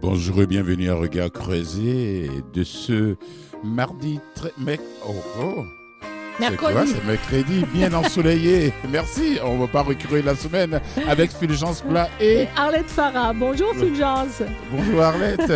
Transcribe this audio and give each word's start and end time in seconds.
Bonjour 0.00 0.40
et 0.40 0.46
bienvenue 0.46 0.88
à 0.88 0.94
Regard 0.94 1.30
Creusé 1.30 2.30
de 2.54 2.64
ce 2.64 3.16
mardi 3.62 4.18
très... 4.34 4.50
Mec... 4.56 4.80
Oh, 5.06 5.12
oh. 5.38 5.64
Mercredi. 6.40 6.92
C'est 6.94 7.04
mercredi, 7.06 7.66
bien 7.74 7.92
ensoleillé. 7.92 8.72
Merci. 8.90 9.38
On 9.44 9.58
va 9.58 9.66
pas 9.66 9.82
recruter 9.82 10.22
la 10.22 10.34
semaine 10.34 10.80
avec 11.06 11.30
Fulgence 11.32 11.82
Plat 11.82 12.08
et... 12.18 12.46
Arlette 12.56 12.88
Farah. 12.88 13.34
Bonjour 13.34 13.74
Fulgence. 13.74 14.42
Bonjour 14.72 15.02
Arlette. 15.02 15.52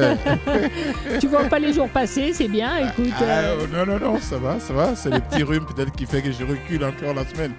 tu 1.20 1.26
vois 1.28 1.44
pas 1.44 1.58
les 1.58 1.72
jours 1.72 1.88
passer, 1.88 2.34
c'est 2.34 2.48
bien. 2.48 2.90
Écoute, 2.90 3.14
Ah, 3.20 3.22
euh, 3.22 3.66
non, 3.72 3.86
non, 3.86 3.98
non, 3.98 4.20
ça 4.20 4.36
va, 4.36 4.60
ça 4.60 4.74
va. 4.74 4.94
C'est 4.94 5.08
le 5.10 5.20
petit 5.20 5.42
rhume 5.42 5.64
peut-être 5.64 5.92
qui 5.92 6.04
fait 6.04 6.20
que 6.20 6.32
je 6.32 6.44
recule 6.44 6.84
encore 6.84 7.14
la 7.14 7.24
semaine. 7.24 7.52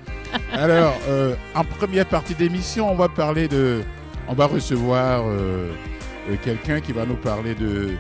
Alors, 0.54 0.94
euh, 1.10 1.34
en 1.56 1.64
première 1.64 2.06
partie 2.06 2.36
d'émission, 2.36 2.92
on 2.92 2.96
va 2.96 3.10
parler 3.10 3.48
de... 3.48 3.82
On 4.28 4.34
va 4.34 4.46
recevoir 4.46 5.24
euh, 5.28 5.72
quelqu'un 6.44 6.82
qui 6.82 6.92
va 6.92 7.06
nous 7.06 7.16
parler 7.16 7.56
de 7.56 7.92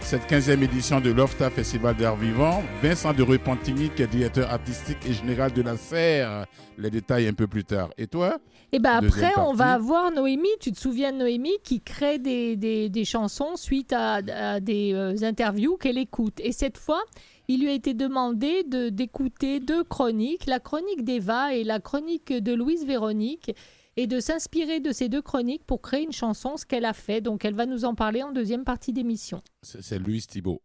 cette 0.00 0.30
15e 0.30 0.62
édition 0.62 1.00
de 1.00 1.10
l'OFTA 1.10 1.50
Festival 1.50 1.96
d'art 1.96 2.16
vivant. 2.16 2.62
Vincent 2.82 3.12
de 3.12 3.22
Repentigny, 3.22 3.90
qui 3.90 4.02
est 4.02 4.06
directeur 4.06 4.50
artistique 4.50 4.98
et 5.06 5.12
général 5.12 5.52
de 5.52 5.62
la 5.62 5.76
serre. 5.76 6.46
Les 6.78 6.90
détails 6.90 7.26
un 7.26 7.32
peu 7.32 7.46
plus 7.46 7.64
tard. 7.64 7.90
Et 7.98 8.06
toi? 8.06 8.38
Et 8.72 8.78
ben 8.78 9.00
deuxième 9.00 9.24
après, 9.26 9.40
on 9.42 9.52
va 9.52 9.72
avoir 9.72 10.10
Noémie. 10.12 10.48
Tu 10.60 10.72
te 10.72 10.78
souviens 10.78 11.12
de 11.12 11.18
Noémie 11.18 11.58
qui 11.64 11.80
crée 11.80 12.18
des, 12.18 12.56
des, 12.56 12.88
des 12.88 13.04
chansons 13.04 13.56
suite 13.56 13.92
à, 13.92 14.20
à 14.54 14.60
des 14.60 14.92
euh, 14.94 15.14
interviews 15.22 15.76
qu'elle 15.76 15.98
écoute. 15.98 16.40
Et 16.40 16.52
cette 16.52 16.78
fois, 16.78 17.02
il 17.48 17.60
lui 17.60 17.68
a 17.68 17.72
été 17.72 17.94
demandé 17.94 18.64
de 18.64 18.88
d'écouter 18.88 19.60
deux 19.60 19.84
chroniques, 19.84 20.46
la 20.46 20.60
chronique 20.60 21.04
d'Eva 21.04 21.54
et 21.54 21.64
la 21.64 21.80
chronique 21.80 22.32
de 22.32 22.54
Louise 22.54 22.84
Véronique, 22.86 23.54
et 23.96 24.06
de 24.06 24.20
s'inspirer 24.20 24.80
de 24.80 24.92
ces 24.92 25.08
deux 25.08 25.22
chroniques 25.22 25.64
pour 25.64 25.80
créer 25.80 26.02
une 26.04 26.12
chanson, 26.12 26.56
ce 26.56 26.66
qu'elle 26.66 26.84
a 26.84 26.92
fait. 26.92 27.20
Donc, 27.20 27.44
elle 27.44 27.54
va 27.54 27.66
nous 27.66 27.84
en 27.84 27.94
parler 27.94 28.22
en 28.22 28.32
deuxième 28.32 28.64
partie 28.64 28.92
d'émission. 28.92 29.42
C'est 29.62 29.98
Louise 29.98 30.26
Thibault. 30.26 30.60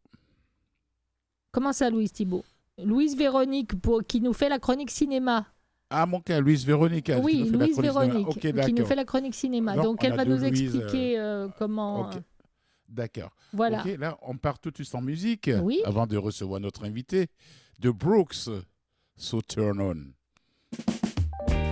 Comment 1.52 1.74
ça, 1.74 1.90
Louise 1.90 2.12
Thibault? 2.12 2.44
Louise 2.78 3.16
Véronique, 3.16 3.80
pour, 3.80 4.04
qui 4.04 4.22
nous 4.22 4.34
fait 4.34 4.50
la 4.50 4.60
chronique 4.60 4.92
cinéma. 4.92 5.48
Ah, 5.90 6.06
mon 6.06 6.22
cas, 6.22 6.40
Louise 6.40 6.66
Véronique. 6.66 7.06
qui 7.08 7.14
oui, 7.14 7.50
nous 7.52 7.60
Louise. 7.60 7.78
Véronique, 7.80 8.40
qui 8.40 8.74
nous 8.74 8.86
fait 8.86 8.96
la 8.96 9.06
chronique 9.06 9.36
cinéma. 9.36 9.76
Donc, 9.76 9.84
Donc, 9.84 10.00
on 10.04 10.06
elle 10.08 10.16
va 10.16 10.26
nous 10.26 10.38
Louise, 10.38 10.44
expliquer 10.46 11.20
euh, 11.20 11.48
comment. 11.58 12.08
Ok. 12.08 12.16
D'accord. 12.88 13.32
Voilà. 13.54 13.84
Là, 13.98 14.18
on 14.22 14.38
part 14.38 14.60
tout 14.60 14.72
de 14.72 14.76
suite 14.76 14.94
en 14.96 15.02
musique 15.02 15.50
Oui. 15.62 15.80
avant 15.86 16.08
de 16.08 16.18
recevoir 16.18 16.60
notre 16.60 16.86
invité 16.86 17.28
de 17.80 17.90
Brooks, 17.90 18.50
So 19.16 19.42
Turn 19.42 19.80
On. 19.82 21.71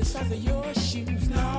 The 0.00 0.06
size 0.06 0.32
of 0.32 0.42
your 0.42 0.74
shoes. 0.74 1.28
No, 1.28 1.49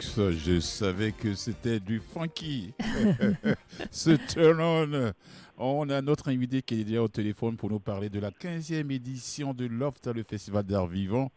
Brooks. 0.00 0.32
Je 0.32 0.60
savais 0.60 1.12
que 1.12 1.34
c'était 1.34 1.80
du 1.80 2.00
funky. 2.00 2.72
Ce 3.90 4.10
turn 4.32 4.60
on. 4.60 5.12
On 5.62 5.90
a 5.90 6.00
notre 6.00 6.30
invité 6.30 6.62
qui 6.62 6.80
est 6.80 6.84
déjà 6.84 7.02
au 7.02 7.08
téléphone 7.08 7.56
pour 7.56 7.68
nous 7.68 7.80
parler 7.80 8.08
de 8.08 8.18
la 8.18 8.30
15e 8.30 8.90
édition 8.90 9.52
de 9.52 9.66
Loft, 9.66 10.06
le 10.06 10.22
festival 10.22 10.64
d'art 10.64 10.86
vivant. 10.86 11.30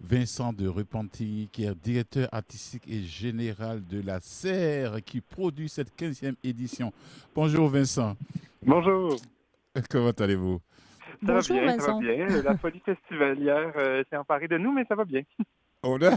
Vincent 0.00 0.52
de 0.52 0.68
Repentigny, 0.68 1.48
qui 1.48 1.64
est 1.64 1.74
directeur 1.74 2.28
artistique 2.32 2.84
et 2.88 3.02
général 3.02 3.84
de 3.86 4.00
la 4.00 4.20
Serre, 4.20 5.02
qui 5.04 5.20
produit 5.20 5.68
cette 5.68 5.94
15e 5.98 6.36
édition. 6.44 6.92
Bonjour 7.34 7.68
Vincent. 7.68 8.16
Bonjour. 8.62 9.16
Comment 9.90 10.10
allez-vous? 10.10 10.60
Ça 11.26 11.34
Bonjour 11.34 11.56
va 11.56 11.62
bien, 11.62 11.72
Vincent. 11.72 11.86
ça 11.86 11.92
va 11.92 11.98
bien. 11.98 12.42
La 12.42 12.56
folie 12.56 12.80
festivalière 12.84 13.72
euh, 13.76 14.02
s'est 14.08 14.16
emparée 14.16 14.48
de 14.48 14.56
nous, 14.58 14.72
mais 14.72 14.84
ça 14.88 14.94
va 14.94 15.04
bien. 15.04 15.22
On 15.82 15.98
a- 16.02 16.10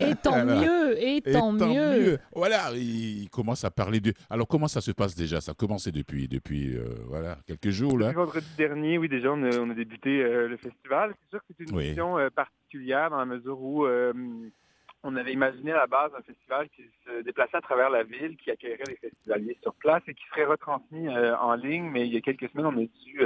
Et 0.00 0.14
tant 0.22 0.32
Alors, 0.32 0.60
mieux, 0.60 0.98
et 1.00 1.16
Et 1.18 1.22
tant, 1.22 1.52
mieux. 1.52 2.18
Voilà, 2.34 2.70
il 2.74 3.28
commence 3.30 3.64
à 3.64 3.70
parler 3.70 4.00
de. 4.00 4.12
Alors, 4.28 4.48
comment 4.48 4.66
ça 4.66 4.80
se 4.80 4.90
passe 4.90 5.14
déjà? 5.14 5.40
Ça 5.40 5.52
a 5.52 5.54
commencé 5.54 5.92
depuis, 5.92 6.26
depuis 6.26 6.76
euh, 6.76 6.84
voilà, 7.06 7.38
quelques 7.46 7.70
jours, 7.70 7.96
là. 7.96 8.06
Depuis 8.08 8.16
vendredi 8.16 8.46
dernier, 8.58 8.98
oui, 8.98 9.08
déjà, 9.08 9.30
on 9.32 9.42
a, 9.44 9.56
on 9.58 9.70
a 9.70 9.74
débuté 9.74 10.20
euh, 10.22 10.48
le 10.48 10.56
festival. 10.56 11.14
C'est 11.22 11.30
sûr 11.30 11.38
que 11.46 11.54
c'est 11.56 11.70
une 11.70 11.76
Oui. 11.76 11.94
euh, 11.96 12.30
particulière 12.30 13.10
dans 13.10 13.18
la 13.18 13.24
mesure 13.26 13.60
où 13.60 13.86
euh, 13.86 14.12
on 15.04 15.14
avait 15.14 15.32
imaginé 15.32 15.70
à 15.70 15.76
la 15.76 15.86
base 15.86 16.10
un 16.18 16.22
festival 16.22 16.68
qui 16.74 16.82
se 17.06 17.22
déplaçait 17.22 17.56
à 17.56 17.60
travers 17.60 17.90
la 17.90 18.02
ville, 18.02 18.36
qui 18.36 18.50
accueillerait 18.50 18.82
les 18.88 18.96
festivaliers 18.96 19.56
sur 19.62 19.74
place 19.74 20.02
et 20.08 20.14
qui 20.14 20.24
serait 20.30 20.46
retransmis 20.46 21.06
euh, 21.06 21.36
en 21.36 21.54
ligne. 21.54 21.88
Mais 21.88 22.04
il 22.08 22.12
y 22.12 22.16
a 22.16 22.20
quelques 22.20 22.50
semaines, 22.50 22.66
on 22.66 22.82
a 22.82 22.86
dû 23.04 23.20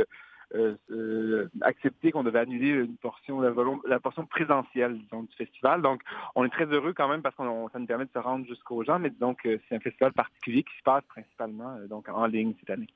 euh, 0.55 0.75
euh, 0.91 1.51
accepter 1.61 2.11
qu'on 2.11 2.25
devait 2.25 2.39
annuler 2.39 2.71
une 2.71 2.97
portion, 2.97 3.41
la, 3.41 4.01
portion 4.01 4.25
présentielle 4.25 4.99
disons, 4.99 5.25
du 5.25 5.35
festival. 5.37 5.83
Donc, 5.83 6.01
on 6.35 6.45
est 6.45 6.49
très 6.49 6.65
heureux 6.65 6.95
quand 6.95 7.09
même 7.09 7.21
parce 7.23 7.35
que 7.37 7.43
ça 7.73 7.79
nous 7.79 7.87
permet 7.87 8.07
de 8.07 8.11
se 8.13 8.19
rendre 8.19 8.47
jusqu'aux 8.47 8.83
gens. 8.83 8.99
Mais 8.99 9.11
donc, 9.11 9.41
c'est 9.45 9.75
un 9.75 9.81
festival 9.81 10.13
particulier 10.13 10.63
qui 10.63 10.77
se 10.79 10.83
passe 10.83 11.05
principalement 11.09 11.77
euh, 11.77 11.87
donc 11.87 12.09
en 12.09 12.27
ligne 12.27 12.55
cette 12.61 12.71
année. 12.71 12.89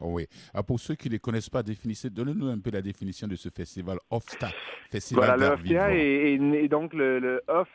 Oh 0.00 0.12
oui. 0.12 0.26
Ah, 0.54 0.62
pour 0.62 0.80
ceux 0.80 0.94
qui 0.94 1.08
ne 1.08 1.12
les 1.12 1.18
connaissent 1.18 1.50
pas, 1.50 1.62
définissez, 1.62 2.08
donnez-nous 2.08 2.48
un 2.48 2.58
peu 2.58 2.70
la 2.70 2.80
définition 2.80 3.28
de 3.28 3.36
ce 3.36 3.50
festival 3.50 3.98
OFSTA, 4.10 4.48
Festival 4.88 5.24
Voilà, 5.26 5.38
d'art 5.38 5.52
OFTA 5.58 5.62
vivant. 5.62 5.86
est, 5.88 6.32
est 6.34 6.38
né- 6.38 6.68
donc 6.68 6.94
le, 6.94 7.18
le 7.18 7.42
off 7.48 7.68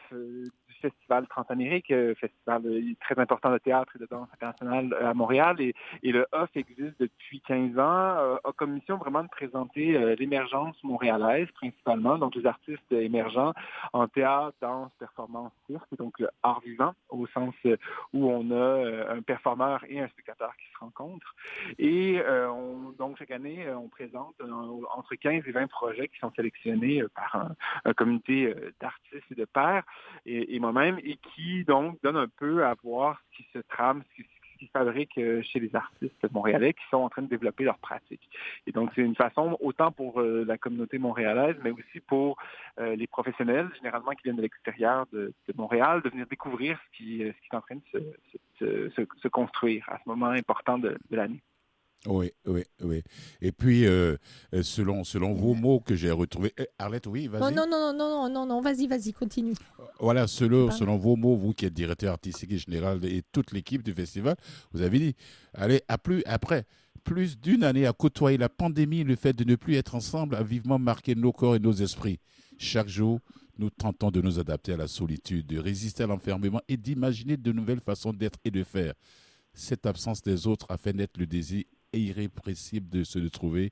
festival 0.89 1.27
Transamérique, 1.27 1.91
euh, 1.91 2.13
festival 2.15 2.61
euh, 2.65 2.81
très 3.01 3.17
important 3.19 3.51
de 3.51 3.57
théâtre 3.57 3.91
et 3.95 3.99
de 3.99 4.05
danse 4.05 4.27
internationale 4.33 4.93
euh, 4.93 5.09
à 5.09 5.13
Montréal. 5.13 5.59
Et, 5.59 5.73
le 6.03 6.25
off 6.31 6.49
existe 6.55 6.97
depuis 6.99 7.41
15 7.41 7.77
ans, 7.77 7.83
a 7.83 8.39
comme 8.55 8.71
mission 8.73 8.95
vraiment 8.95 9.21
de 9.21 9.27
présenter 9.27 10.15
l'émergence 10.15 10.81
montréalaise 10.81 11.49
principalement, 11.55 12.17
donc 12.17 12.35
les 12.35 12.45
artistes 12.45 12.89
émergents 12.91 13.51
en 13.91 14.07
théâtre, 14.07 14.55
danse, 14.61 14.91
performance, 14.97 15.51
cirque, 15.67 15.93
donc 15.97 16.17
le 16.19 16.29
art 16.41 16.61
vivant 16.61 16.93
au 17.09 17.27
sens 17.27 17.53
où 18.13 18.29
on 18.31 18.49
a 18.51 19.11
un 19.13 19.21
performeur 19.21 19.83
et 19.89 19.99
un 19.99 20.07
spectateur 20.07 20.55
qui 20.55 20.65
se 20.71 20.77
rencontrent. 20.79 21.35
Et 21.79 22.21
on- 22.29 22.91
donc 22.97 23.17
chaque 23.17 23.31
année, 23.31 23.67
on 23.75 23.89
présente 23.89 24.35
entre 24.95 25.15
15 25.15 25.43
et 25.45 25.51
20 25.51 25.67
projets 25.67 26.07
qui 26.07 26.17
sont 26.19 26.31
sélectionnés 26.33 27.03
par 27.13 27.35
un, 27.35 27.55
un 27.83 27.93
comité 27.93 28.55
d'artistes 28.79 29.29
et 29.31 29.35
de 29.35 29.45
pairs 29.45 29.83
et 30.25 30.55
et 30.83 31.17
qui 31.33 31.63
donc 31.63 32.01
donne 32.03 32.17
un 32.17 32.27
peu 32.27 32.65
à 32.65 32.75
voir 32.83 33.21
ce 33.31 33.37
qui 33.37 33.47
se 33.53 33.59
trame, 33.59 34.03
ce 34.09 34.15
qui, 34.15 34.27
ce 34.53 34.57
qui 34.59 34.67
fabrique 34.67 35.17
euh, 35.17 35.41
chez 35.41 35.59
les 35.59 35.75
artistes 35.75 36.31
montréalais 36.31 36.73
qui 36.73 36.83
sont 36.89 36.97
en 36.97 37.09
train 37.09 37.21
de 37.21 37.27
développer 37.27 37.63
leur 37.63 37.77
pratique. 37.77 38.29
Et 38.67 38.71
donc 38.71 38.91
c'est 38.95 39.01
une 39.01 39.15
façon 39.15 39.57
autant 39.61 39.91
pour 39.91 40.19
euh, 40.19 40.43
la 40.45 40.57
communauté 40.57 40.97
montréalaise, 40.97 41.55
mais 41.63 41.71
aussi 41.71 41.99
pour 42.07 42.37
euh, 42.79 42.95
les 42.95 43.07
professionnels, 43.07 43.69
généralement 43.77 44.11
qui 44.11 44.23
viennent 44.23 44.37
de 44.37 44.41
l'extérieur 44.41 45.05
de, 45.11 45.33
Montréal, 45.55 46.01
de 46.01 46.09
venir 46.09 46.27
découvrir 46.27 46.77
ce 46.85 46.97
qui, 46.97 47.21
est 47.21 47.33
en 47.53 47.61
train 47.61 47.77
de 47.93 48.91
se, 48.91 49.27
construire 49.27 49.85
à 49.89 49.97
ce 49.97 50.09
moment 50.09 50.27
important 50.27 50.77
de 50.77 50.97
l'année. 51.11 51.41
Oui, 52.07 52.31
oui, 52.45 52.63
oui. 52.81 53.01
Et 53.41 53.51
puis, 53.51 53.85
euh, 53.85 54.17
euh, 54.53 54.63
selon, 54.63 55.03
selon 55.03 55.33
vos 55.33 55.53
mots 55.53 55.79
que 55.79 55.95
j'ai 55.95 56.11
retrouvés. 56.11 56.53
Eh, 56.57 56.67
Arlette, 56.77 57.07
oui, 57.07 57.27
vas-y. 57.27 57.41
Non, 57.41 57.51
non, 57.51 57.67
non, 57.69 57.93
non, 57.93 58.09
non, 58.09 58.29
non, 58.29 58.45
non, 58.45 58.61
vas-y, 58.61 58.87
vas-y, 58.87 59.13
continue. 59.13 59.53
Voilà, 59.99 60.27
selon, 60.27 60.67
Pardon. 60.67 60.79
selon 60.79 60.97
vos 60.97 61.15
mots, 61.15 61.35
vous 61.35 61.53
qui 61.53 61.65
êtes 61.65 61.73
directeur 61.73 62.13
artistique 62.13 62.51
et 62.51 62.57
général 62.57 63.03
et 63.05 63.23
toute 63.31 63.51
l'équipe 63.51 63.81
du 63.81 63.93
festival, 63.93 64.35
vous 64.71 64.81
avez 64.81 64.99
dit, 64.99 65.15
allez, 65.53 65.81
à 65.87 65.97
plus, 65.97 66.21
après 66.25 66.65
plus 67.03 67.39
d'une 67.39 67.63
année 67.63 67.85
à 67.85 67.93
côtoyer 67.93 68.37
la 68.37 68.49
pandémie, 68.49 69.03
le 69.03 69.15
fait 69.15 69.33
de 69.33 69.43
ne 69.43 69.55
plus 69.55 69.75
être 69.75 69.95
ensemble 69.95 70.35
a 70.35 70.43
vivement 70.43 70.79
marqué 70.79 71.13
nos 71.15 71.31
corps 71.31 71.55
et 71.55 71.59
nos 71.59 71.71
esprits. 71.71 72.19
Chaque 72.57 72.87
jour, 72.87 73.19
nous 73.57 73.69
tentons 73.69 74.11
de 74.11 74.21
nous 74.21 74.39
adapter 74.39 74.73
à 74.73 74.77
la 74.77 74.87
solitude, 74.87 75.45
de 75.45 75.59
résister 75.59 76.03
à 76.03 76.07
l'enfermement 76.07 76.61
et 76.67 76.77
d'imaginer 76.77 77.37
de 77.37 77.51
nouvelles 77.51 77.79
façons 77.79 78.11
d'être 78.11 78.39
et 78.43 78.51
de 78.51 78.63
faire. 78.63 78.93
Cette 79.53 79.85
absence 79.85 80.21
des 80.21 80.47
autres 80.47 80.65
a 80.69 80.77
fait 80.77 80.93
naître 80.93 81.19
le 81.19 81.27
désir 81.27 81.63
irrépressible 81.95 82.89
de 82.89 83.03
se 83.03 83.19
trouver, 83.19 83.71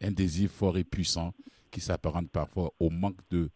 un 0.00 0.10
désir 0.10 0.50
fort 0.50 0.76
et 0.78 0.84
puissant 0.84 1.32
qui 1.70 1.80
s'apparente 1.80 2.30
parfois 2.30 2.72
au 2.78 2.90
manque 2.90 3.20
de 3.30 3.50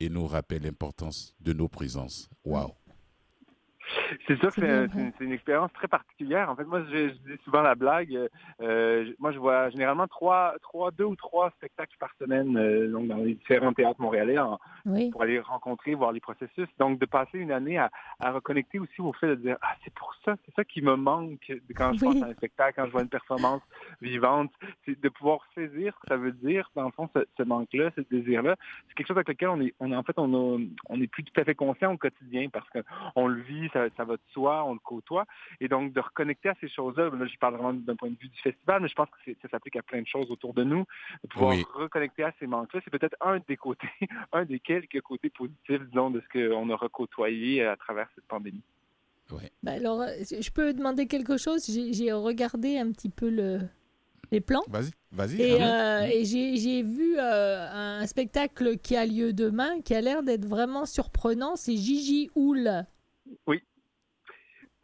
et 0.00 0.08
nous 0.08 0.26
rappelle 0.26 0.62
l'importance 0.62 1.34
de 1.40 1.52
nos 1.52 1.68
présences. 1.68 2.28
Waouh! 2.44 2.72
C'est 4.26 4.36
sûr 4.38 4.54
que 4.54 4.88
C'est 5.18 5.24
une, 5.24 5.32
expérience 5.32 5.72
très 5.72 5.88
particulière. 5.88 6.50
En 6.50 6.56
fait, 6.56 6.64
moi, 6.64 6.82
je, 6.90 7.08
je 7.08 7.12
dis 7.14 7.40
souvent 7.44 7.62
la 7.62 7.74
blague. 7.74 8.16
euh, 8.60 9.12
moi, 9.18 9.32
je 9.32 9.38
vois 9.38 9.70
généralement 9.70 10.06
trois, 10.06 10.54
trois, 10.62 10.90
deux 10.90 11.04
ou 11.04 11.16
trois 11.16 11.50
spectacles 11.50 11.96
par 11.98 12.10
semaine 12.18 12.56
euh, 12.56 12.90
donc 12.90 13.08
dans 13.08 13.16
les 13.16 13.34
différents 13.34 13.72
théâtres 13.72 14.00
montréalais 14.00 14.38
en- 14.38 14.58
Oui. 14.86 15.10
pour 15.10 15.22
aller 15.22 15.38
rencontrer, 15.40 15.94
voir 15.94 16.12
les 16.12 16.20
processus. 16.20 16.68
Donc, 16.78 16.98
de 16.98 17.06
passer 17.06 17.38
une 17.38 17.52
année 17.52 17.78
à, 17.78 17.90
à 18.20 18.32
reconnecter 18.32 18.78
aussi 18.78 19.00
au 19.00 19.12
fait 19.12 19.28
de 19.28 19.34
dire 19.36 19.56
ah 19.62 19.74
c'est 19.84 19.92
pour 19.94 20.14
ça, 20.24 20.36
c'est 20.44 20.54
ça 20.54 20.64
qui 20.64 20.82
me 20.82 20.96
manque 20.96 21.40
quand 21.76 21.92
je 21.94 22.04
Oui. 22.04 22.14
pense 22.14 22.22
à 22.22 22.26
un 22.26 22.34
spectacle, 22.34 22.74
quand 22.76 22.86
je 22.86 22.90
vois 22.92 23.02
une 23.02 23.08
performance 23.08 23.62
vivante, 24.00 24.50
c'est 24.84 25.00
de 25.00 25.08
pouvoir 25.08 25.40
saisir 25.54 25.94
ce 25.96 26.00
que 26.00 26.08
ça 26.08 26.16
veut 26.16 26.32
dire 26.32 26.70
dans 26.74 26.84
le 26.84 26.90
fond 26.92 27.08
ce, 27.14 27.20
ce 27.36 27.42
manque-là, 27.42 27.90
ce 27.96 28.02
désir-là. 28.10 28.56
C'est 28.88 28.94
quelque 28.94 29.08
chose 29.08 29.16
avec 29.16 29.28
lequel 29.28 29.48
on 29.48 29.60
est, 29.60 29.74
on 29.80 29.92
en 29.92 30.02
fait 30.02 30.14
on 30.18 30.32
a, 30.34 30.58
on 30.88 31.00
est 31.00 31.06
plus 31.06 31.24
tout 31.24 31.38
à 31.40 31.44
fait 31.44 31.54
conscient 31.54 31.92
au 31.92 31.96
quotidien 31.96 32.48
parce 32.52 32.68
que 32.70 32.78
on 33.16 33.26
le 33.26 33.40
vit, 33.42 33.68
ça, 33.74 33.84
ça 33.96 34.04
va 34.04 34.14
de 34.14 34.22
soi, 34.32 34.64
on 34.64 34.72
le 34.72 34.78
côtoie. 34.78 35.26
Et 35.60 35.68
donc, 35.68 35.92
de 35.92 36.00
reconnecter 36.00 36.48
à 36.48 36.54
ces 36.62 36.68
choses-là, 36.70 37.10
là, 37.10 37.26
je 37.26 37.36
parle 37.38 37.54
vraiment 37.56 37.74
d'un 37.74 37.96
point 37.96 38.08
de 38.08 38.16
vue 38.18 38.28
du 38.28 38.40
festival, 38.40 38.80
mais 38.80 38.88
je 38.88 38.94
pense 38.94 39.08
que 39.26 39.32
ça 39.42 39.48
s'applique 39.50 39.76
à 39.76 39.82
plein 39.82 40.00
de 40.00 40.06
choses 40.06 40.30
autour 40.30 40.54
de 40.54 40.64
nous. 40.64 40.84
De 41.22 41.28
pouvoir 41.28 41.50
Oui. 41.50 41.64
reconnecter 41.74 42.22
à 42.22 42.32
ces 42.38 42.46
manques-là, 42.46 42.80
c'est 42.82 42.90
peut-être 42.90 43.16
un 43.20 43.40
des 43.46 43.58
côtés, 43.58 43.86
un 44.32 44.46
des 44.46 44.60
quelques 44.60 45.02
côtés 45.02 45.28
positifs, 45.28 45.82
disons, 45.90 46.10
de 46.10 46.22
ce 46.22 46.28
qu'on 46.48 46.70
a 46.70 46.76
recôtoyé 46.76 47.64
à 47.66 47.76
travers 47.76 48.08
cette 48.14 48.24
pandémie. 48.26 48.62
Bah 49.62 49.72
alors, 49.72 50.02
euh, 50.02 50.12
je 50.30 50.50
peux 50.50 50.72
demander 50.72 51.06
quelque 51.06 51.36
chose? 51.36 51.64
J'ai 51.66 52.12
regardé 52.12 52.78
un 52.78 52.92
petit 52.92 53.08
peu 53.08 53.28
le, 53.30 53.58
les 54.30 54.40
plans. 54.40 54.62
Vas-y, 54.68 54.90
vas-y. 55.10 55.40
Et, 55.40 55.62
euh, 55.62 56.02
et 56.04 56.24
j'ai 56.24 56.56
j'ai 56.56 56.82
vu 56.82 57.16
euh, 57.18 57.66
un 57.72 58.06
spectacle 58.06 58.76
qui 58.76 58.96
a 58.96 59.06
lieu 59.06 59.32
demain, 59.32 59.80
qui 59.80 59.94
a 59.94 60.00
l'air 60.02 60.22
d'être 60.22 60.44
vraiment 60.44 60.84
surprenant. 60.84 61.56
C'est 61.56 61.74
Gigi 61.76 62.30
Houle. 62.36 62.84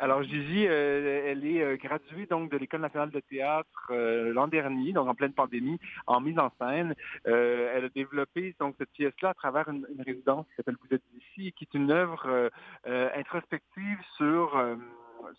Alors 0.01 0.23
Gigi, 0.23 0.67
euh, 0.67 1.25
elle 1.27 1.45
est 1.45 1.63
euh, 1.63 1.77
graduée 1.77 2.25
donc 2.25 2.51
de 2.51 2.57
l'École 2.57 2.81
nationale 2.81 3.11
de 3.11 3.21
théâtre 3.21 3.91
euh, 3.91 4.33
l'an 4.33 4.49
dernier, 4.49 4.95
donc 4.95 5.07
en 5.07 5.15
pleine 5.15 5.35
pandémie, 5.35 5.79
en 6.07 6.23
mise 6.23 6.39
en 6.39 6.51
scène. 6.59 6.95
Euh, 7.27 7.71
elle 7.75 7.85
a 7.85 7.89
développé 7.91 8.57
donc 8.59 8.77
cette 8.79 8.91
pièce-là 8.93 9.29
à 9.29 9.35
travers 9.35 9.69
une, 9.69 9.87
une 9.95 10.01
résidence 10.01 10.47
qui 10.49 10.55
s'appelle 10.57 10.79
Vous 10.83 10.95
êtes 10.95 11.05
ici, 11.19 11.53
qui 11.53 11.65
est 11.65 11.77
une 11.77 11.91
œuvre 11.91 12.51
euh, 12.87 13.11
introspective 13.15 13.99
sur 14.17 14.57
euh, 14.57 14.77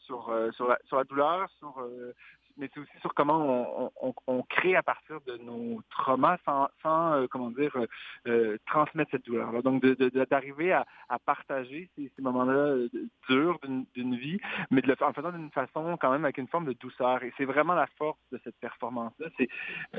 sur 0.06 0.30
euh, 0.30 0.52
sur 0.52 0.68
la, 0.68 0.78
sur 0.86 0.98
la 0.98 1.06
douleur, 1.06 1.50
sur 1.58 1.80
euh, 1.80 2.14
mais 2.62 2.70
c'est 2.74 2.80
aussi 2.80 2.92
sur 3.02 3.14
comment 3.16 3.92
on, 4.28 4.44
crée 4.44 4.76
à 4.76 4.84
partir 4.84 5.20
de 5.22 5.38
nos 5.38 5.82
traumas 5.90 6.38
sans, 6.46 6.70
euh, 7.14 7.28
comment 7.28 7.50
dire, 7.50 7.76
euh, 7.76 7.88
euh, 8.28 8.58
transmettre 8.68 9.10
cette 9.12 9.26
douleur-là. 9.26 9.64
Donc, 9.64 9.82
de- 9.82 9.96
de- 9.96 10.10
de- 10.10 10.26
d'arriver 10.26 10.72
à, 10.72 10.86
partager 11.26 11.90
ces, 11.96 12.12
moments-là 12.22 12.88
durs 13.28 13.60
d'une- 13.64 14.16
vie, 14.16 14.40
mais 14.70 14.82
de 14.82 14.88
le 14.88 14.96
en 15.04 15.14
faisant 15.14 15.32
d'une 15.32 15.50
façon 15.52 15.98
quand 16.00 16.12
même 16.12 16.24
avec 16.26 16.38
une 16.38 16.48
forme 16.48 16.66
de 16.66 16.74
douceur. 16.74 17.24
Et 17.24 17.34
c'est 17.38 17.46
vraiment 17.46 17.74
la 17.74 17.88
force 17.98 18.20
de 18.32 18.40
cette 18.44 18.56
performance-là. 18.58 19.28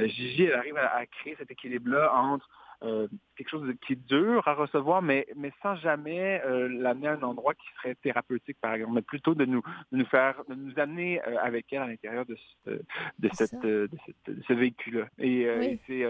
Gigi, 0.06 0.44
elle 0.44 0.54
arrive 0.54 0.76
à 0.76 1.04
créer 1.06 1.34
cet 1.36 1.50
équilibre-là 1.50 2.14
entre 2.14 2.48
euh, 2.84 3.06
quelque 3.36 3.48
chose 3.50 3.66
de- 3.66 3.72
qui 3.86 3.94
est 3.94 4.06
dur 4.08 4.46
à 4.48 4.54
recevoir, 4.54 5.02
mais, 5.02 5.26
mais 5.36 5.52
sans 5.62 5.76
jamais 5.76 6.40
euh, 6.44 6.68
l'amener 6.68 7.08
à 7.08 7.12
un 7.14 7.22
endroit 7.22 7.54
qui 7.54 7.66
serait 7.76 7.94
thérapeutique, 7.96 8.58
par 8.60 8.74
exemple, 8.74 8.94
mais 8.94 9.02
plutôt 9.02 9.34
de 9.34 9.44
nous, 9.44 9.62
de 9.92 9.96
nous 9.98 10.06
faire, 10.06 10.42
de 10.48 10.54
nous 10.54 10.72
amener 10.78 11.20
euh, 11.26 11.36
avec 11.42 11.72
elle 11.72 11.82
à 11.82 11.86
l'intérieur 11.86 12.26
de, 12.26 12.36
ce- 12.64 12.70
de, 13.18 13.30
cette, 13.34 13.60
de, 13.60 13.88
cette- 14.06 14.36
de 14.36 14.42
ce 14.46 14.52
véhicule-là. 14.52 15.06
Et, 15.18 15.48
Oui. 15.58 15.66
et 15.66 15.80
c'est 15.86 16.04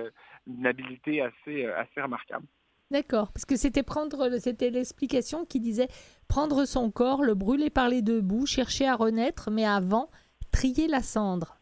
une 0.47 0.67
habilité 0.67 1.23
assez, 1.23 1.67
assez 1.67 2.01
remarquable. 2.01 2.47
D'accord, 2.91 3.33
parce 3.33 3.47
que 3.47 3.57
c'était 3.57 3.83
prendre, 3.83 4.37
c'était 4.39 4.69
l'explication 4.69 5.47
qui 5.47 5.61
disait 5.61 5.89
prendre 6.29 6.67
son 6.67 6.91
corps, 6.91 7.23
le 7.23 7.35
brûler 7.35 7.71
par 7.71 7.89
les 7.89 8.03
deux 8.03 8.21
bouts, 8.21 8.45
chercher 8.45 8.87
à 8.87 8.97
renaître, 8.97 9.51
mais 9.51 9.65
avant, 9.65 10.11
trier 10.51 10.89
la 10.89 11.01
cendre. 11.01 11.57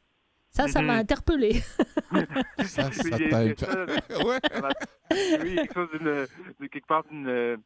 Ça, 0.51 0.67
ça 0.69 0.83
m'a 0.83 0.95
Mhm. 0.95 1.01
interpellé. 1.01 1.63
Ça, 2.67 2.91
ça 2.91 3.03
Oui, 3.05 3.11
t'a 3.11 3.17
il 3.19 3.31
y 3.31 3.35
a 3.35 3.39
inter- 3.39 3.67
ça, 3.67 3.85
ouais. 4.27 4.41
oui, 5.43 5.55
quelque 5.57 5.75
chose 5.75 5.89
d'une, 5.93 6.27
de 6.61 6.67
quelque 6.67 6.87
part 6.87 7.05
d'une, 7.05 7.29
euh, 7.29 7.57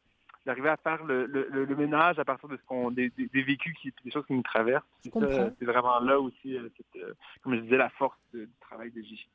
d'arriver 0.45 0.69
à 0.69 0.77
faire 0.77 1.03
le, 1.03 1.25
le, 1.25 1.47
le- 1.51 1.65
le 1.65 1.75
ménage 1.75 2.19
à 2.19 2.25
partir 2.25 2.47
de 2.47 2.55
ce 2.57 2.61
qu'on 2.67 2.91
des, 2.91 3.09
des, 3.17 3.27
des 3.27 3.41
vécus 3.43 3.73
qui 3.81 3.91
des 4.03 4.11
choses 4.11 4.25
qui 4.27 4.33
nous 4.33 4.43
traversent. 4.43 4.83
C'est 5.03 5.09
ça, 5.11 5.19
comprends. 5.19 5.49
C'est 5.59 5.65
vraiment 5.65 5.99
là 5.99 6.19
aussi, 6.19 6.55
euh, 6.55 6.69
cette, 6.77 7.01
euh, 7.03 7.13
comme 7.41 7.55
je 7.55 7.61
disais, 7.61 7.77
la 7.77 7.89
force 7.89 8.17
de- 8.33 8.45
du 8.45 8.51
travail 8.61 8.91
de 8.91 9.01
Gigi. 9.01 9.27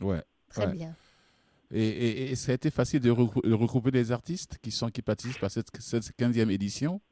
Ouais. 0.00 0.22
Très 0.48 0.66
Ouais. 0.66 0.72
bien. 0.72 0.96
Et, 1.70 1.86
et- 1.86 2.30
et 2.30 2.34
ça 2.36 2.52
a 2.52 2.54
été 2.54 2.70
facile 2.70 3.00
de 3.00 3.10
regrouper 3.10 3.90
des 3.90 4.10
artistes 4.10 4.56
qui 4.62 4.70
sont 4.70 4.88
qui 4.88 5.02
participent 5.02 5.44
à 5.44 5.50
cette, 5.50 5.68
cette 5.80 6.10
15e 6.16 6.50
édition? 6.50 7.02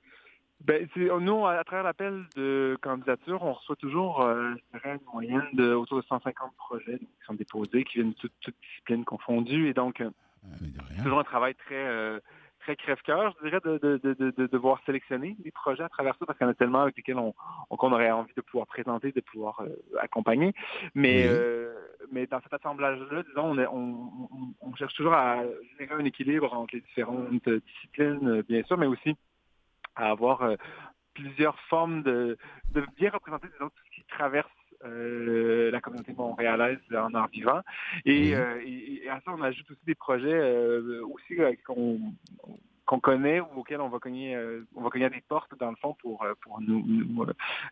Ben, 0.64 0.88
c'est- 0.94 1.08
nous, 1.20 1.46
à 1.46 1.62
travers 1.64 1.84
l'appel 1.84 2.24
de 2.34 2.76
candidature, 2.82 3.42
on 3.42 3.52
reçoit 3.52 3.76
toujours, 3.76 4.22
euh, 4.22 4.52
je 4.72 4.78
dirais, 4.78 4.94
une 4.96 5.12
moyenne 5.12 5.48
de 5.52 5.74
autour 5.74 5.98
de 5.98 6.04
150 6.06 6.54
projets 6.56 6.98
qui 6.98 7.24
sont 7.26 7.34
déposés, 7.34 7.84
qui 7.84 7.98
viennent 7.98 8.10
de 8.12 8.16
toutes, 8.16 8.32
toutes 8.40 8.56
disciplines 8.62 9.04
confondues. 9.04 9.68
Et 9.68 9.74
donc, 9.74 10.00
euh, 10.00 10.10
Ah, 10.44 10.56
c'est 10.96 11.02
toujours 11.02 11.18
un 11.20 11.24
travail 11.24 11.54
très, 11.56 11.74
euh, 11.74 12.18
très 12.60 12.74
crève-cœur, 12.74 13.34
je 13.38 13.44
dirais, 13.48 13.60
de, 13.64 13.78
de, 13.78 13.96
de, 13.98 14.14
de, 14.14 14.30
de 14.30 14.46
devoir 14.46 14.80
sélectionner 14.86 15.36
des 15.40 15.50
projets 15.50 15.82
à 15.82 15.88
travers 15.88 16.16
ça, 16.18 16.24
parce 16.26 16.38
qu'il 16.38 16.46
y 16.46 16.48
en 16.48 16.52
a 16.52 16.54
tellement 16.54 16.82
avec 16.82 16.96
lesquels 16.96 17.18
on, 17.18 17.34
on- 17.70 17.76
qu'on 17.76 17.92
aurait 17.92 18.10
envie 18.10 18.32
de 18.34 18.40
pouvoir 18.40 18.66
présenter, 18.66 19.12
de 19.12 19.20
pouvoir 19.20 19.60
euh, 19.60 19.68
accompagner. 20.00 20.52
Mais, 20.94 21.22
Oui. 21.26 21.28
euh, 21.28 21.74
mais 22.10 22.26
dans 22.26 22.40
cet 22.40 22.54
assemblage-là, 22.54 23.22
disons, 23.24 23.44
on, 23.44 23.58
est- 23.58 23.66
on, 23.66 24.10
on- 24.32 24.54
on 24.62 24.74
cherche 24.74 24.94
toujours 24.94 25.12
à 25.14 25.42
générer 25.78 26.00
un 26.00 26.04
équilibre 26.06 26.52
entre 26.54 26.74
les 26.76 26.80
différentes 26.80 27.28
disciplines, 27.66 28.42
bien 28.48 28.62
sûr, 28.64 28.78
mais 28.78 28.86
aussi 28.86 29.16
à 29.96 30.10
avoir 30.10 30.42
euh, 30.42 30.56
plusieurs 31.14 31.58
formes 31.68 32.02
de, 32.02 32.36
de 32.72 32.84
bien 32.96 33.10
représenter 33.10 33.48
disons, 33.48 33.68
tout 33.70 33.82
ce 33.90 33.96
qui 33.96 34.04
traverse 34.06 34.50
euh, 34.84 35.70
la 35.70 35.80
communauté 35.80 36.12
montréalaise 36.12 36.78
en 36.94 37.14
art 37.14 37.28
vivant. 37.28 37.62
Et, 38.04 38.34
euh, 38.36 38.60
et- 38.62 39.04
et 39.04 39.08
à 39.08 39.20
ça, 39.24 39.32
on 39.32 39.40
ajoute 39.42 39.70
aussi 39.70 39.84
des 39.86 39.94
projets 39.94 40.32
euh, 40.34 41.02
aussi 41.06 41.40
euh, 41.40 41.52
qu'on 41.66 41.98
qu'on 42.84 43.00
connaît 43.00 43.40
ou 43.40 43.46
auxquels 43.56 43.80
on 43.80 43.88
va 43.88 43.98
cogner 43.98 44.36
euh, 44.36 44.64
on 44.76 44.82
va 44.82 44.90
cogner 44.90 45.06
à 45.06 45.10
des 45.10 45.22
portes 45.26 45.58
dans 45.58 45.70
le 45.70 45.76
fond 45.76 45.94
pour 45.94 46.22
euh, 46.22 46.34
pour 46.42 46.60
nous, 46.60 46.84
nous, 46.86 47.26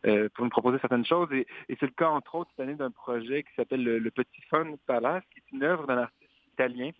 euh, 0.06 0.28
pour 0.34 0.44
nous 0.44 0.50
proposer 0.50 0.78
certaines 0.80 1.04
choses 1.06 1.30
et, 1.32 1.46
et 1.68 1.76
c'est 1.78 1.86
le 1.86 1.92
cas 1.92 2.08
entre 2.08 2.34
autres 2.34 2.50
cette 2.56 2.64
année 2.66 2.74
d'un 2.74 2.90
projet 2.90 3.44
qui 3.44 3.54
s'appelle 3.54 3.84
le, 3.84 4.00
le 4.00 4.10
Petit 4.10 4.40
Fun 4.50 4.66
Palace 4.86 5.22
qui 5.30 5.38
est 5.38 5.52
une 5.56 5.62
œuvre 5.62 5.86
d'un 5.86 5.98
artiste 5.98 6.32
italien 6.54 6.90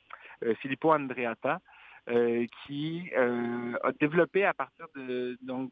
euh, 0.45 0.54
Filippo 0.57 0.93
Andreatta 0.93 1.54
euh, 1.54 1.59
qui 2.66 3.11
euh, 3.16 3.73
a 3.82 3.92
développé 3.92 4.44
à 4.44 4.52
partir 4.52 4.87
de 4.94 5.38
donc 5.42 5.70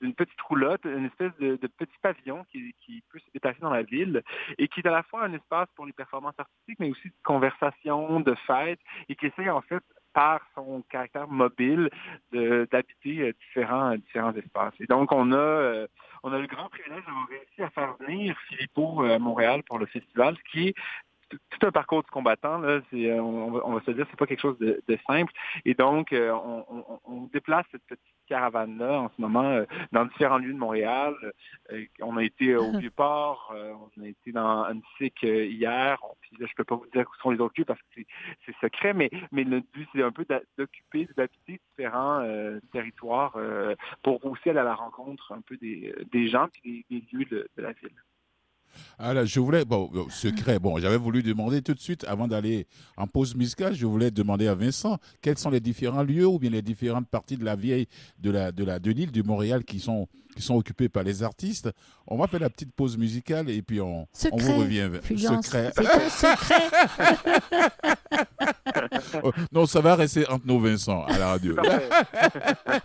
d'une 0.00 0.14
petite 0.14 0.40
roulotte, 0.42 0.84
une 0.84 1.06
espèce 1.06 1.32
de, 1.38 1.56
de 1.56 1.66
petit 1.66 1.96
pavillon 2.02 2.44
qui, 2.50 2.74
peut 3.10 3.18
se 3.18 3.30
déplacer 3.32 3.60
dans 3.60 3.70
la 3.70 3.82
ville 3.82 4.22
et 4.58 4.68
qui 4.68 4.80
est 4.80 4.88
à 4.88 4.92
la 4.92 5.02
fois 5.02 5.24
un 5.24 5.32
espace 5.32 5.68
pour 5.74 5.86
les 5.86 5.92
performances 5.92 6.38
artistiques, 6.38 6.78
mais 6.78 6.90
aussi 6.90 7.08
de 7.08 7.14
conversation, 7.22 8.20
de 8.20 8.34
fête, 8.46 8.80
et 9.08 9.16
qui 9.16 9.26
essaie 9.26 9.48
en 9.48 9.62
fait 9.62 9.82
par 10.12 10.40
son 10.54 10.82
caractère 10.88 11.28
mobile 11.28 11.90
de- 12.32 12.68
d'habiter 12.70 13.20
euh, 13.20 13.32
différents, 13.32 13.92
euh, 13.92 13.96
différents 13.96 14.34
espaces. 14.34 14.74
Et 14.80 14.86
donc 14.86 15.10
on 15.12 15.32
a 15.32 15.36
euh, 15.36 15.86
on 16.22 16.32
a 16.32 16.38
le 16.38 16.46
grand 16.46 16.68
privilège 16.68 17.04
d'avoir 17.04 17.28
réussi 17.28 17.62
à 17.62 17.70
faire 17.70 17.96
venir 17.98 18.38
Filippo 18.48 19.04
euh, 19.04 19.16
à 19.16 19.18
Montréal 19.18 19.62
pour 19.64 19.78
le 19.78 19.86
festival, 19.86 20.36
ce 20.36 20.52
qui 20.52 20.68
est 20.68 20.74
tout 21.28 21.38
tout 21.50 21.66
un 21.66 21.70
parcours 21.72 22.02
du 22.02 22.10
combattant. 22.10 22.58
Là, 22.58 22.80
c'est, 22.90 23.10
euh, 23.10 23.22
on, 23.22 23.50
va, 23.52 23.60
on 23.64 23.72
va 23.74 23.80
se 23.84 23.90
dire, 23.92 24.06
c'est 24.10 24.18
pas 24.18 24.26
quelque 24.26 24.40
chose 24.40 24.58
de, 24.58 24.82
de 24.86 24.98
simple. 25.06 25.32
Et 25.64 25.74
donc, 25.74 26.12
euh, 26.12 26.30
on, 26.32 26.64
on- 26.68 27.00
on 27.04 27.20
déplace 27.32 27.64
cette 27.70 27.84
petite 27.86 28.02
caravane-là 28.28 29.00
en 29.02 29.08
ce 29.14 29.20
moment 29.20 29.44
euh, 29.44 29.64
dans 29.92 30.04
différents 30.06 30.38
lieux 30.38 30.52
de 30.52 30.58
Montréal. 30.58 31.14
Euh, 31.72 31.84
on 32.00 32.16
a 32.16 32.24
été 32.24 32.56
au 32.56 32.72
Vieux-Port, 32.78 33.52
euh, 33.54 33.72
on 33.96 34.02
a 34.02 34.06
été 34.08 34.32
dans 34.32 34.62
Annecy 34.64 35.12
euh, 35.24 35.44
hier. 35.46 35.98
Puis 36.20 36.36
là, 36.38 36.46
je 36.48 36.54
peux 36.56 36.64
pas 36.64 36.76
vous 36.76 36.86
dire 36.92 37.06
où 37.08 37.20
sont 37.22 37.30
les 37.30 37.40
autres 37.40 37.54
lieux 37.58 37.64
parce 37.64 37.80
que 37.80 37.86
c'est, 37.94 38.06
c'est 38.46 38.56
secret, 38.60 38.94
mais, 38.94 39.10
mais 39.32 39.44
le 39.44 39.60
but, 39.60 39.88
c'est 39.94 40.02
un 40.02 40.12
peu 40.12 40.26
d'occuper, 40.58 41.08
d'habiter 41.16 41.60
différents 41.76 42.20
euh, 42.20 42.58
territoires 42.72 43.34
euh, 43.36 43.74
pour 44.02 44.24
aussi 44.26 44.50
aller 44.50 44.58
à 44.60 44.64
la 44.64 44.74
rencontre 44.74 45.32
un 45.32 45.40
peu 45.42 45.56
des, 45.56 45.94
des 46.12 46.28
gens 46.28 46.48
puis 46.48 46.84
des, 46.90 47.00
des 47.00 47.06
lieux 47.16 47.24
de, 47.26 47.48
de 47.56 47.62
la 47.62 47.72
ville. 47.72 47.94
Alors, 48.98 49.26
je 49.26 49.40
voulais, 49.40 49.64
bon, 49.64 49.90
secret, 50.10 50.58
bon, 50.58 50.78
j'avais 50.78 50.96
voulu 50.96 51.22
demander 51.22 51.62
tout 51.62 51.74
de 51.74 51.80
suite, 51.80 52.04
avant 52.04 52.28
d'aller 52.28 52.66
en 52.96 53.06
pause 53.06 53.34
musicale, 53.34 53.74
je 53.74 53.86
voulais 53.86 54.10
demander 54.10 54.46
à 54.46 54.54
Vincent 54.54 54.98
quels 55.20 55.38
sont 55.38 55.50
les 55.50 55.60
différents 55.60 56.02
lieux 56.02 56.26
ou 56.26 56.38
bien 56.38 56.50
les 56.50 56.62
différentes 56.62 57.08
parties 57.08 57.36
de 57.36 57.44
la 57.44 57.56
vieille, 57.56 57.86
de 58.20 58.30
la, 58.30 58.52
de 58.52 58.64
la, 58.64 58.78
de 58.78 58.90
l'île 58.90 59.10
du 59.10 59.22
Montréal 59.22 59.64
qui 59.64 59.80
sont, 59.80 60.06
qui 60.36 60.42
sont 60.42 60.54
occupées 60.56 60.88
par 60.88 61.02
les 61.02 61.22
artistes. 61.22 61.70
On 62.06 62.16
va 62.16 62.26
faire 62.26 62.40
la 62.40 62.50
petite 62.50 62.72
pause 62.72 62.96
musicale 62.98 63.48
et 63.50 63.62
puis 63.62 63.80
on, 63.80 64.02
on 64.02 64.06
Secret, 64.12 64.38
vous 64.40 64.58
revient. 64.58 64.90
Fulgence. 65.02 65.46
Secret. 65.46 65.72
C'est 65.76 65.88
un 65.88 66.08
secret. 66.36 66.62
Oh, 69.22 69.30
non, 69.52 69.66
ça 69.66 69.80
va 69.80 69.94
rester 69.94 70.26
entre 70.28 70.46
nous, 70.46 70.60
Vincent, 70.60 71.04
à 71.04 71.18
la 71.18 71.28
radio. 71.28 71.56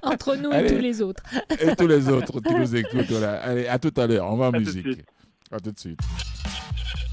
Entre 0.03 0.35
nous 0.35 0.51
et 0.51 0.55
Allez. 0.55 0.69
tous 0.75 0.81
les 0.81 1.01
autres. 1.01 1.23
et 1.59 1.75
tous 1.75 1.87
les 1.87 2.07
autres 2.09 2.39
qui 2.39 2.53
nous 2.53 2.75
écoutent. 2.75 3.09
Voilà. 3.09 3.41
Allez, 3.41 3.67
à 3.67 3.79
tout 3.79 3.93
à 3.97 4.07
l'heure. 4.07 4.31
On 4.31 4.35
va 4.37 4.47
en 4.47 4.49
À 4.49 4.57
tout 4.59 4.63
de 4.63 4.65
musique. 4.65 5.05
Suite. 5.79 5.99
À 5.99 6.99
tout 6.99 7.08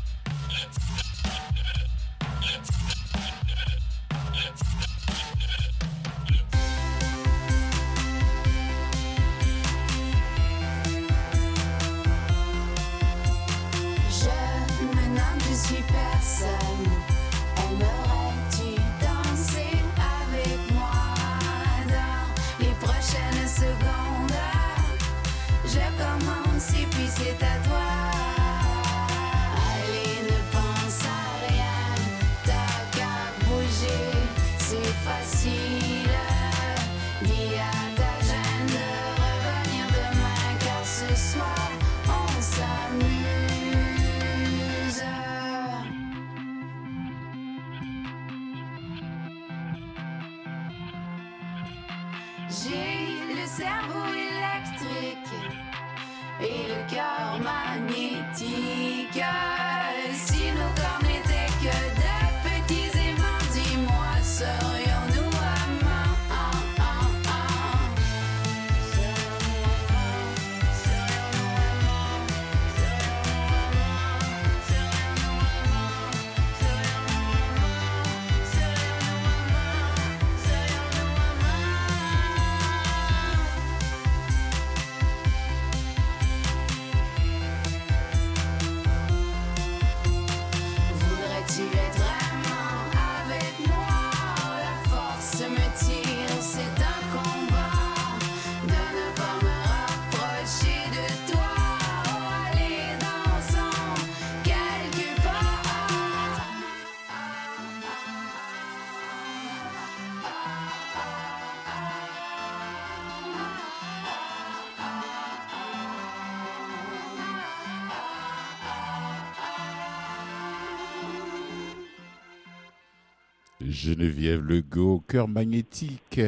Geneviève 123.97 124.45
Legault, 124.45 125.03
cœur 125.09 125.27
magnétique. 125.27 126.21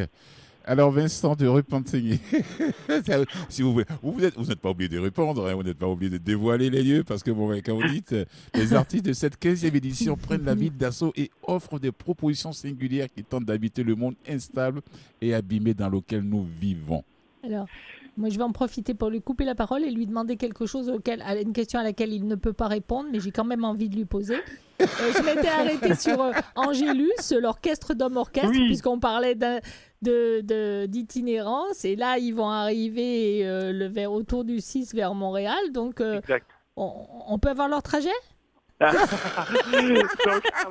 Alors 0.64 0.90
Vincent 0.90 1.34
de 1.34 1.46
Repentigny, 1.46 2.20
si 3.48 3.62
vous 3.62 3.72
voulez, 3.72 3.86
vous 4.02 4.44
n'êtes 4.44 4.60
pas 4.60 4.68
obligé 4.68 4.90
de 4.90 4.98
répondre, 4.98 5.46
hein, 5.46 5.54
vous 5.54 5.62
n'êtes 5.62 5.78
pas 5.78 5.86
obligé 5.86 6.10
de 6.10 6.18
dévoiler 6.18 6.68
les 6.68 6.82
lieux, 6.82 7.04
parce 7.04 7.22
que 7.22 7.30
bon, 7.30 7.50
quand 7.64 7.74
vous 7.74 7.88
dites, 7.88 8.14
les 8.54 8.74
artistes 8.74 9.06
de 9.06 9.14
cette 9.14 9.42
15e 9.42 9.74
édition 9.74 10.16
prennent 10.16 10.44
la 10.44 10.54
ville 10.54 10.76
d'assaut 10.76 11.12
et 11.16 11.30
offrent 11.42 11.78
des 11.78 11.90
propositions 11.90 12.52
singulières 12.52 13.08
qui 13.14 13.24
tentent 13.24 13.46
d'habiter 13.46 13.82
le 13.82 13.94
monde 13.94 14.14
instable 14.28 14.82
et 15.22 15.32
abîmé 15.34 15.72
dans 15.72 15.88
lequel 15.88 16.20
nous 16.20 16.46
vivons. 16.60 17.02
Alors, 17.42 17.66
moi, 18.18 18.28
je 18.28 18.36
vais 18.36 18.44
en 18.44 18.52
profiter 18.52 18.92
pour 18.92 19.08
lui 19.08 19.22
couper 19.22 19.44
la 19.44 19.54
parole 19.54 19.84
et 19.84 19.90
lui 19.90 20.06
demander 20.06 20.36
quelque 20.36 20.66
chose 20.66 20.90
auquel, 20.90 21.22
une 21.22 21.54
question 21.54 21.80
à 21.80 21.82
laquelle 21.82 22.12
il 22.12 22.26
ne 22.26 22.34
peut 22.34 22.52
pas 22.52 22.68
répondre, 22.68 23.08
mais 23.10 23.20
j'ai 23.20 23.30
quand 23.30 23.44
même 23.44 23.64
envie 23.64 23.88
de 23.88 23.96
lui 23.96 24.04
poser. 24.04 24.36
Euh, 24.80 24.86
je 25.16 25.22
m'étais 25.24 25.48
arrêtée 25.48 25.94
sur 25.94 26.20
euh, 26.20 26.32
Angélus, 26.54 27.32
l'orchestre 27.40 27.94
d'hommes 27.94 28.16
orchestre, 28.16 28.50
Oui. 28.50 28.66
puisqu'on 28.66 29.00
parlait 29.00 29.34
d'un- 29.34 29.58
de- 30.02 30.40
de- 30.42 30.86
d'itinérance. 30.86 31.84
et 31.84 31.96
là, 31.96 32.18
ils 32.18 32.32
vont 32.32 32.48
arriver 32.48 33.40
euh, 33.46 33.72
le, 33.72 33.86
vers, 33.88 34.12
autour 34.12 34.44
du 34.44 34.60
6 34.60 34.94
vers 34.94 35.14
Montréal. 35.14 35.58
Donc, 35.72 36.00
euh, 36.00 36.20
on, 36.76 36.92
on 37.28 37.38
peut 37.38 37.48
avoir 37.48 37.68
leur 37.68 37.82
trajet? 37.82 38.10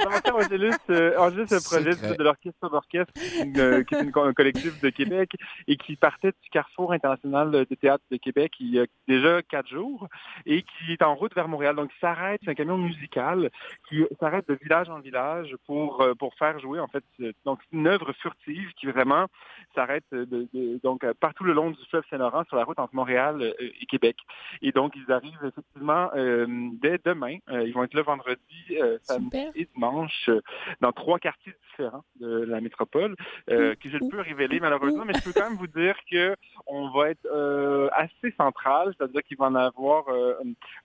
Donc, 0.03 0.33
Angélus, 0.33 0.71
euh, 0.89 1.17
Angélus, 1.17 1.51
un 1.51 1.59
projet 1.61 1.91
de 2.17 2.23
l'Orchestre 2.23 2.69
d'Orchestre, 2.69 3.13
qui 3.13 3.19
est 3.19 3.43
une, 3.43 3.59
euh, 3.59 3.83
qui 3.83 3.95
est 3.95 4.01
une 4.01 4.11
un 4.15 4.33
collectif 4.33 4.79
de 4.81 4.89
Québec 4.89 5.31
et 5.67 5.75
qui 5.77 5.95
partait 5.95 6.31
du 6.41 6.49
Carrefour 6.49 6.93
international 6.93 7.51
de 7.51 7.75
théâtre 7.75 8.03
de 8.11 8.17
Québec 8.17 8.53
il 8.59 8.69
y 8.73 8.79
a 8.79 8.85
déjà 9.07 9.41
quatre 9.43 9.67
jours 9.67 10.07
et 10.45 10.63
qui 10.63 10.93
est 10.93 11.01
en 11.01 11.15
route 11.15 11.35
vers 11.35 11.47
Montréal. 11.47 11.75
Donc, 11.75 11.91
il 11.95 11.99
s'arrête, 11.99 12.39
c'est 12.43 12.49
un 12.51 12.55
camion 12.55 12.77
musical 12.77 13.49
qui 13.89 14.03
s'arrête 14.19 14.47
de 14.47 14.57
village 14.61 14.89
en 14.89 14.99
village 14.99 15.55
pour, 15.65 16.01
euh, 16.01 16.13
pour 16.15 16.33
faire 16.35 16.57
jouer, 16.59 16.79
en 16.79 16.87
fait, 16.87 17.03
donc 17.45 17.59
une 17.71 17.87
œuvre 17.87 18.13
furtive 18.13 18.71
qui 18.79 18.87
vraiment 18.87 19.27
s'arrête 19.75 20.05
de, 20.11 20.25
de- 20.53 20.79
donc 20.83 21.03
euh, 21.03 21.13
partout 21.19 21.43
le 21.43 21.53
long 21.53 21.71
du 21.71 21.79
fleuve 21.89 22.03
Saint-Laurent 22.09 22.43
sur 22.45 22.55
la 22.55 22.63
route 22.63 22.79
entre 22.79 22.95
Montréal 22.95 23.41
euh, 23.41 23.53
et 23.59 23.85
Québec. 23.85 24.17
Et 24.61 24.71
donc, 24.71 24.93
ils 24.95 25.11
arrivent 25.11 25.37
effectivement 25.45 26.09
euh, 26.15 26.45
dès 26.81 26.99
demain. 27.03 27.37
Ils 27.49 27.73
vont 27.73 27.83
être 27.83 27.93
là 27.97 28.03
vendredi, 28.03 28.41
euh, 28.79 28.97
samedi 29.03 29.25
Super. 29.25 29.51
et 29.55 29.67
dimanche 29.73 30.29
euh, 30.29 30.41
dans 30.81 30.91
trois 30.91 31.19
quartiers 31.19 31.53
différents 31.69 32.03
de 32.19 32.43
la 32.43 32.61
métropole 32.61 33.15
euh, 33.49 33.75
que 33.75 33.89
je 33.89 33.97
ne 33.97 34.09
peux 34.09 34.21
révéler 34.21 34.59
malheureusement, 34.59 35.05
mais 35.05 35.13
je 35.13 35.23
peux 35.23 35.33
quand 35.33 35.49
même 35.49 35.57
vous 35.57 35.67
dire 35.67 35.95
que 36.09 36.35
on 36.65 36.89
va 36.89 37.09
être 37.09 37.25
euh, 37.31 37.89
assez 37.93 38.33
central, 38.37 38.93
c'est-à-dire 38.97 39.21
qu'il 39.23 39.37
va 39.37 39.45
en 39.45 39.55
avoir 39.55 40.07
euh, 40.09 40.35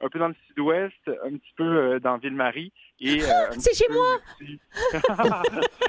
un, 0.00 0.08
peu 0.08 0.18
dans 0.18 0.28
le 0.28 0.36
sud-ouest, 0.48 0.94
un 1.24 1.30
petit 1.36 1.52
peu 1.56 1.64
euh, 1.64 2.00
dans 2.00 2.18
Ville-Marie 2.18 2.72
et 3.02 3.22
euh, 3.22 3.26
C'est 3.58 3.70
petit 3.70 3.76
chez 3.78 3.88
peu 3.88 3.94
moi! 3.94 4.18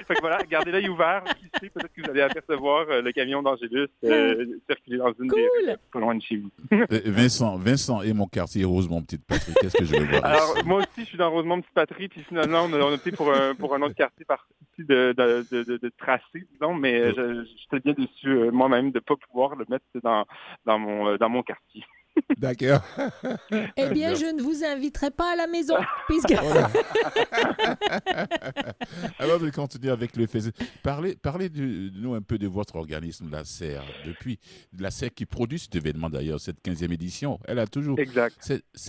fait 0.08 0.16
que 0.16 0.22
voilà, 0.22 0.40
gardez 0.50 0.72
l'œil 0.72 0.90
ouvert. 0.90 1.24
Qui 1.40 1.46
sait, 1.60 1.70
peut-être 1.70 1.94
que 1.94 2.02
vous 2.02 2.10
allez 2.10 2.22
apercevoir 2.22 2.88
euh, 2.90 3.02
le 3.02 3.12
camion 3.12 3.42
d'Angélus 3.42 3.88
euh, 4.04 4.46
circuler 4.68 4.98
dans 4.98 5.14
une 5.20 5.28
des 5.28 5.48
Cool. 5.48 5.70
rues 5.70 5.78
pas 5.92 6.00
loin 6.00 6.16
de 6.16 6.22
chez 6.22 6.38
vous. 6.38 6.50
Vincent, 7.06 7.58
Vincent 7.58 8.02
et 8.02 8.14
mon 8.14 8.28
quartier 8.28 8.66
rose, 8.66 8.90
mon 8.90 9.02
petite 9.02 9.26
patrie, 9.26 9.54
qu'est-ce 9.62 9.78
que 9.78 9.86
je 9.86 9.92
vais 9.92 10.06
voir? 10.06 10.26
Alors, 10.26 10.66
moi 10.66 10.80
aussi, 10.80 11.08
je 11.12 11.13
suis 11.14 11.20
dans 11.20 11.30
Rosemont 11.30 11.62
Patrie, 11.76 12.08
puis 12.08 12.24
finalement, 12.24 12.64
on 12.64 12.74
a, 12.74 12.80
on 12.80 12.94
opté 12.94 13.12
pour 13.12 13.32
un, 13.32 13.54
pour 13.54 13.76
un 13.76 13.82
autre 13.84 13.94
quartier 13.94 14.26
par 14.26 14.48
souci 14.48 14.88
de, 14.88 15.14
de, 15.16 15.46
de, 15.52 15.78
de, 15.78 15.90
tracé, 15.96 16.48
disons, 16.52 16.74
mais 16.74 17.00
euh, 17.00 17.46
j'étais 17.58 17.80
bien 17.80 17.94
déçu 17.94 18.30
euh, 18.30 18.52
moi-même 18.52 18.90
de 18.90 18.98
ne 18.98 19.00
pas 19.00 19.16
pouvoir 19.16 19.56
le 19.56 19.66
mettre 19.70 19.86
dans, 20.02 20.26
dans, 20.66 20.80
mon, 20.80 21.10
euh, 21.10 21.18
dans 21.18 21.30
mon 21.30 21.44
quartier. 21.44 21.84
D'accord. 22.38 22.82
Eh 23.78 23.90
bien, 23.90 24.14
je 24.16 24.26
ne 24.26 24.42
vous 24.42 24.64
inviterai 24.64 25.12
pas 25.12 25.34
à 25.34 25.36
la 25.36 25.48
maison, 25.48 25.76
puisque... 26.08 26.32
Voilà. 26.34 26.68
Avant 29.20 29.38
de 29.38 29.50
continuer 29.50 29.92
avec 29.92 30.16
le 30.16 30.26
fait, 30.28 30.40
parlez, 30.84 31.16
parlez 31.16 31.50
de, 31.50 31.90
de 31.90 32.00
nous 32.00 32.14
un 32.14 32.22
peu 32.22 32.38
de 32.38 32.48
votre 32.48 32.76
organisme, 32.76 33.30
la 33.32 33.44
SER. 33.44 33.80
Depuis 34.06 34.40
la 34.78 34.92
SER 34.92 35.10
qui 35.10 35.26
produit 35.26 35.60
cet 35.60 35.76
événement 35.76 36.10
d'ailleurs, 36.10 36.40
cette 36.40 36.64
15e 36.64 36.92
édition, 36.94 37.40
elle 37.46 37.60
a 37.60 37.68
toujours. 37.68 38.00
Exact. 38.00 38.36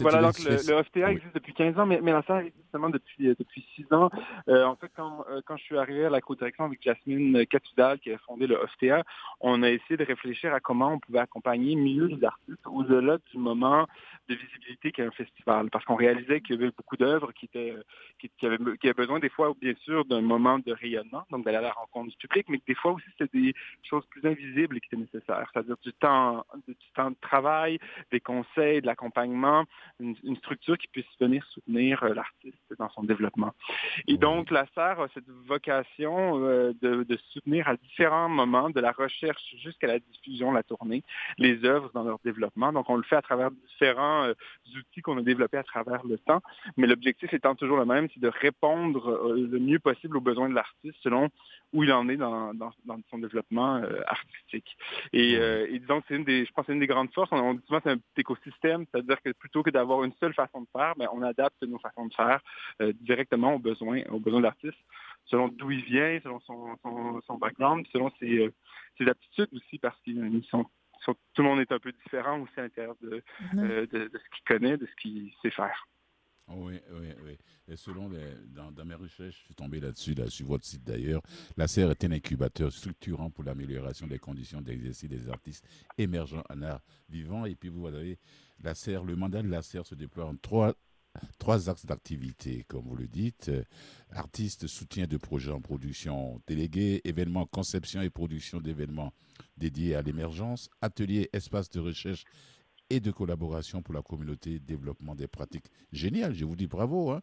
Voilà, 0.01 0.23
donc 0.23 0.39
le, 0.41 0.51
le 0.51 0.83
FTA 0.83 1.09
Oui. 1.09 1.13
existe 1.17 1.35
depuis 1.35 1.55
15 1.55 1.79
ans, 1.79 1.87
mais, 1.87 2.01
mais 2.03 2.13
la 2.13 2.23
SER 2.23 2.39
existe 2.39 2.57
seulement 2.73 2.91
depuis, 2.91 3.29
euh, 3.29 3.35
depuis 3.39 3.65
6 3.77 3.87
ans. 3.93 4.11
Euh, 4.49 4.65
en 4.65 4.77
fait, 4.77 4.91
quand, 4.97 5.25
euh, 5.31 5.41
quand 5.47 5.57
je 5.57 5.63
suis 5.65 5.79
arrivé 5.79 6.07
à 6.07 6.11
la 6.11 6.21
co-direction 6.21 6.65
avec 6.65 6.83
Jasmine 6.83 7.47
Catudal, 7.47 7.99
qui 8.01 8.13
a 8.13 8.19
fondé 8.19 8.47
le 8.47 8.59
FTA, 8.75 9.03
on 9.41 9.63
a 9.63 9.71
essayé 9.71 9.97
de 9.97 10.05
réfléchir 10.05 10.53
à 10.55 10.61
comment 10.61 10.93
on 10.93 10.99
pouvait 10.99 11.19
accompagner 11.21 11.77
mieux 11.77 12.07
les 12.07 12.25
artistes 12.25 12.67
au-delà 12.67 13.14
du 13.31 13.39
moment 13.39 13.87
de 14.29 14.35
visibilité 14.35 14.93
qu'est 14.93 15.03
un 15.05 15.11
festival. 15.11 15.71
Parce 15.71 15.85
qu'on 15.85 15.97
réalisait 15.97 16.41
qu'il 16.41 16.57
y 16.57 16.59
avait 16.59 16.73
beaucoup 16.77 16.97
d'œuvres 16.97 17.33
qui, 17.33 17.47
étaient, 17.47 17.73
euh, 17.73 17.83
qui, 18.19 18.31
qui, 18.39 18.47
avaient, 18.47 18.59
qui 18.79 18.87
avaient 18.87 18.95
besoin 18.95 19.19
des 19.19 19.29
fois, 19.29 19.53
bien 19.61 19.75
sûr, 19.83 20.05
d'un 20.05 20.23
moment 20.23 20.59
de 20.59 20.73
rayonnement, 20.73 21.25
donc 21.31 21.45
d'aller 21.45 21.59
à 21.59 21.63
la 21.63 21.73
rencontre 21.73 22.11
du 22.11 22.17
public, 22.17 22.47
mais 22.49 22.59
que 22.59 22.65
des 22.67 22.75
fois 22.75 22.93
aussi, 22.93 23.05
c'était 23.19 23.39
des 23.39 23.55
choses 23.83 24.05
plus 24.07 24.25
invisibles 24.27 24.81
qui 24.81 24.87
étaient 24.87 24.97
nécessaires. 24.97 25.49
C'est-à-dire 25.53 25.77
du 25.83 25.93
temps, 25.93 26.45
du 26.67 26.75
temps 26.95 27.11
de 27.11 27.17
travail, 27.21 27.79
des 28.11 28.21
conseils, 28.21 28.81
de 28.81 28.87
l'accompagnement, 28.87 29.65
une, 30.01 30.17
une 30.25 30.37
structure 30.37 30.79
qui 30.79 30.89
puisse 30.89 31.07
venir 31.21 31.45
soutenir 31.47 32.03
euh, 32.03 32.15
l'artiste 32.15 32.75
dans 32.79 32.89
son 32.91 33.03
développement. 33.03 33.53
Et 34.09 34.17
donc, 34.17 34.51
la 34.51 34.67
SER 34.75 35.01
a 35.01 35.09
cette 35.13 35.29
vocation 35.47 36.41
euh, 36.45 36.73
de, 36.81 37.05
de 37.05 37.19
soutenir 37.33 37.69
à 37.69 37.77
différents 37.77 38.29
moments, 38.29 38.71
de 38.71 38.81
la 38.81 38.93
recherche 38.93 39.43
jusqu'à 39.63 39.87
la 39.87 39.99
diffusion, 39.99 40.53
la 40.53 40.63
tournée, 40.63 41.03
les 41.39 41.65
œuvres 41.65 41.91
dans 41.95 42.05
leur 42.05 42.19
développement. 42.25 42.73
Donc, 42.73 42.89
on 42.89 42.97
le 42.97 43.04
fait 43.05 43.17
à 43.17 43.23
travers 43.23 43.51
différents 43.51 44.25
euh, 44.25 44.35
outils 44.77 45.03
qu'on 45.03 45.19
a 45.19 45.23
développés 45.23 45.59
à 45.59 45.63
travers 45.63 46.05
le 46.05 46.19
temps, 46.19 46.43
mais 46.77 46.87
l'objectif 46.87 47.33
étant 47.33 47.55
toujours 47.55 47.79
le 47.79 47.85
même, 47.85 48.09
c'est 48.13 48.21
de 48.21 48.29
répondre 48.29 49.09
euh, 49.09 49.49
le 49.51 49.59
mieux 49.59 49.79
possible 49.79 50.17
aux 50.17 50.21
besoins 50.21 50.49
de 50.49 50.55
l'artiste 50.55 50.99
selon 51.03 51.29
où 51.73 51.85
il 51.85 51.93
en 51.93 52.09
est 52.09 52.17
dans, 52.17 52.55
dans, 52.55 52.73
dans 52.85 52.99
son 53.11 53.19
développement 53.19 53.77
euh, 53.77 54.01
artistique. 54.07 54.77
Et, 55.13 55.33
et 55.35 55.79
disons 55.79 56.01
que 56.01 56.07
c'est 56.09 56.17
une 56.17 56.25
des, 56.25 56.45
je 56.45 56.53
pense, 56.53 56.65
que 56.65 56.73
c'est 56.73 56.75
une 56.75 56.81
des 56.81 56.87
grandes 56.87 57.13
forces. 57.13 57.31
On, 57.33 57.39
on 57.39 57.55
dit 57.55 57.63
souvent 57.67 57.79
que 57.81 57.85
c'est 57.85 57.97
un 57.97 57.99
petit 57.99 58.21
écosystème, 58.21 58.85
c'est-à-dire 58.91 59.21
que 59.23 59.31
plutôt 59.33 59.63
que 59.63 59.71
d'avoir 59.71 60.05
une 60.05 60.13
seule 60.21 60.35
façon 60.35 60.61
de 60.63 60.69
faire, 60.73 60.95
ben, 60.97 61.09
on 61.13 61.23
adapte 61.23 61.61
nos 61.63 61.79
façons 61.79 62.07
de 62.07 62.15
faire 62.15 62.41
directement 63.01 63.55
aux 63.55 63.59
besoins, 63.59 64.03
aux 64.11 64.21
besoins 64.21 64.41
de 64.41 64.45
l'artiste, 64.45 64.79
selon 65.27 65.49
d'où 65.49 65.71
il 65.71 65.83
vient, 65.83 66.19
selon 66.23 66.41
son, 66.41 66.77
son, 66.83 67.21
son 67.27 67.39
background, 67.39 67.87
selon 67.93 68.11
ses, 68.21 68.53
ses 68.99 69.09
aptitudes 69.09 69.49
aussi, 69.55 69.79
parce 69.79 69.99
qu'ils 70.03 70.45
sont, 70.51 70.67
sont- 71.05 71.17
tout 71.35 71.43
le 71.43 71.49
monde 71.49 71.61
est 71.61 71.73
un 71.73 71.79
peu 71.79 71.93
différent 71.93 72.41
aussi 72.41 72.53
à 72.57 72.63
l'intérieur 72.63 72.97
de, 73.03 73.23
euh, 73.59 73.87
de, 73.87 74.09
de 74.09 74.19
ce 74.19 74.37
qu'il 74.37 74.45
connaît, 74.47 74.77
de 74.77 74.87
ce 74.87 75.03
qu'il 75.03 75.33
sait 75.43 75.51
faire. 75.51 75.87
Oui, 76.49 76.79
oui, 76.93 77.09
oui. 77.25 77.39
Et 77.69 77.77
selon 77.77 78.11
les, 78.11 78.35
dans, 78.49 78.71
dans 78.71 78.85
mes 78.85 78.95
recherches, 78.95 79.39
je 79.41 79.45
suis 79.47 79.55
tombé 79.55 79.81
là-dessus, 79.81 80.13
là, 80.13 80.29
sur 80.29 80.47
votre 80.47 80.67
site 80.67 80.85
d'ailleurs. 80.85 81.23
La 81.57 81.67
SER 81.67 81.91
est 81.91 82.05
un 82.05 82.13
incubateur 82.13 82.71
structurant 82.71 83.31
pour 83.31 83.45
l'amélioration 83.45 84.07
des 84.07 84.19
conditions 84.19 84.61
d'exercice 84.61 85.09
des 85.09 85.27
artistes 85.31 85.67
émergents 85.97 86.45
en 86.51 86.61
art 86.61 86.81
vivant. 87.09 87.47
Et 87.47 87.55
puis 87.55 87.71
vous 87.71 87.87
avez 87.87 88.19
la 88.63 88.75
SER, 88.75 89.01
le 89.07 89.17
mandat 89.17 89.41
de 89.43 89.49
la 89.49 89.63
SER 89.63 89.85
se 89.85 89.95
déploie 89.95 90.27
en 90.27 90.37
trois, 90.37 90.75
trois 91.39 91.69
axes 91.69 91.87
d'activité, 91.87 92.65
comme 92.69 92.83
vous 92.83 92.97
le 92.97 93.07
dites. 93.07 93.51
Artistes, 94.13 94.67
soutien 94.67 95.07
de 95.07 95.17
projets 95.17 95.53
en 95.53 95.61
production, 95.61 96.41
délégués, 96.47 97.01
événements, 97.05 97.47
conception 97.47 98.03
et 98.03 98.11
production 98.11 98.61
d'événements 98.61 99.13
dédiés 99.57 99.95
à 99.95 100.03
l'émergence, 100.03 100.71
ateliers, 100.81 101.29
espaces 101.33 101.71
de 101.71 101.81
recherche 101.81 102.25
et 102.91 103.01
de 103.01 103.11
collaboration 103.11 103.83
pour 103.83 103.95
la 103.95 104.03
communauté, 104.03 104.59
développement 104.59 105.15
des 105.15 105.27
pratiques. 105.27 105.67
Génial, 105.93 106.35
je 106.35 106.45
vous 106.45 106.57
dis 106.57 106.67
bravo. 106.67 107.11
Hein? 107.11 107.23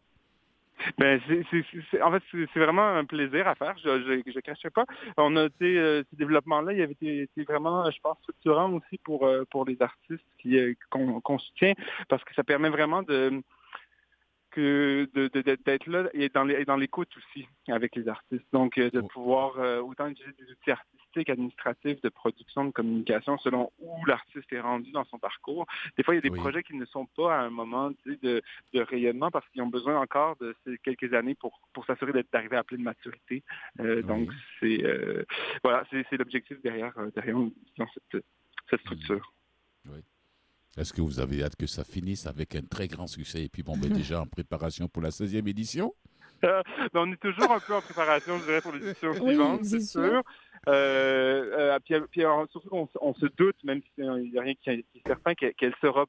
Ben, 0.98 1.20
c'est, 1.28 2.02
en 2.02 2.10
fait, 2.10 2.22
c'est, 2.30 2.58
vraiment 2.58 2.96
un 2.96 3.04
plaisir 3.04 3.46
à 3.46 3.54
faire. 3.54 3.76
Je 3.82 3.88
ne 3.88 4.40
cacherai 4.40 4.70
pas. 4.70 4.84
On 5.16 5.36
a 5.36 5.44
été, 5.44 5.78
euh, 5.78 6.02
ce 6.10 6.16
développement-là, 6.16 6.72
il 6.72 6.82
avait 6.82 6.92
été, 6.92 7.28
vraiment, 7.46 7.88
je 7.90 8.00
pense, 8.00 8.18
structurant 8.22 8.72
aussi 8.72 8.98
pour, 9.04 9.26
euh, 9.26 9.44
pour 9.50 9.64
les 9.64 9.80
artistes 9.80 10.24
qui, 10.38 10.58
euh, 10.58 10.74
qu'on 10.90 11.38
soutient, 11.38 11.74
parce 12.08 12.24
que 12.24 12.34
ça 12.34 12.42
permet 12.42 12.70
vraiment 12.70 13.02
de 13.02 13.42
que 14.52 15.08
d'être 15.64 15.86
là 15.86 16.08
et 16.14 16.28
dans, 16.28 16.44
les, 16.44 16.54
et 16.60 16.64
dans 16.64 16.76
l'écoute 16.76 17.10
aussi 17.16 17.46
avec 17.68 17.96
les 17.96 18.06
artistes. 18.08 18.46
Donc, 18.52 18.78
euh, 18.78 18.90
de 18.90 19.00
Oh. 19.00 19.08
pouvoir 19.08 19.58
euh, 19.58 19.80
autant 19.80 20.06
utiliser 20.06 20.34
des 20.38 20.50
outils 20.52 20.70
artistiques, 20.70 21.28
administratifs, 21.28 22.00
de 22.00 22.08
production, 22.08 22.64
de 22.66 22.70
communication, 22.70 23.36
selon 23.38 23.70
où 23.80 24.04
l'artiste 24.06 24.50
est 24.52 24.60
rendu 24.60 24.90
dans 24.92 25.04
son 25.06 25.18
parcours. 25.18 25.66
Des 25.96 26.02
fois, 26.04 26.14
il 26.14 26.18
y 26.18 26.22
a 26.22 26.22
des 26.22 26.30
Oui. 26.30 26.38
projets 26.38 26.62
qui 26.62 26.74
ne 26.76 26.84
sont 26.86 27.06
pas 27.16 27.36
à 27.36 27.40
un 27.42 27.50
moment 27.50 27.92
tu 27.92 28.12
sais, 28.12 28.18
de, 28.22 28.42
de 28.74 28.80
rayonnement 28.80 29.30
parce 29.30 29.48
qu'ils 29.48 29.62
ont 29.62 29.66
besoin 29.66 30.00
encore 30.00 30.36
de 30.36 30.54
ces 30.64 30.78
quelques 30.78 31.12
années 31.14 31.34
pour, 31.34 31.60
pour 31.72 31.84
s'assurer 31.86 32.12
d'être 32.12 32.30
d'arriver 32.32 32.56
à 32.56 32.64
pleine 32.64 32.82
maturité. 32.82 33.42
Euh, 33.80 33.96
Oui. 33.96 34.02
Donc, 34.04 34.30
c'est 34.60 34.84
euh, 34.84 35.24
voilà, 35.64 35.84
c'est, 35.90 36.16
l'objectif 36.16 36.60
derrière, 36.62 36.94
derrière 37.14 37.36
cette, 37.94 38.24
cette 38.70 38.80
structure. 38.80 39.32
Est-ce 40.76 40.92
que 40.92 41.02
vous 41.02 41.20
avez 41.20 41.42
hâte 41.42 41.56
que 41.56 41.66
ça 41.66 41.84
finisse 41.84 42.26
avec 42.26 42.54
un 42.54 42.62
très 42.62 42.88
grand 42.88 43.06
succès? 43.06 43.44
Et 43.44 43.48
puis 43.48 43.62
bon, 43.62 43.76
ben, 43.76 43.90
déjà 43.92 44.20
en 44.20 44.26
préparation 44.26 44.88
pour 44.88 45.02
la 45.02 45.10
16e 45.10 45.48
édition 45.48 45.94
Ben, 46.42 46.62
on 46.94 47.12
est 47.12 47.20
toujours 47.20 47.52
un 47.52 47.60
peu 47.60 47.74
en 47.74 47.80
préparation, 47.80 48.38
je 48.38 48.44
dirais, 48.44 48.60
pour 48.60 48.72
l'édition 48.72 49.10
Oui, 49.22 49.34
suivante, 49.34 49.64
c'est 49.64 49.80
c'est 49.80 49.86
sûr. 49.98 50.10
sûr. 50.10 50.22
Euh, 50.68 51.72
euh, 51.74 51.78
puis, 51.84 51.94
puis, 52.10 52.24
euh, 52.24 52.46
surtout 52.52 52.68
qu'on 52.68 52.88
on 53.00 53.14
se 53.14 53.26
doute, 53.36 53.56
même 53.64 53.80
s'il 53.94 54.04
n'y 54.30 54.38
a 54.38 54.42
rien 54.42 54.54
qui 54.54 54.70
est 54.70 54.84
qui 54.92 54.98
est 54.98 55.08
certain, 55.08 55.34
qu'elle 55.34 55.74
sera 55.80 56.06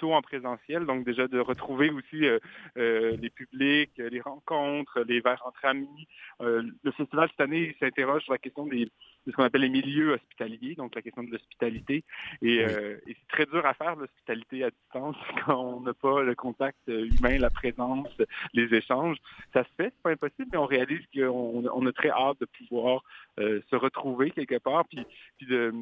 plutôt 0.00 0.14
en 0.14 0.22
présentiel. 0.22 0.86
Donc 0.86 1.04
déjà 1.04 1.28
de 1.28 1.38
retrouver 1.38 1.90
aussi 1.90 2.26
euh, 2.26 2.38
euh, 2.78 3.16
les 3.20 3.30
publics, 3.30 3.92
euh, 4.00 4.08
les 4.08 4.20
rencontres, 4.20 5.00
les 5.06 5.20
verres 5.20 5.42
entre 5.44 5.64
amis. 5.66 6.08
Euh, 6.40 6.62
le 6.82 6.92
festival 6.92 7.28
cette 7.30 7.40
année 7.40 7.76
s'interroge 7.78 8.22
sur 8.22 8.32
la 8.32 8.38
question 8.38 8.66
des, 8.66 8.88
de 9.26 9.32
ce 9.32 9.36
qu'on 9.36 9.44
appelle 9.44 9.60
les 9.62 9.68
milieux 9.68 10.12
hospitaliers, 10.14 10.74
donc 10.74 10.94
la 10.94 11.02
question 11.02 11.22
de 11.22 11.30
l'hospitalité. 11.30 12.04
Et, 12.42 12.58
Oui. 12.58 12.58
euh, 12.62 12.96
et 13.06 13.14
c'est 13.14 13.28
très 13.28 13.46
dur 13.46 13.64
à 13.66 13.74
faire 13.74 13.96
l'hospitalité 13.96 14.64
à 14.64 14.70
distance 14.70 15.16
quand 15.46 15.58
on 15.60 15.80
n'a 15.80 15.94
pas 15.94 16.22
le 16.22 16.34
contact 16.34 16.78
humain, 16.88 17.38
la 17.38 17.50
présence, 17.50 18.08
les 18.54 18.72
échanges. 18.74 19.18
Ça 19.52 19.64
se 19.64 19.68
fait, 19.76 19.92
c'est 19.94 20.02
pas 20.02 20.10
impossible, 20.10 20.48
mais 20.52 20.58
on 20.58 20.66
réalise 20.66 21.04
qu'on 21.14 21.64
on 21.72 21.86
a 21.86 21.92
très 21.92 22.10
hâte 22.10 22.40
de 22.40 22.46
pouvoir 22.46 23.02
euh, 23.38 23.60
se 23.70 23.76
retrouver 23.76 24.30
quelque 24.30 24.58
part, 24.58 24.84
puis, 24.86 25.04
puis 25.38 25.46
de 25.46 25.72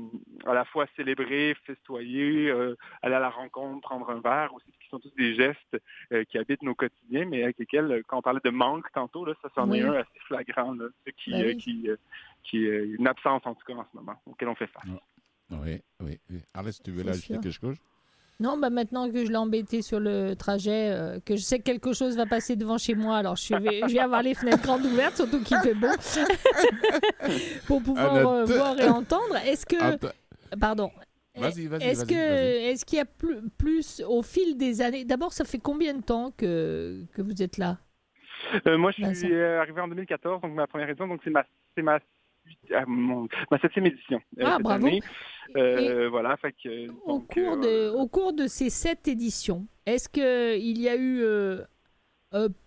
à 0.46 0.55
la 0.55 0.64
fois 0.64 0.87
célébrer, 0.96 1.55
festoyer, 1.64 2.48
euh, 2.51 2.77
aller 3.03 3.14
à 3.14 3.20
la 3.20 3.31
rencontre, 3.31 3.81
prendre 3.83 4.11
un 4.11 4.20
verre 4.20 4.53
aussi, 4.55 4.70
qui 4.81 4.88
sont 4.88 4.98
tous 4.98 5.14
des 5.16 5.35
gestes 5.35 5.77
euh, 6.12 6.24
qui 6.24 6.38
habitent 6.38 6.62
nos 6.62 6.74
quotidiens, 6.74 7.24
mais 7.27 7.42
avec 7.42 7.59
lesquels, 7.59 7.90
euh, 7.90 8.03
quand 8.07 8.18
on 8.18 8.22
parlait 8.22 8.40
de 8.44 8.51
manque 8.51 8.90
tantôt, 8.92 9.24
là, 9.24 9.35
ça 9.42 9.64
Oui. 9.64 9.79
est 9.79 9.83
un 9.83 9.92
assez 9.94 10.18
flagrant, 10.27 10.72
là, 10.74 10.87
qui, 11.16 11.31
Ben 11.33 11.42
euh, 11.42 11.46
oui. 11.48 11.57
qui, 11.57 11.88
euh, 11.90 11.96
qui 12.51 12.65
est 12.67 12.85
une 12.99 13.07
absence 13.07 13.43
en 13.45 13.55
tout 13.55 13.65
cas 13.67 13.75
en 13.75 13.85
ce 13.91 13.97
moment, 13.97 14.15
auquel 14.27 14.49
on 14.49 14.55
fait 14.55 14.67
face. 14.69 14.85
Oui, 15.51 15.81
oui, 16.01 16.19
oui. 16.31 16.41
Arlès, 16.55 16.81
tu 16.83 16.91
veux 16.91 16.99
C'est 16.99 17.05
là 17.05 17.11
ajouter 17.13 17.27
sûr. 17.35 17.41
quelque 17.41 17.53
chose? 17.53 17.77
Non, 18.41 18.57
bah 18.57 18.71
maintenant 18.71 19.11
que 19.11 19.25
je 19.25 19.31
l'ai 19.31 19.37
embêté 19.37 19.83
sur 19.83 19.99
le 19.99 20.35
trajet, 20.37 20.91
euh, 20.93 21.19
que 21.19 21.35
je 21.35 21.43
sais 21.43 21.59
que 21.59 21.65
quelque 21.65 21.93
chose 21.93 22.17
va 22.17 22.25
passer 22.25 22.55
devant 22.55 22.79
chez 22.79 22.95
moi, 22.95 23.17
alors 23.17 23.35
je 23.35 23.53
vais, 23.57 23.81
je 23.89 23.93
vais 23.95 23.99
avoir 23.99 24.23
les 24.23 24.35
fenêtres 24.35 24.63
grandes 24.63 24.85
ouvertes, 24.85 25.17
surtout 25.17 25.43
qu'il 25.43 25.57
fait 25.59 25.75
beau, 25.75 25.89
pour 27.67 27.83
pouvoir 27.83 28.15
euh, 28.15 28.43
Annette. 28.45 28.57
voir 28.57 28.81
et 28.81 28.89
entendre. 28.89 29.37
Est-ce 29.45 29.67
que, 29.67 29.83
Attends, 29.83 30.09
pardon, 30.61 30.91
Vas-y, 31.37 31.67
vas-y, 31.67 31.83
est-ce 31.85 32.05
que, 32.05 32.15
est-ce 32.15 32.85
qu'il 32.85 32.99
y 32.99 33.01
a 33.01 33.05
plus, 33.05 33.49
plus 33.59 34.03
au 34.07 34.23
fil 34.23 34.57
des 34.57 34.83
années 34.83 35.05
D'abord, 35.05 35.33
ça 35.33 35.45
fait 35.45 35.59
combien 35.59 35.95
de 35.95 36.03
temps 36.03 36.31
que 36.37 37.05
que 37.15 37.23
vous 37.23 37.43
êtes 37.43 37.59
là? 37.59 37.79
Euh, 38.67 38.79
moi, 38.79 38.93
je 38.97 39.03
Vincent. 39.03 39.15
suis 39.27 39.35
euh, 39.35 39.61
arrivé 39.61 39.81
en 39.81 39.89
2014, 39.89 40.43
donc 40.43 40.53
ma 40.55 40.67
première 40.67 40.89
édition, 40.89 41.07
donc 41.09 41.21
c'est 41.25 41.31
ma, 41.31 41.45
c'est 41.77 41.83
ma, 41.83 41.99
ah, 42.75 42.85
mon- 42.87 43.29
ma 43.51 43.59
septième 43.59 43.87
édition 43.87 44.21
euh, 44.39 44.45
Ah, 44.47 44.55
cette 44.57 44.65
bravo. 44.65 44.87
année. 44.87 45.01
Euh, 45.57 46.09
Voilà, 46.11 46.37
fait 46.37 46.53
que... 46.53 46.89
Au 47.05 47.19
donc, 47.19 47.33
cours, 47.33 47.57
de, 47.59 47.67
euh, 47.67 47.93
au 47.93 48.07
cours 48.07 48.33
de 48.33 48.47
ces 48.47 48.71
sept 48.71 49.09
éditions, 49.09 49.67
est-ce 49.87 50.09
qu'il 50.09 50.79
y 50.79 50.89
a 50.89 50.97
eu 50.97 51.23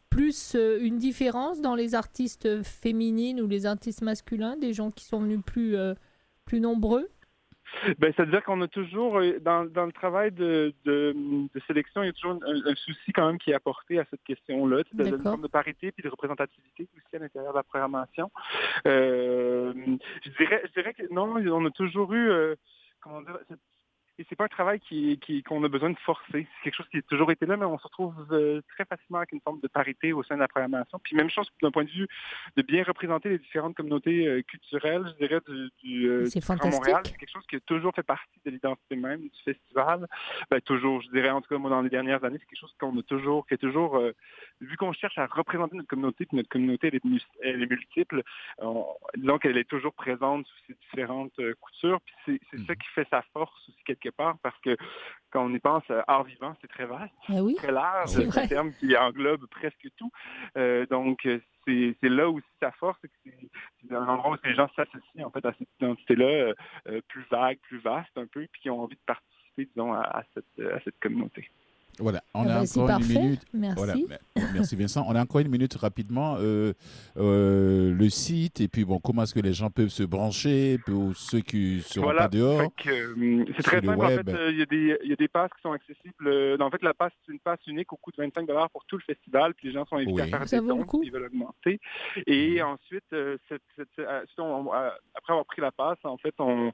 plus 0.10 0.56
une 0.56 0.98
différence 0.98 1.62
dans 1.62 1.76
les 1.76 1.96
artistes 1.96 2.64
féminines 2.64 3.40
ou 3.42 3.48
les 3.48 3.66
artistes 3.66 4.02
masculins, 4.02 4.58
des 4.58 4.74
gens 4.74 4.92
qui 4.92 5.06
sont 5.06 5.20
venus 5.20 5.42
plus, 5.46 5.76
plus 6.46 6.60
nombreux? 6.60 7.08
Ben, 8.00 8.14
c'est-à-dire 8.16 8.44
qu'on 8.44 8.62
a 8.62 8.68
toujours, 8.68 9.20
euh, 9.20 9.40
dans, 9.40 9.66
dans 9.66 9.86
le 9.86 9.92
travail 9.92 10.32
de, 10.32 10.74
de, 10.86 11.14
de 11.54 11.62
sélection, 11.68 12.04
il 12.04 12.08
y 12.08 12.10
a 12.10 12.14
toujours 12.14 12.40
un, 12.44 12.70
un 12.72 12.76
souci 12.76 13.12
quand 13.14 13.28
même 13.28 13.38
qui 13.38 13.52
est 13.52 13.56
apporté 13.56 14.00
à 14.00 14.06
cette 14.10 14.24
question-là, 14.24 14.84
de, 14.94 15.06
une 15.06 15.20
forme 15.20 15.42
de 15.42 15.48
parité 15.48 15.92
puis 15.92 16.04
de 16.04 16.10
représentativité 16.10 16.88
aussi 16.96 17.16
à 17.16 17.20
l'intérieur 17.20 17.54
de 17.54 17.58
la 17.58 17.64
programmation. 17.64 18.32
Euh, 18.88 19.74
je 20.24 20.30
dirais, 20.38 20.62
je 20.66 20.72
dirais 20.74 20.94
que 20.94 21.04
non, 21.14 21.36
on 21.36 21.66
a 21.66 21.72
toujours 21.72 22.14
eu, 22.14 22.30
euh, 22.30 22.56
comment 23.02 23.22
dire, 23.22 23.40
et 24.22 24.26
c'est 24.30 24.36
pas 24.36 24.46
un 24.46 24.48
travail 24.50 24.80
qui, 24.80 25.18
qui- 25.20 25.42
qu'on 25.44 25.64
a 25.64 25.68
besoin 25.68 25.90
de 25.90 25.98
forcer. 26.00 26.24
C'est 26.32 26.64
quelque 26.64 26.76
chose 26.76 26.88
qui 26.90 26.98
a 26.98 27.02
toujours 27.02 27.32
été 27.32 27.46
là, 27.46 27.58
mais 27.58 27.66
on 27.66 27.78
se 27.78 27.84
retrouve 27.84 28.14
euh, 28.32 28.62
très 28.76 28.86
facilement 28.86 29.18
avec 29.18 29.32
une 29.32 29.42
forme 29.42 29.60
de 29.62 29.68
parité 29.68 30.14
au 30.14 30.24
sein 30.24 30.36
de 30.36 30.40
la 30.42 30.48
programmation. 30.48 31.00
Puis 31.04 31.16
même 31.16 31.30
chose 31.30 31.50
d'un 31.62 31.72
point 31.72 31.84
de 31.84 31.90
vue 31.90 32.08
de 32.56 32.62
bien 32.62 32.84
représenter 32.84 33.30
les 33.30 33.40
différentes 33.40 33.76
communautés 33.76 34.28
euh, 34.28 34.42
culturelles, 34.44 35.04
je 35.08 35.26
dirais, 35.26 35.40
du, 35.48 35.70
du, 35.84 36.08
euh, 36.10 36.24
du. 36.26 36.30
Montréal. 36.78 37.02
C'est 37.06 37.18
quelque 37.18 37.32
chose 37.34 37.46
qui 37.50 37.56
a 37.56 37.60
toujours 37.62 37.94
fait 37.96 38.04
partie 38.04 38.40
de 38.46 38.52
l'identité 38.52 38.96
même 38.96 39.22
du 39.22 39.32
festival. 39.44 40.08
Ben, 40.50 40.62
toujours, 40.62 41.02
je 41.02 41.10
dirais, 41.10 41.30
en 41.32 41.42
tout 41.42 41.50
cas, 41.50 41.58
moi, 41.58 41.70
dans 41.70 41.82
les 41.82 41.90
dernières 41.90 42.24
années, 42.24 42.38
c'est 42.40 42.46
quelque 42.46 42.60
chose 42.60 42.76
qu'on 42.80 42.98
a 42.98 43.04
toujours, 43.04 43.48
qui 43.48 43.56
est 43.56 43.58
toujours, 43.58 43.98
euh, 43.98 44.12
vu 44.62 44.78
qu'on 44.78 44.94
cherche 44.94 45.18
à 45.18 45.26
représenter 45.26 45.76
notre 45.76 45.88
communauté, 45.90 46.26
puis 46.26 46.38
notre 46.38 46.50
communauté, 46.50 46.88
elle 46.88 46.96
est, 46.96 47.28
elle 47.42 47.68
multiple, 47.68 48.24
on- 48.60 48.86
disons 49.16 49.38
qu'elle 49.40 49.58
est 49.58 49.70
toujours 49.70 49.94
présente 49.94 50.46
sous 50.48 50.66
ses 50.68 50.74
différentes 50.76 51.38
euh, 51.40 51.54
coutures, 51.60 52.00
puis 52.02 52.16
c'est, 52.26 52.40
c'est 52.50 52.58
ça 52.68 52.76
qui 52.76 52.88
fait 52.96 53.08
sa 53.10 53.22
force 53.34 53.70
aussi 53.70 53.84
quelque 53.86 54.10
part, 54.10 54.38
parce 54.44 54.58
que 54.62 54.78
quand 55.32 55.46
on 55.46 55.54
y 55.54 55.60
pense, 55.60 55.84
euh, 55.90 56.02
art 56.08 56.24
vivant, 56.24 56.56
c'est 56.62 56.68
très 56.68 56.86
vaste 56.86 57.14
oui, 57.30 57.56
très 57.56 57.72
large, 57.72 58.10
C'est 58.10 58.38
un 58.44 58.48
terme 58.48 58.72
qui 58.80 58.96
englobe 58.96 59.46
presque 59.48 59.88
tout. 59.98 60.12
Euh, 60.58 60.86
donc, 60.88 61.26
euh, 61.26 61.40
c'est 61.66 61.96
c'est 62.02 62.10
là 62.10 62.30
aussi 62.30 62.48
sa 62.60 62.72
force, 62.72 62.98
c'est 63.02 63.08
que 63.08 63.14
c'est 63.24 63.50
c'est 63.88 63.96
un 63.96 64.08
endroit 64.08 64.32
où 64.32 64.38
les 64.48 64.54
gens 64.56 64.70
s'associent 64.76 65.28
en 65.28 65.32
fait 65.32 65.46
à 65.46 65.54
cette 65.54 65.68
identité-là, 65.80 66.26
euh, 66.26 66.54
euh, 66.88 67.02
plus 67.08 67.24
vague, 67.30 67.60
plus 67.62 67.80
vaste 67.80 68.16
un 68.18 68.26
peu, 68.28 68.48
puis 68.52 68.62
qui 68.62 68.70
ont 68.70 68.82
envie 68.82 68.96
de 68.96 69.02
participer, 69.06 69.66
disons, 69.66 69.94
à, 69.94 70.02
à 70.02 70.24
cette, 70.34 70.60
à 70.72 70.80
cette 70.82 71.00
communauté. 71.00 71.50
Voilà, 72.00 72.22
on 72.34 72.48
Ah 72.48 72.60
a 72.60 72.64
bah, 72.64 72.84
encore 72.84 73.00
une 73.02 73.08
minute. 73.08 73.42
Merci. 73.54 73.76
Voilà, 73.78 73.94
merci 74.54 74.76
Vincent. 74.76 75.06
On 75.08 75.16
a 75.16 75.22
encore 75.22 75.42
une 75.42 75.50
minute 75.50 75.74
rapidement. 75.76 76.36
Euh, 76.40 76.74
euh, 77.18 77.94
le 77.94 78.10
site 78.10 78.62
et 78.62 78.68
puis 78.68 78.86
bon, 78.86 79.00
comment 79.00 79.24
est-ce 79.24 79.34
que 79.34 79.40
les 79.40 79.54
gens 79.54 79.70
peuvent 79.70 79.90
se 79.90 80.04
brancher 80.04 80.78
pour 80.86 81.16
ceux 81.16 81.42
qui 81.42 81.76
ne 81.78 81.82
seront 81.82 82.06
Voilà. 82.06 82.24
pas 82.24 82.28
dehors? 82.30 82.62
euh, 82.88 83.44
c'est 83.48 83.54
Sur 83.54 83.64
très 83.64 83.82
le 83.82 83.88
simple. 83.88 84.06
En 84.06 84.10
fait, 84.10 84.30
euh, 84.30 84.52
il 84.52 84.58
y, 84.60 84.62
a 84.62 84.66
des- 84.66 84.98
il 85.04 85.10
y 85.10 85.14
a 85.14 85.16
des 85.16 85.28
passes 85.28 85.52
qui 85.56 85.62
sont 85.62 85.72
accessibles. 85.74 86.28
euh, 86.28 86.58
en 86.60 86.70
fait, 86.70 86.82
la 86.82 86.94
passe, 86.94 87.12
c'est 87.26 87.34
une 87.34 87.40
passe 87.40 87.60
unique 87.68 87.92
au 87.94 87.98
coût 87.98 88.12
de 88.12 88.18
25 88.18 88.48
pour 88.72 88.86
tout 88.86 88.98
le 88.98 89.04
festival. 89.04 89.54
Puis 89.54 89.68
les 89.68 89.74
gens 89.74 89.86
sont 89.86 89.98
invités 89.98 90.12
Oui. 90.14 90.22
à 90.22 90.28
faire 90.28 90.48
Ça 90.48 90.60
des 90.60 90.68
dons 90.68 90.86
s'ils 91.02 91.12
veulent 91.12 91.26
augmenter. 91.26 91.80
Et 92.28 92.56
Mhm. 92.62 92.68
ensuite, 92.68 93.04
euh, 93.14 93.38
cette- 93.50 93.62
cette- 93.76 93.88
euh, 94.00 94.22
ensuite, 94.24 94.40
on- 94.40 94.74
euh, 94.74 94.90
après 95.16 95.34
avoir 95.34 95.46
pris 95.46 95.62
la 95.62 95.72
passe, 95.72 96.00
en 96.04 96.18
fait, 96.18 96.34
on, 96.40 96.72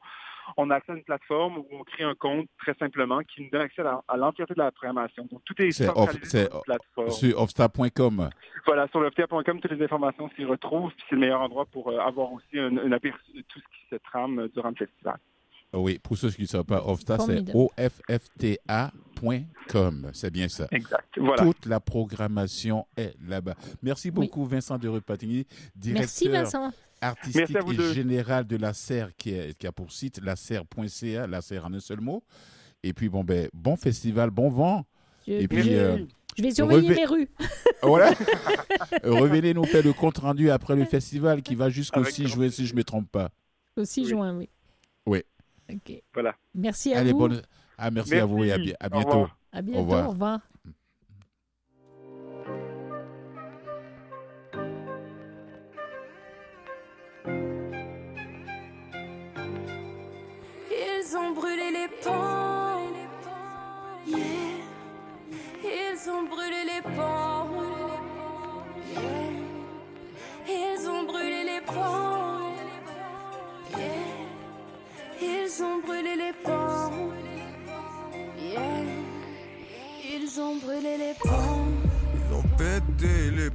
on 0.55 0.69
a 0.69 0.75
accès 0.75 0.93
à 0.93 0.95
une 0.95 1.03
plateforme 1.03 1.57
où 1.57 1.65
on 1.71 1.83
crée 1.83 2.03
un 2.03 2.15
compte 2.15 2.47
très 2.59 2.73
simplement 2.75 3.19
qui 3.23 3.41
nous 3.43 3.49
donne 3.49 3.61
accès 3.61 3.81
à 3.81 4.01
à 4.07 4.15
l'entièreté 4.17 4.53
de 4.53 4.59
la 4.59 4.71
programmation. 4.71 5.27
Donc, 5.31 5.41
tout 5.43 5.59
est 5.61 5.71
centralisé 5.71 6.43
off- 6.45 6.49
sur 6.49 6.55
une 6.57 6.61
plateforme. 6.63 7.11
sur 7.11 7.41
offstar.com. 7.41 8.29
Voilà, 8.65 8.87
sur 8.89 8.99
loftia.com, 9.01 9.59
toutes 9.59 9.71
les 9.71 9.83
informations 9.83 10.29
s'y 10.35 10.45
retrouvent. 10.45 10.91
C'est 11.09 11.15
le 11.15 11.21
meilleur 11.21 11.41
endroit 11.41 11.65
pour 11.65 11.89
euh, 11.89 11.97
avoir 11.99 12.31
aussi 12.31 12.57
un, 12.57 12.77
un 12.77 12.91
aperçu 12.91 13.31
de 13.33 13.41
tout 13.41 13.59
ce 13.59 13.65
qui 13.65 13.89
se 13.89 13.95
trame 14.09 14.39
euh, 14.39 14.47
durant 14.53 14.69
le 14.69 14.75
festival. 14.75 15.17
Oui, 15.73 15.99
pour 15.99 16.17
ceux 16.17 16.29
qui 16.31 16.43
ne 16.43 16.47
savent 16.47 16.63
pas, 16.63 16.81
Offstar, 16.85 17.19
c'est 17.21 17.43
offta.com. 18.77 20.09
C'est 20.13 20.31
bien 20.31 20.47
ça. 20.47 20.67
Exact. 20.71 21.07
Voilà. 21.17 21.43
Toute 21.43 21.65
la 21.65 21.79
programmation 21.79 22.85
est 22.95 23.15
là-bas. 23.27 23.55
Merci 23.83 24.11
beaucoup, 24.11 24.45
Vincent 24.45 24.77
de 24.77 24.87
Repatigny, 24.87 25.45
Merci 25.85 26.29
directeur 26.29 26.61
Vincent. 26.63 26.77
Artistique 27.01 27.55
et 27.55 27.75
deux. 27.75 27.93
général 27.93 28.45
de 28.47 28.55
la 28.57 28.73
serre 28.73 29.11
qui, 29.17 29.31
est- 29.31 29.57
qui 29.57 29.67
a 29.67 29.71
pour 29.71 29.91
site 29.91 30.19
la 30.23 30.35
serre.ca, 30.35 31.27
la 31.27 31.41
serre 31.41 31.65
en 31.65 31.73
un 31.73 31.79
seul 31.79 32.01
mot. 32.01 32.23
Et 32.83 32.93
puis, 32.93 33.09
bon, 33.09 33.23
ben, 33.23 33.49
bon 33.53 33.75
festival, 33.75 34.29
bon 34.29 34.49
vent. 34.49 34.85
Je, 35.27 35.33
Et 35.33 35.47
puis, 35.47 35.63
je- 35.63 35.71
euh, 35.71 35.97
je 36.37 36.43
vais 36.43 36.51
surveiller 36.51 36.93
les 36.93 37.05
rues. 37.05 37.29
Voilà. 37.83 38.11
Revenez 39.03 39.53
nous 39.53 39.65
faire 39.65 39.83
le 39.83 39.93
compte 39.93 40.17
rendu 40.17 40.49
après 40.49 40.75
le 40.75 40.85
festival 40.85 41.41
qui 41.41 41.55
va 41.55 41.69
jusqu'au 41.69 41.99
Avec 41.99 42.13
6 42.13 42.23
grand 42.23 42.33
juin, 42.35 42.49
si 42.49 42.65
je 42.65 42.73
ne 42.73 42.77
me 42.77 42.83
trompe 42.83 43.09
pas. 43.11 43.29
Au 43.75 43.85
6 43.85 44.01
Oui. 44.01 44.07
juin, 44.09 44.35
oui. 44.35 44.49
Oui. 45.05 45.23
Voilà. 46.13 46.35
Merci 46.55 46.93
à 46.93 46.99
Allez, 46.99 47.11
vous. 47.11 47.19
bonne... 47.19 47.41
ah, 47.77 47.91
merci, 47.91 48.15
à 48.15 48.25
vous 48.25 48.43
et 48.43 48.51
à, 48.51 48.57
bi- 48.57 48.73
à 48.79 48.87
Au 48.87 48.89
bientôt. 48.89 49.09
revoir. 49.09 49.37
À 49.51 49.61
bientôt. 49.61 49.79
revoir. 49.81 50.07
Au 50.07 50.11
revoir. 50.11 50.39
Ils 61.09 61.15
ont 61.15 61.31
brûlé 61.31 61.71
les 61.71 61.87
ponts. 62.03 62.91
Yeah. 64.05 64.17
Ils 65.63 66.09
ont 66.09 66.23
brûlé 66.23 66.65
les 66.65 66.81
ponts. 66.81 67.47
Yeah. 68.93 69.01
Ils 70.49 70.89
ont 70.89 71.03
brûlé 71.03 71.43
les 71.45 71.61
ponts. 71.61 72.55
Yeah. 73.77 73.87
Ils 75.21 75.63
ont 75.63 75.79
brûlé 75.79 76.15
les 76.17 76.33
ponts. 76.43 77.13
Ils 80.03 80.41
ont 80.41 80.55
brûlé 80.57 80.97
les 80.97 81.13
ponts. 81.21 81.71
Ils 82.15 82.35
ont 82.35 82.47
pété 82.57 83.31
les 83.31 83.49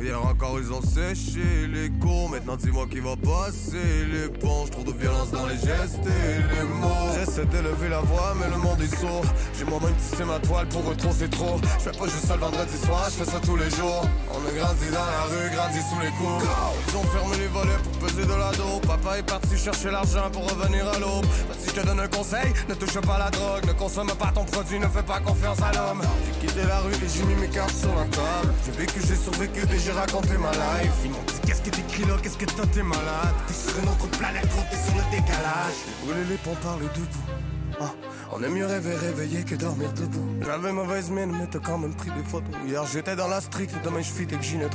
hier 0.00 0.22
encore 0.24 0.58
ils 0.58 0.72
ont 0.72 0.82
séché 0.82 1.66
les 1.72 1.90
cours. 1.90 2.30
Maintenant 2.30 2.56
dis-moi 2.56 2.86
qui 2.90 3.00
va 3.00 3.16
passer 3.16 4.04
l'éponge 4.10 4.70
Trop 4.70 4.82
de 4.84 4.92
violence 4.92 5.30
dans 5.30 5.46
les 5.46 5.56
gestes 5.56 6.06
et 6.06 6.54
les 6.54 6.62
mots. 6.62 7.12
J'essaie 7.14 7.46
d'élever 7.46 7.88
la 7.88 8.00
voix 8.00 8.34
mais 8.38 8.48
le 8.48 8.58
monde 8.58 8.80
est 8.80 8.94
sourd. 8.94 9.24
J'ai 9.58 9.64
moi-même 9.64 9.94
tissé 9.94 10.24
ma 10.24 10.38
toile 10.38 10.66
pour 10.68 10.90
eux 10.90 10.96
trop. 10.96 11.12
C'est 11.12 11.30
trop 11.30 11.58
Je 11.78 11.90
fais 11.90 11.98
pas 11.98 12.04
juste 12.04 12.26
ça 12.26 12.34
le 12.34 12.40
vendredi 12.40 12.76
soir, 12.76 13.04
je 13.06 13.24
fais 13.24 13.30
ça 13.30 13.40
tous 13.40 13.56
les 13.56 13.70
jours. 13.70 14.06
On 14.32 14.38
a 14.38 14.52
grandi 14.58 14.86
dans 14.90 15.06
la 15.16 15.22
rue, 15.30 15.50
grandi 15.54 15.78
sous 15.78 16.00
les 16.00 16.10
coups. 16.18 16.44
Ils 16.88 16.96
ont 16.96 17.04
fermé 17.04 17.36
les 17.38 17.48
volets 17.48 17.80
pour 17.82 17.92
peser 18.06 18.24
de 18.24 18.34
la 18.34 18.52
dos 18.52 18.80
Papa 18.86 19.18
est 19.18 19.22
parti 19.22 19.56
chercher 19.56 19.90
l'argent 19.90 20.30
pour 20.32 20.48
revenir 20.48 20.86
à 20.88 20.98
l'aube. 20.98 21.26
Si 21.58 21.70
je 21.70 21.80
te 21.80 21.86
donne 21.86 22.00
un 22.00 22.08
conseil, 22.08 22.52
ne 22.68 22.74
touche 22.74 23.00
pas 23.00 23.18
la 23.18 23.30
drogue. 23.30 23.66
Ne 23.66 23.72
consomme 23.72 24.12
pas 24.18 24.32
ton 24.34 24.44
produit, 24.44 24.78
ne 24.78 24.88
fais 24.88 25.02
pas 25.02 25.20
confiance 25.20 25.58
à 25.62 25.72
l'homme. 25.72 26.02
J'ai 26.26 26.46
quitté 26.46 26.62
la 26.66 26.80
rue 26.80 26.92
et 26.92 27.08
j'ai 27.08 27.24
mis 27.24 27.34
mes 27.34 27.48
cartes 27.48 27.74
sur 27.74 27.94
la 27.94 28.04
table. 28.04 28.52
J'ai 28.64 28.72
vécu, 28.72 29.00
j'ai 29.06 29.16
survécu 29.16 29.45
et 29.54 29.78
j'ai 29.78 29.92
raconté 29.92 30.36
ma 30.38 30.50
life. 30.52 31.06
Qu'est-ce 31.46 31.62
que 31.62 31.70
t'écris 31.70 32.04
là, 32.04 32.16
qu'est-ce 32.22 32.36
que 32.36 32.44
toi 32.46 32.64
t'es 32.72 32.82
malade? 32.82 33.34
T'es 33.46 33.54
sur 33.54 33.78
une 33.78 33.88
autre 33.88 34.08
planète, 34.18 34.48
gros, 34.48 34.62
t'es 34.70 34.76
sur 34.76 34.94
le 34.94 35.10
décalage. 35.10 35.74
J'ai 35.86 36.06
brûlé 36.06 36.24
les 36.28 36.36
ponts 36.36 36.56
par 36.62 36.76
le 36.78 36.86
debout. 36.86 37.80
Ah, 37.80 37.92
on 38.32 38.42
aime 38.42 38.54
mieux 38.54 38.66
rêver 38.66 38.94
réveillé 38.94 39.44
que 39.44 39.54
dormir 39.54 39.92
debout. 39.92 40.26
J'avais 40.44 40.72
mauvaise 40.72 41.10
mine 41.10 41.32
mais 41.38 41.46
t'as 41.46 41.58
quand 41.58 41.78
même 41.78 41.94
pris 41.94 42.10
des 42.10 42.24
photos. 42.24 42.54
Hier 42.66 42.84
j'étais 42.86 43.16
dans 43.16 43.28
la 43.28 43.40
street, 43.40 43.68
demain 43.84 44.00
je 44.00 44.10
fit 44.10 44.22
avec 44.24 44.42
Ginette 44.42 44.74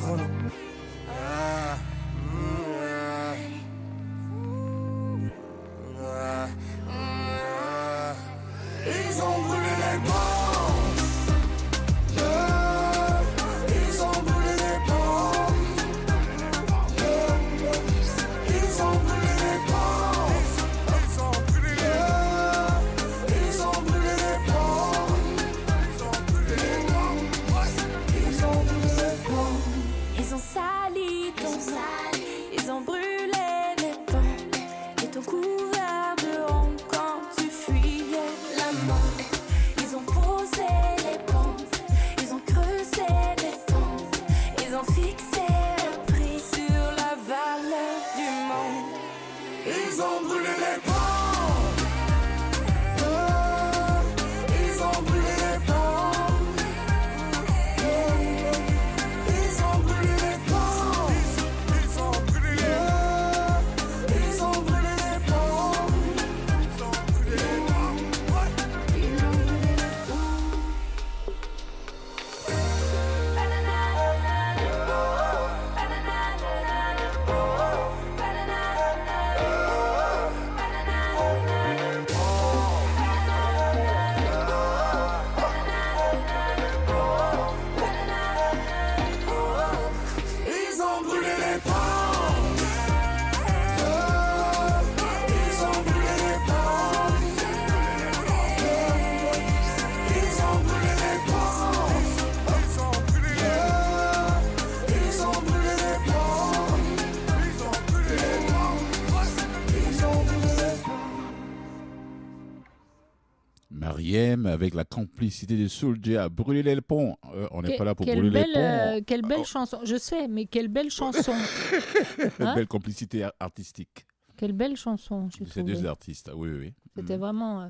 avec 114.45 114.73
la 114.73 114.83
complicité 114.85 115.57
de 115.57 115.67
Soulja 115.67 116.23
à 116.25 116.29
brûler 116.29 116.63
les 116.63 116.81
ponts. 116.81 117.15
Euh, 117.33 117.47
on 117.51 117.61
n'est 117.61 117.77
pas 117.77 117.83
là 117.83 117.95
pour 117.95 118.05
quelle 118.05 118.19
brûler 118.19 118.31
belle, 118.41 118.47
les 118.47 118.53
ponts. 118.53 118.59
euh, 118.97 119.01
quelle 119.05 119.21
belle 119.21 119.39
Oh. 119.41 119.45
chanson. 119.45 119.79
Je 119.83 119.95
sais, 119.97 120.27
mais 120.27 120.45
quelle 120.45 120.67
belle 120.67 120.89
chanson. 120.89 121.33
hein 122.39 122.55
Belle 122.55 122.67
complicité 122.67 123.23
ar- 123.23 123.33
artistique 123.39 124.05
Quelle 124.37 124.53
belle 124.53 124.75
chanson, 124.75 125.29
j'ai 125.29 125.45
de 125.45 125.49
ces 125.49 125.59
trouvé. 125.61 125.73
deux 125.75 125.85
artistes. 125.85 126.31
Oui, 126.35 126.49
oui, 126.49 126.57
oui. 126.59 126.73
C'était 126.95 127.17
vraiment. 127.17 127.61
euh, 127.61 127.67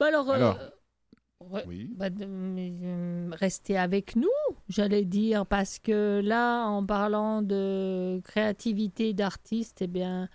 alors, 0.00 0.58
Oui. 1.66 1.90
bah, 1.96 2.06
restez 3.32 3.76
avec 3.76 4.16
nous, 4.16 4.28
j'allais 4.68 5.04
dire, 5.04 5.46
parce 5.46 5.78
que 5.78 6.20
là, 6.24 6.66
en 6.66 6.84
parlant 6.84 7.42
de 7.42 8.20
créativité 8.24 9.12
d'artiste, 9.12 9.82
eh 9.82 9.86
bien, 9.86 10.28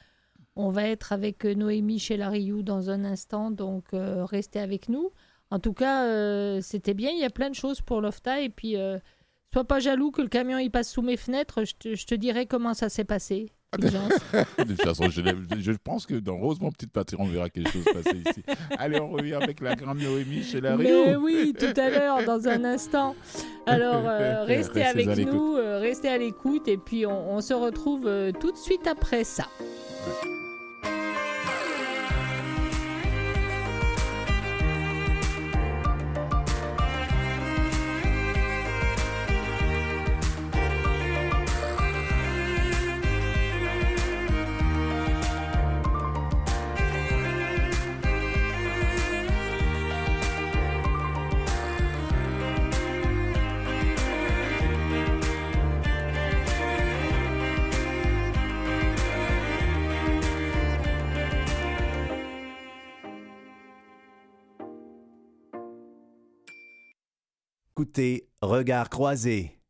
on 0.56 0.70
va 0.70 0.84
être 0.88 1.12
avec 1.12 1.44
Noémie 1.44 1.98
chez 2.00 2.18
Lariou 2.18 2.62
dans 2.62 2.90
un 2.90 3.04
instant, 3.04 3.52
donc 3.52 3.94
euh, 3.94 4.26
restez 4.26 4.60
avec 4.60 4.90
nous. 4.90 5.10
En 5.52 5.60
tout 5.60 5.74
cas, 5.74 6.06
euh, 6.06 6.60
c'était 6.62 6.94
bien, 6.94 7.12
il 7.12 7.20
y 7.20 7.26
a 7.26 7.30
plein 7.30 7.50
de 7.50 7.56
choses 7.56 7.82
pour 7.82 8.02
Lofta, 8.02 8.42
et 8.42 8.50
puis, 8.50 8.78
euh, 8.78 8.98
sois 9.54 9.66
pas 9.66 9.80
jaloux 9.80 10.12
que 10.12 10.22
le 10.22 10.30
camion 10.30 10.58
il 10.58 10.72
passe 10.72 10.90
sous 10.92 11.02
mes 11.02 11.18
fenêtres, 11.18 11.66
je 11.66 11.74
te, 11.78 11.96
je 11.96 12.06
te 12.06 12.16
dirai 12.16 12.46
comment 12.46 12.74
ça 12.74 12.90
s'est 12.90 13.04
passé. 13.04 13.52
De 13.78 14.64
toute 14.64 14.82
façon, 14.82 15.10
je, 15.10 15.72
pense 15.72 16.06
que 16.06 16.16
dans 16.16 16.36
Rose, 16.36 16.60
mon 16.60 16.72
petite 16.72 16.92
patrie, 16.92 17.16
on 17.18 17.26
verra 17.26 17.50
quelque 17.50 17.72
chose 17.72 17.86
passer 17.86 18.18
ici. 18.18 18.44
Allez, 18.78 19.00
on 19.00 19.10
revient 19.10 19.36
avec 19.36 19.62
la 19.62 19.76
grande 19.76 20.00
Noémie 20.00 20.44
chez 20.44 20.60
la 20.60 20.76
Mais 20.76 20.92
Rio. 20.92 21.22
oui, 21.22 21.54
tout 21.58 21.80
à 21.80 21.90
l'heure, 21.90 22.26
dans 22.26 22.50
un 22.50 22.66
instant. 22.66 23.16
Alors, 23.66 24.04
euh, 24.08 24.44
restez 24.46 24.84
Restez 24.84 25.04
avec 25.04 25.26
nous, 25.26 25.56
euh, 25.56 25.80
restez 25.80 26.10
à 26.10 26.18
l'écoute, 26.18 26.68
et 26.68 26.78
puis 26.78 27.06
on, 27.06 27.36
on 27.36 27.40
se 27.40 27.54
retrouve 27.54 28.08
euh, 28.08 28.34
tout 28.34 28.52
de 28.52 28.58
suite 28.58 28.88
après 28.88 29.24
ça. 29.24 29.48
Écoutez, 67.94 68.30
regard 68.42 68.90
croisé. 68.90 69.61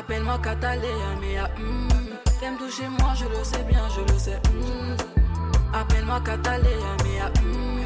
Appelle-moi 0.00 0.38
Catalina, 0.42 1.10
mais 1.20 1.36
ah, 1.36 1.50
hum. 1.58 1.88
T'aimes 2.40 2.56
toucher 2.56 2.88
moi, 2.88 3.12
je 3.14 3.26
le 3.26 3.44
sais 3.44 3.62
bien, 3.64 3.82
je 3.94 4.00
le 4.10 4.18
sais. 4.18 4.40
hum. 4.48 4.96
Appelle-moi 5.74 6.20
Catalina, 6.24 6.96
mais 7.04 7.20
ah, 7.22 7.30
hum. 7.42 7.84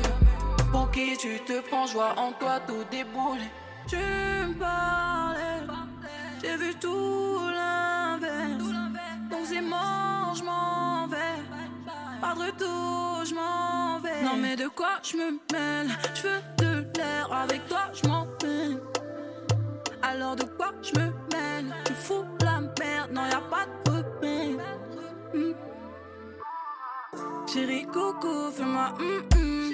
Pour 0.71 0.93
qui 0.93 1.17
tu 1.17 1.41
te 1.41 1.61
prends, 1.69 1.87
joie 1.89 2.15
en 2.17 2.31
toi, 2.33 2.61
tout 2.69 2.85
déboule. 2.89 3.41
Tu 3.89 3.97
me 3.97 4.55
parlais, 4.57 5.67
j'ai 6.41 6.57
vu 6.57 6.73
tout 6.77 7.41
l'inverse. 7.51 8.63
Donc 9.29 9.41
c'est 9.45 9.61
mort, 9.61 10.35
je 10.37 10.45
m'en 10.45 11.09
vais. 11.09 11.43
Pas 12.21 12.35
de 12.35 12.47
retour, 12.47 13.25
je 13.25 13.35
m'en 13.35 13.99
vais. 13.99 14.23
Non, 14.23 14.37
mais 14.37 14.55
de 14.55 14.69
quoi 14.69 15.01
je 15.03 15.17
me 15.17 15.33
mêle? 15.53 15.91
Je 16.15 16.23
veux 16.23 16.43
de 16.59 16.87
l'air 16.97 17.29
avec 17.33 17.67
toi, 17.69 17.91
je 17.93 18.09
m'en 18.09 18.25
peine. 18.39 18.79
Alors 20.01 20.37
de 20.37 20.45
quoi 20.45 20.71
je 20.81 20.97
me 21.01 21.24
fous 22.05 22.25
la 22.43 22.61
merde, 22.61 23.11
non, 23.13 23.23
y 23.25 23.33
a 23.33 23.41
pas 23.53 23.67
de 23.85 23.91
repère. 23.91 24.65
Hmm. 25.33 25.55
Chérie 27.47 27.87
Coco, 27.87 28.51
fais-moi 28.57 28.93
hum 29.01 29.23
hum. 29.35 29.73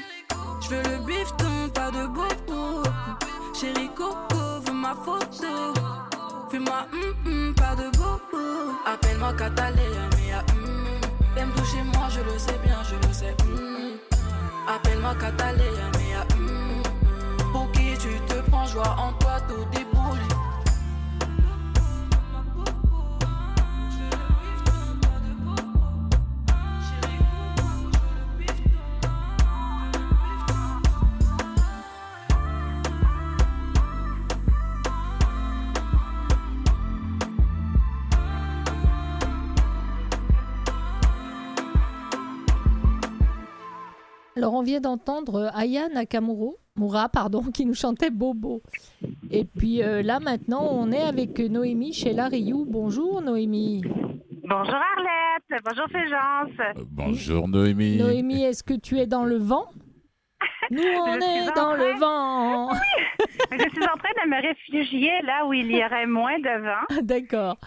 Je 0.62 0.69
veux 0.69 0.83
le 0.83 0.97
bifton, 1.07 1.69
pas 1.75 1.90
de 1.90 2.07
bobo. 2.07 2.83
Chérie 3.59 3.90
Coco, 3.97 4.43
veux 4.64 4.73
ma 4.73 4.95
photo. 4.95 5.75
Fais-moi 6.51 6.87
hum 6.93 7.55
pas 7.55 7.75
de 7.75 7.88
bobo. 7.99 8.45
Appelle-moi 8.87 9.33
Catalina, 9.35 10.05
mais 10.16 10.33
ah, 10.33 10.45
hum. 10.53 11.35
T'aimes 11.35 11.53
toucher 11.57 11.83
moi, 11.95 12.07
je 12.11 12.21
le 12.21 12.38
sais 12.38 12.59
bien, 12.64 12.79
je 12.88 13.09
le 13.09 13.12
sais. 13.12 13.37
Appelle-moi 14.69 15.14
Catalina, 15.21 15.87
mais. 15.95 16.11
Pour 17.53 17.71
qui 17.73 17.99
tu 17.99 18.21
te 18.29 18.40
prends, 18.49 18.66
joie 18.66 18.95
en 18.99 19.12
toi, 19.14 19.40
tout 19.49 19.64
déboule. 19.73 19.89
Alors, 44.40 44.55
on 44.55 44.62
vient 44.62 44.81
d'entendre 44.81 45.50
Aya 45.53 45.90
Nakamura, 45.90 46.53
Moura, 46.74 47.11
pardon, 47.11 47.42
qui 47.55 47.66
nous 47.66 47.74
chantait 47.74 48.09
Bobo. 48.09 48.62
Et 49.31 49.44
puis 49.44 49.83
euh, 49.83 50.00
là, 50.00 50.18
maintenant, 50.18 50.66
on 50.70 50.90
est 50.92 51.03
avec 51.03 51.38
Noémie 51.40 51.92
chez 51.92 52.14
Lariou. 52.14 52.64
Bonjour, 52.66 53.20
Noémie. 53.20 53.83
Bonjour 54.44 54.81
Arlette, 54.96 55.62
bonjour 55.62 55.87
Fulgence. 55.90 56.59
Euh, 56.59 56.85
bonjour 56.90 57.48
Noémie. 57.48 57.98
Noémie, 57.98 58.44
est-ce 58.44 58.62
que 58.62 58.72
tu 58.72 58.98
es 58.98 59.07
dans 59.07 59.26
le 59.26 59.37
vent? 59.37 59.66
Nous, 60.70 60.85
on 60.85 61.16
est 61.16 61.55
dans 61.55 61.74
le 61.74 62.00
vent. 62.00 62.70
Je 63.53 63.59
suis 63.59 63.85
en 63.85 63.98
train 63.98 64.24
de 64.24 64.31
me 64.31 64.40
réfugier 64.40 65.20
là 65.22 65.44
où 65.44 65.53
il 65.53 65.70
y 65.70 65.85
aurait 65.85 66.07
moins 66.07 66.38
de 66.38 66.62
vent. 66.62 67.03
D'accord. 67.03 67.59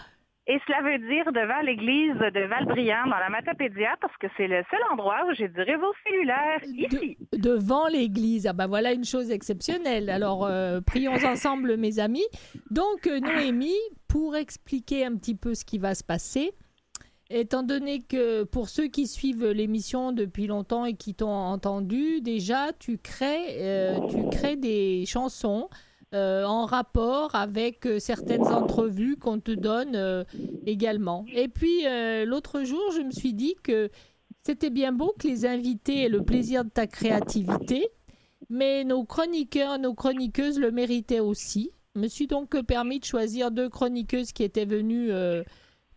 Et 0.46 0.58
cela 0.66 0.82
veut 0.82 0.98
dire 1.08 1.32
devant 1.32 1.60
l'église 1.62 2.16
de 2.16 2.46
Valbriand, 2.46 3.06
dans 3.06 3.16
la 3.16 3.30
Matapédia, 3.30 3.96
parce 4.00 4.14
que 4.18 4.26
c'est 4.36 4.46
le 4.46 4.62
seul 4.70 4.80
endroit 4.92 5.24
où 5.26 5.34
j'ai 5.34 5.48
du 5.48 5.60
réseau 5.62 5.92
cellulaire 6.06 6.62
ici. 6.64 7.16
Devant 7.32 7.86
l'église. 7.88 8.46
Ah 8.46 8.52
ben 8.52 8.66
voilà 8.66 8.92
une 8.92 9.06
chose 9.06 9.30
exceptionnelle. 9.30 10.10
Alors, 10.10 10.44
euh, 10.44 10.82
prions 10.82 11.14
ensemble, 11.24 11.78
mes 11.78 11.98
amis. 11.98 12.26
Donc, 12.70 13.06
euh, 13.06 13.20
Noémie, 13.20 13.72
pour 14.06 14.36
expliquer 14.36 15.06
un 15.06 15.16
petit 15.16 15.34
peu 15.34 15.54
ce 15.54 15.64
qui 15.64 15.78
va 15.78 15.94
se 15.94 16.04
passer, 16.04 16.52
étant 17.30 17.62
donné 17.62 18.02
que 18.02 18.44
pour 18.44 18.68
ceux 18.68 18.88
qui 18.88 19.06
suivent 19.06 19.46
l'émission 19.46 20.12
depuis 20.12 20.46
longtemps 20.46 20.84
et 20.84 20.92
qui 20.92 21.14
t'ont 21.14 21.30
entendu, 21.30 22.20
déjà, 22.20 22.72
tu 22.78 22.98
crées, 22.98 23.62
euh, 23.62 23.98
tu 24.08 24.28
crées 24.28 24.56
des 24.56 25.06
chansons 25.06 25.70
euh, 26.14 26.44
en 26.44 26.64
rapport 26.64 27.34
avec 27.34 27.86
euh, 27.86 27.98
certaines 27.98 28.46
entrevues 28.46 29.16
qu'on 29.16 29.40
te 29.40 29.50
donne 29.50 29.96
euh, 29.96 30.22
également. 30.64 31.24
Et 31.34 31.48
puis, 31.48 31.82
l'autre 32.24 32.62
jour, 32.62 32.92
je 32.94 33.00
me 33.00 33.10
suis 33.10 33.34
dit 33.34 33.56
que 33.64 33.90
c'était 34.44 34.70
bien 34.70 34.92
beau 34.92 35.12
que 35.18 35.26
les 35.26 35.44
invités 35.44 36.04
aient 36.04 36.08
le 36.08 36.22
plaisir 36.22 36.64
de 36.64 36.70
ta 36.70 36.86
créativité, 36.86 37.88
mais 38.48 38.84
nos 38.84 39.04
chroniqueurs, 39.04 39.80
nos 39.80 39.94
chroniqueuses 39.94 40.60
le 40.60 40.70
méritaient 40.70 41.18
aussi. 41.18 41.72
Je 41.96 42.00
me 42.00 42.06
suis 42.06 42.28
donc 42.28 42.60
permis 42.62 43.00
de 43.00 43.04
choisir 43.04 43.50
deux 43.50 43.68
chroniqueuses 43.68 44.30
qui 44.30 44.44
étaient 44.44 44.66
venues 44.66 45.10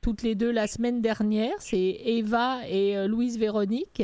toutes 0.01 0.23
les 0.23 0.33
deux 0.33 0.51
la 0.51 0.65
semaine 0.65 0.99
dernière. 0.99 1.53
C'est 1.59 1.99
Eva 2.05 2.67
et 2.67 3.07
Louise 3.07 3.37
Véronique. 3.37 4.03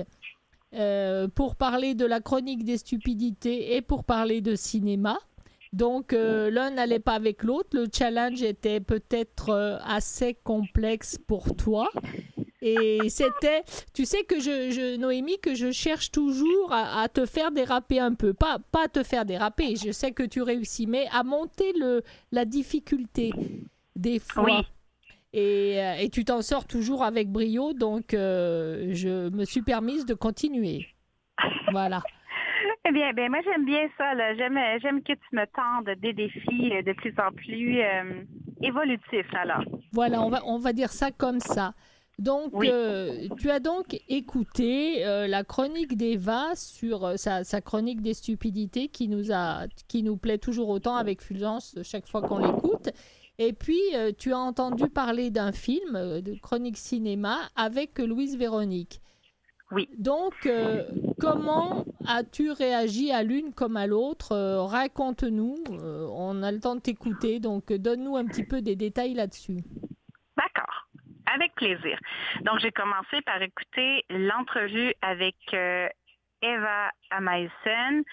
pour 1.34 1.56
parler 1.56 1.96
de 1.96 2.06
la 2.06 2.20
chronique 2.20 2.66
des 2.66 2.78
stupidités 2.78 3.76
et 3.76 3.82
pour 3.82 4.04
parler 4.04 4.42
de 4.42 4.56
cinéma. 4.56 5.18
Donc 5.74 6.14
euh, 6.14 6.50
l'un 6.52 6.70
n'allait 6.70 7.00
pas 7.00 7.14
avec 7.16 7.44
l'autre. 7.44 7.70
Le 7.74 7.88
challenge 7.92 8.42
était 8.44 8.80
peut-être 8.80 9.50
euh, 9.50 9.78
assez 9.84 10.36
complexe 10.44 11.18
pour 11.28 11.56
toi. 11.56 11.90
Et 12.62 13.10
c'était, 13.10 13.64
tu 13.94 14.06
sais 14.06 14.24
que 14.24 14.40
je, 14.40 14.70
je- 14.72 14.96
Noémie, 14.98 15.38
que 15.40 15.54
je 15.54 15.72
cherche 15.72 16.12
toujours 16.12 16.72
à, 16.72 17.02
à 17.02 17.10
te 17.10 17.26
faire 17.26 17.52
déraper 17.52 18.00
un 18.00 18.14
peu. 18.14 18.34
Pas, 18.34 18.58
pas 18.72 18.88
te 18.88 19.04
faire 19.04 19.26
déraper, 19.26 19.76
je 19.76 19.92
sais 19.92 20.12
que 20.12 20.24
tu 20.24 20.42
réussis, 20.42 20.88
mais 20.88 21.08
à 21.12 21.24
monter 21.24 21.74
le, 21.78 22.04
la 22.32 22.46
difficulté 22.46 23.32
des 23.98 24.20
fois. 24.20 24.44
Oui. 24.46 24.54
Et, 25.34 25.82
euh, 25.82 25.96
et 26.00 26.10
tu 26.10 26.24
t'en 26.24 26.42
sors 26.44 26.66
toujours 26.66 27.04
avec 27.04 27.30
brio, 27.32 27.74
donc 27.74 28.14
euh, 28.14 28.92
je 28.94 29.30
me 29.30 29.44
suis 29.44 29.64
permise 29.64 30.06
de 30.06 30.14
continuer. 30.14 30.86
Voilà. 31.72 32.02
Eh 32.86 32.92
bien, 32.92 33.14
ben 33.14 33.30
moi 33.30 33.40
j'aime 33.44 33.66
bien 33.66 33.88
ça. 33.98 34.14
là. 34.14 34.36
J'aime, 34.36 34.58
j'aime 34.82 35.02
que 35.04 35.14
tu 35.14 35.30
me 35.34 35.46
tendes 35.46 35.96
des 36.00 36.14
défis 36.14 36.72
euh, 36.74 36.82
de 36.82 36.94
plus 36.94 37.14
en 37.18 37.32
plus 37.32 37.82
euh, 37.82 38.22
évolutifs. 38.62 39.34
Alors, 39.34 39.64
Voilà, 39.92 40.22
on 40.22 40.30
va, 40.30 40.42
on 40.46 40.60
va 40.60 40.74
dire 40.74 40.90
ça 40.92 41.12
comme 41.12 41.40
ça. 41.40 41.74
Donc, 42.20 42.52
Oui. 42.54 42.70
euh, 42.72 43.28
tu 43.40 43.50
as 43.50 43.60
donc 43.60 44.00
écouté 44.08 45.04
euh, 45.06 45.26
la 45.28 45.44
chronique 45.44 45.98
d'Eva 45.98 46.56
sur 46.56 47.06
euh, 47.06 47.16
sa, 47.18 47.44
sa 47.44 47.60
chronique 47.60 48.02
des 48.02 48.14
stupidités 48.14 48.88
qui 48.88 49.08
nous, 49.08 49.32
a, 49.32 49.66
qui 49.88 50.04
nous 50.04 50.16
plaît 50.18 50.38
toujours 50.38 50.70
autant 50.70 50.96
avec 50.96 51.22
Fulgence 51.24 51.76
chaque 51.84 52.08
fois 52.08 52.22
qu'on 52.22 52.38
l'écoute. 52.38 52.90
Et 53.40 53.52
puis, 53.52 53.82
euh, 53.96 54.12
tu 54.16 54.32
as 54.32 54.38
entendu 54.38 54.88
parler 54.90 55.32
d'un 55.32 55.52
film 55.52 55.96
euh, 55.96 56.22
de 56.22 56.36
chronique 56.40 56.78
cinéma 56.78 57.38
avec 57.56 57.98
Louise 57.98 58.38
Véronique. 58.38 59.02
Oui. 59.74 59.90
Donc, 59.98 60.34
euh, 60.46 60.84
comment 61.20 61.86
as-tu 62.08 62.52
réagi 62.52 63.12
à 63.12 63.24
l'une 63.24 63.54
comme 63.54 63.76
à 63.76 63.88
l'autre? 63.88 64.32
Euh, 64.34 64.62
Raconte-nous. 64.62 65.56
Euh, 65.72 66.08
on 66.12 66.44
a 66.44 66.52
le 66.52 66.60
temps 66.60 66.76
de 66.76 66.82
t'écouter, 66.82 67.40
donc 67.40 67.74
donne-nous 67.74 68.16
un 68.16 68.26
petit 68.26 68.46
peu 68.46 68.62
des 68.62 68.76
détails 68.76 69.16
là-dessus. 69.16 69.58
d'accord. 70.38 70.88
Avec 71.34 71.56
plaisir. 71.56 71.98
Donc, 72.42 72.60
j'ai 72.60 72.72
commencé 72.72 73.22
par 73.26 73.42
écouter 73.42 74.04
l'entrevue 74.10 74.94
avec 75.02 75.36
Eva 75.52 76.92
Amaisen. 77.10 78.04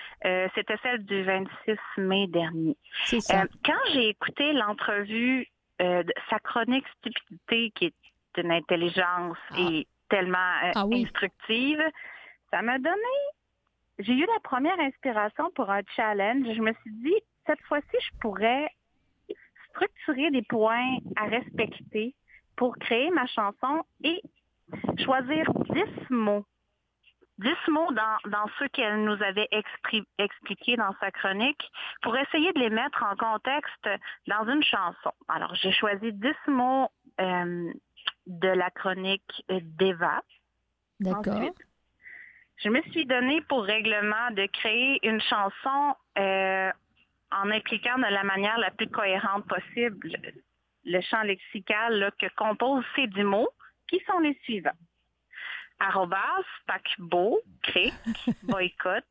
C'était 0.54 0.76
celle 0.82 1.04
du 1.04 1.24
26 1.24 1.76
mai 1.98 2.28
dernier. 2.28 2.76
C'est 3.04 3.20
ça. 3.20 3.44
Quand 3.64 3.92
j'ai 3.92 4.08
écouté 4.08 4.52
l'entrevue 4.54 5.46
de 5.80 6.12
sa 6.30 6.38
chronique 6.38 6.86
stupidité, 6.98 7.72
qui 7.74 7.86
est 7.86 7.94
d'une 8.36 8.52
intelligence 8.52 9.36
et 9.58 9.86
tellement 10.10 10.52
euh, 10.64 10.72
Ah 10.74 10.86
oui? 10.86 11.04
instructive, 11.04 11.82
ça 12.50 12.60
m'a 12.62 12.78
donné. 12.78 13.16
J'ai 14.00 14.12
eu 14.12 14.26
la 14.26 14.40
première 14.42 14.78
inspiration 14.80 15.50
pour 15.54 15.70
un 15.70 15.82
challenge. 15.96 16.46
Je 16.54 16.60
me 16.60 16.72
suis 16.72 16.92
dit, 17.02 17.16
cette 17.46 17.60
fois-ci, 17.62 17.96
je 18.00 18.18
pourrais 18.20 18.68
structurer 19.70 20.30
des 20.30 20.42
points 20.42 20.96
à 21.16 21.24
respecter 21.26 22.14
pour 22.56 22.76
créer 22.78 23.10
ma 23.10 23.26
chanson 23.26 23.82
et 24.04 24.20
choisir 25.04 25.50
10 25.70 25.82
mots. 26.10 26.44
10 27.38 27.48
mots 27.68 27.90
dans, 27.92 28.30
dans 28.30 28.46
ceux 28.58 28.68
qu'elle 28.68 29.02
nous 29.04 29.22
avait 29.22 29.48
expliqués 30.18 30.76
dans 30.76 30.94
sa 31.00 31.10
chronique 31.10 31.70
pour 32.02 32.14
essayer 32.16 32.52
de 32.52 32.58
les 32.58 32.68
mettre 32.68 33.02
en 33.02 33.16
contexte 33.16 33.88
dans 34.26 34.46
une 34.46 34.62
chanson. 34.62 35.12
Alors, 35.28 35.54
j'ai 35.54 35.72
choisi 35.72 36.12
10 36.12 36.28
mots 36.48 36.88
euh, 37.20 37.72
de 38.30 38.48
la 38.48 38.70
chronique 38.70 39.44
d'Eva. 39.48 40.22
D'accord. 41.00 41.42
Je 42.56 42.68
me 42.68 42.82
suis 42.90 43.06
donné 43.06 43.40
pour 43.42 43.64
règlement 43.64 44.30
de 44.32 44.46
créer 44.46 45.06
une 45.06 45.20
chanson 45.22 45.94
euh, 46.18 46.70
en 47.32 47.50
impliquant 47.50 47.96
de 47.96 48.12
la 48.12 48.22
manière 48.22 48.58
la 48.58 48.70
plus 48.70 48.88
cohérente 48.88 49.46
possible 49.46 50.16
le 50.84 51.00
champ 51.02 51.22
lexical 51.22 51.98
là, 51.98 52.10
que 52.12 52.26
composent 52.36 52.84
ces 52.96 53.06
dix 53.08 53.22
mots, 53.22 53.50
qui 53.88 54.00
sont 54.06 54.18
les 54.20 54.38
suivants. 54.44 54.70
Arrobas, 55.78 56.44
paquebot, 56.66 57.40
cric, 57.62 57.94
boycott, 58.42 59.04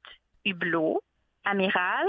hublot, 0.45 1.01
amiral, 1.45 2.07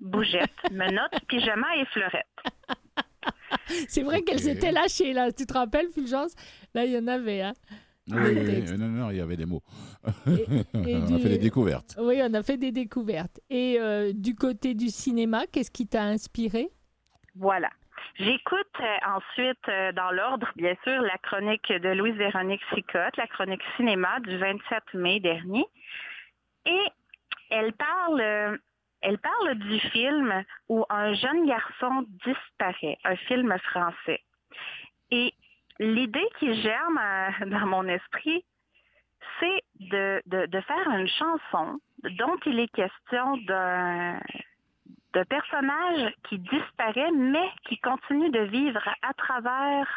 bougette, 0.00 0.70
menotte, 0.70 1.24
pyjama 1.28 1.76
et 1.76 1.86
fleurette. 1.86 2.26
C'est 3.88 4.02
vrai 4.02 4.22
qu'elle 4.22 4.36
Ok. 4.36 4.42
s'était 4.42 4.72
lâchée, 4.72 5.12
là. 5.12 5.32
Tu 5.32 5.46
te 5.46 5.52
rappelles, 5.54 5.88
Fulgence 5.94 6.32
Là, 6.74 6.84
il 6.84 6.92
y 6.92 6.98
en 6.98 7.06
avait, 7.06 7.42
hein. 7.42 7.52
Oui, 8.12 8.34
Des 8.34 8.40
oui, 8.40 8.64
oui. 8.72 8.78
non, 8.78 8.88
non, 8.88 9.10
il 9.10 9.18
y 9.18 9.20
avait 9.20 9.36
des 9.36 9.46
mots. 9.46 9.62
et 10.26 10.64
on 10.74 10.80
du- 11.06 11.14
a 11.14 11.18
fait 11.18 11.28
des 11.28 11.38
découvertes. 11.38 11.96
Oui, 12.00 12.20
on 12.22 12.34
a 12.34 12.42
fait 12.42 12.56
des 12.56 12.72
découvertes. 12.72 13.38
Et 13.50 13.76
euh, 13.78 14.12
du 14.14 14.34
côté 14.34 14.74
du 14.74 14.88
cinéma, 14.88 15.46
qu'est-ce 15.52 15.70
qui 15.70 15.86
t'a 15.86 16.02
inspiré? 16.04 16.70
Voilà. 17.36 17.70
J'écoute 18.18 18.66
euh, 18.80 18.96
ensuite, 19.16 19.68
euh, 19.68 19.92
dans 19.92 20.10
l'ordre, 20.10 20.48
bien 20.56 20.74
sûr, 20.82 21.00
la 21.02 21.16
chronique 21.18 21.68
de 21.70 21.90
Louise-Véronique 21.90 22.60
Sicotte, 22.74 23.16
la 23.16 23.26
chronique 23.28 23.62
cinéma 23.76 24.18
du 24.20 24.36
27 24.38 24.82
mai 24.94 25.20
dernier. 25.20 25.64
Et 26.66 26.82
elle 27.50 27.72
parle, 27.74 28.20
euh, 28.20 28.56
elle 29.02 29.18
parle 29.18 29.54
du 29.54 29.80
film 29.80 30.44
où 30.68 30.84
un 30.90 31.12
jeune 31.14 31.46
garçon 31.46 32.06
disparaît, 32.24 32.98
un 33.04 33.16
film 33.16 33.56
français. 33.58 34.22
Et 35.10 35.34
l'idée 35.78 36.28
qui 36.38 36.60
germe 36.62 36.98
euh, 36.98 37.46
dans 37.46 37.66
mon 37.66 37.84
esprit, 37.88 38.44
c'est 39.38 39.62
de, 39.80 40.22
de, 40.26 40.46
de 40.46 40.60
faire 40.62 40.90
une 40.90 41.08
chanson 41.08 41.80
dont 42.04 42.36
il 42.46 42.60
est 42.60 42.72
question 42.72 43.36
d'un 43.38 44.20
de 45.12 45.24
personnage 45.24 46.14
qui 46.28 46.38
disparaît, 46.38 47.10
mais 47.12 47.50
qui 47.66 47.78
continue 47.78 48.30
de 48.30 48.42
vivre 48.42 48.82
à 49.02 49.12
travers 49.14 49.88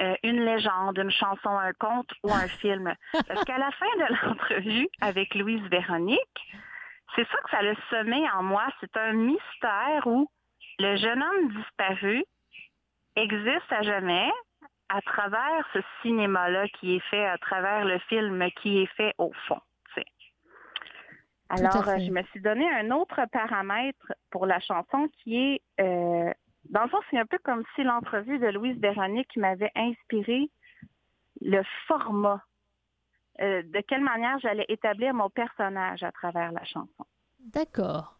euh, 0.00 0.14
une 0.22 0.44
légende, 0.44 0.98
une 0.98 1.10
chanson, 1.10 1.50
un 1.50 1.72
conte 1.74 2.10
ou 2.24 2.32
un 2.32 2.48
film. 2.48 2.92
Parce 3.28 3.44
qu'à 3.44 3.58
la 3.58 3.70
fin 3.72 3.86
de 3.98 4.26
l'entrevue 4.26 4.88
avec 5.00 5.34
Louise 5.34 5.62
Véronique, 5.70 6.52
c'est 7.14 7.26
ça 7.28 7.38
que 7.44 7.50
ça 7.50 7.62
le 7.62 7.74
semé 7.90 8.24
en 8.30 8.42
moi. 8.42 8.66
C'est 8.80 8.96
un 8.96 9.12
mystère 9.12 10.06
où 10.06 10.28
le 10.78 10.96
jeune 10.96 11.22
homme 11.22 11.52
disparu 11.52 12.24
existe 13.16 13.70
à 13.70 13.82
jamais 13.82 14.30
à 14.88 15.00
travers 15.00 15.66
ce 15.72 15.78
cinéma-là 16.02 16.68
qui 16.68 16.96
est 16.96 17.04
fait, 17.10 17.24
à 17.24 17.38
travers 17.38 17.84
le 17.84 17.98
film 18.00 18.46
qui 18.60 18.82
est 18.82 18.94
fait 18.94 19.14
au 19.18 19.32
fond. 19.46 19.60
Alors, 21.52 21.86
euh, 21.86 21.98
je 21.98 22.10
me 22.10 22.22
suis 22.24 22.40
donné 22.40 22.66
un 22.70 22.90
autre 22.92 23.20
paramètre 23.30 24.12
pour 24.30 24.46
la 24.46 24.58
chanson 24.60 25.08
qui 25.18 25.36
est, 25.36 25.60
euh, 25.80 26.32
dans 26.70 26.82
le 26.82 26.88
fond, 26.88 27.00
c'est 27.10 27.18
un 27.18 27.26
peu 27.26 27.36
comme 27.44 27.62
si 27.74 27.82
l'entrevue 27.82 28.38
de 28.38 28.46
Louise 28.46 28.78
Véronique 28.80 29.36
m'avait 29.36 29.70
inspiré 29.74 30.48
le 31.42 31.62
format, 31.86 32.42
euh, 33.40 33.62
de 33.62 33.80
quelle 33.80 34.02
manière 34.02 34.38
j'allais 34.40 34.66
établir 34.68 35.14
mon 35.14 35.30
personnage 35.30 36.02
à 36.02 36.12
travers 36.12 36.52
la 36.52 36.64
chanson. 36.64 37.06
D'accord. 37.40 38.18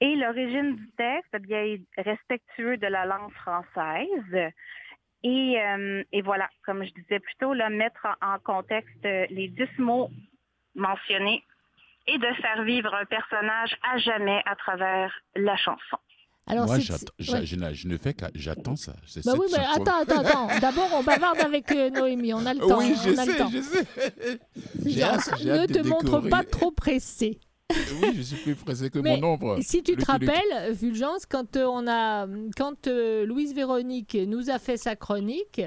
Et 0.00 0.14
l'origine 0.14 0.76
du 0.76 0.90
texte, 0.92 1.30
eh 1.34 1.38
bien, 1.40 1.58
est 1.58 1.82
respectueux 1.96 2.76
de 2.76 2.86
la 2.86 3.04
langue 3.04 3.32
française. 3.32 4.52
Et, 5.24 5.60
euh, 5.60 6.04
et 6.12 6.22
voilà, 6.22 6.48
comme 6.64 6.84
je 6.84 6.92
disais 6.92 7.18
plus 7.18 7.34
tôt, 7.40 7.52
là, 7.52 7.68
mettre 7.68 8.06
en, 8.20 8.34
en 8.34 8.38
contexte 8.38 9.04
euh, 9.04 9.26
les 9.30 9.48
dix 9.48 9.78
mots 9.78 10.10
mentionnés 10.76 11.42
et 12.06 12.18
de 12.18 12.32
faire 12.34 12.62
vivre 12.62 12.94
un 12.94 13.04
personnage 13.04 13.76
à 13.82 13.98
jamais 13.98 14.40
à 14.46 14.54
travers 14.54 15.12
la 15.34 15.56
chanson. 15.56 15.98
Alors, 16.48 16.66
Moi, 16.66 16.76
ouais. 16.76 16.82
je, 17.18 17.88
ne 17.88 17.96
fais. 17.98 18.16
J'attends 18.34 18.76
ça. 18.76 18.94
Bah 19.24 19.34
oui, 19.38 19.46
mais 19.52 19.58
attends, 19.58 20.00
attends, 20.00 20.20
attends. 20.20 20.48
D'abord, 20.60 20.88
on 20.94 21.02
bavarde 21.02 21.40
avec 21.40 21.70
euh, 21.72 21.90
Noémie. 21.90 22.32
On 22.32 22.46
a 22.46 22.54
le 22.54 22.60
temps. 22.60 22.78
Oui, 22.78 22.94
je 23.04 23.14
sais, 23.14 23.38
je 23.52 23.60
sais. 23.60 25.02
Hâte, 25.02 25.44
ne 25.44 25.50
hâte 25.50 25.70
de 25.70 25.80
te 25.80 25.86
montre 25.86 26.20
pas 26.28 26.44
trop 26.44 26.70
pressé. 26.70 27.38
Oui, 28.00 28.14
je 28.16 28.22
suis 28.22 28.36
plus 28.36 28.54
pressé 28.54 28.88
que 28.88 28.98
Mais 28.98 29.18
mon 29.20 29.34
ombre. 29.34 29.58
Si 29.60 29.82
tu 29.82 29.94
te 29.94 30.04
rappelles, 30.06 30.74
Fulgence, 30.74 31.26
quand 31.26 31.56
euh, 31.56 31.66
on 31.66 31.86
a, 31.86 32.26
quand 32.56 32.86
euh, 32.86 33.26
Louise 33.26 33.54
Véronique 33.54 34.16
nous 34.26 34.48
a 34.48 34.58
fait 34.58 34.78
sa 34.78 34.96
chronique, 34.96 35.60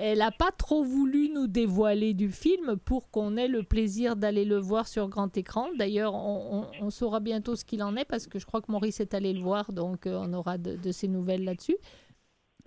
elle 0.00 0.18
n'a 0.18 0.30
pas 0.30 0.50
trop 0.50 0.82
voulu 0.82 1.28
nous 1.34 1.46
dévoiler 1.46 2.14
du 2.14 2.30
film 2.30 2.76
pour 2.84 3.10
qu'on 3.10 3.36
ait 3.36 3.48
le 3.48 3.62
plaisir 3.62 4.16
d'aller 4.16 4.44
le 4.44 4.56
voir 4.58 4.88
sur 4.88 5.08
grand 5.08 5.36
écran. 5.36 5.68
D'ailleurs, 5.78 6.14
on, 6.14 6.64
on- 6.80 6.86
on 6.86 6.90
saura 6.90 7.20
bientôt 7.20 7.54
ce 7.56 7.64
qu'il 7.64 7.82
en 7.82 7.94
est 7.96 8.04
parce 8.04 8.26
que 8.26 8.38
je 8.38 8.46
crois 8.46 8.60
que 8.62 8.70
Maurice 8.72 9.00
est 9.00 9.14
allé 9.14 9.32
le 9.32 9.40
voir, 9.40 9.72
donc 9.72 10.06
euh, 10.06 10.18
on 10.20 10.32
aura 10.32 10.58
de, 10.58 10.76
de 10.76 10.92
ses 10.92 11.08
nouvelles 11.08 11.44
là-dessus. 11.44 11.76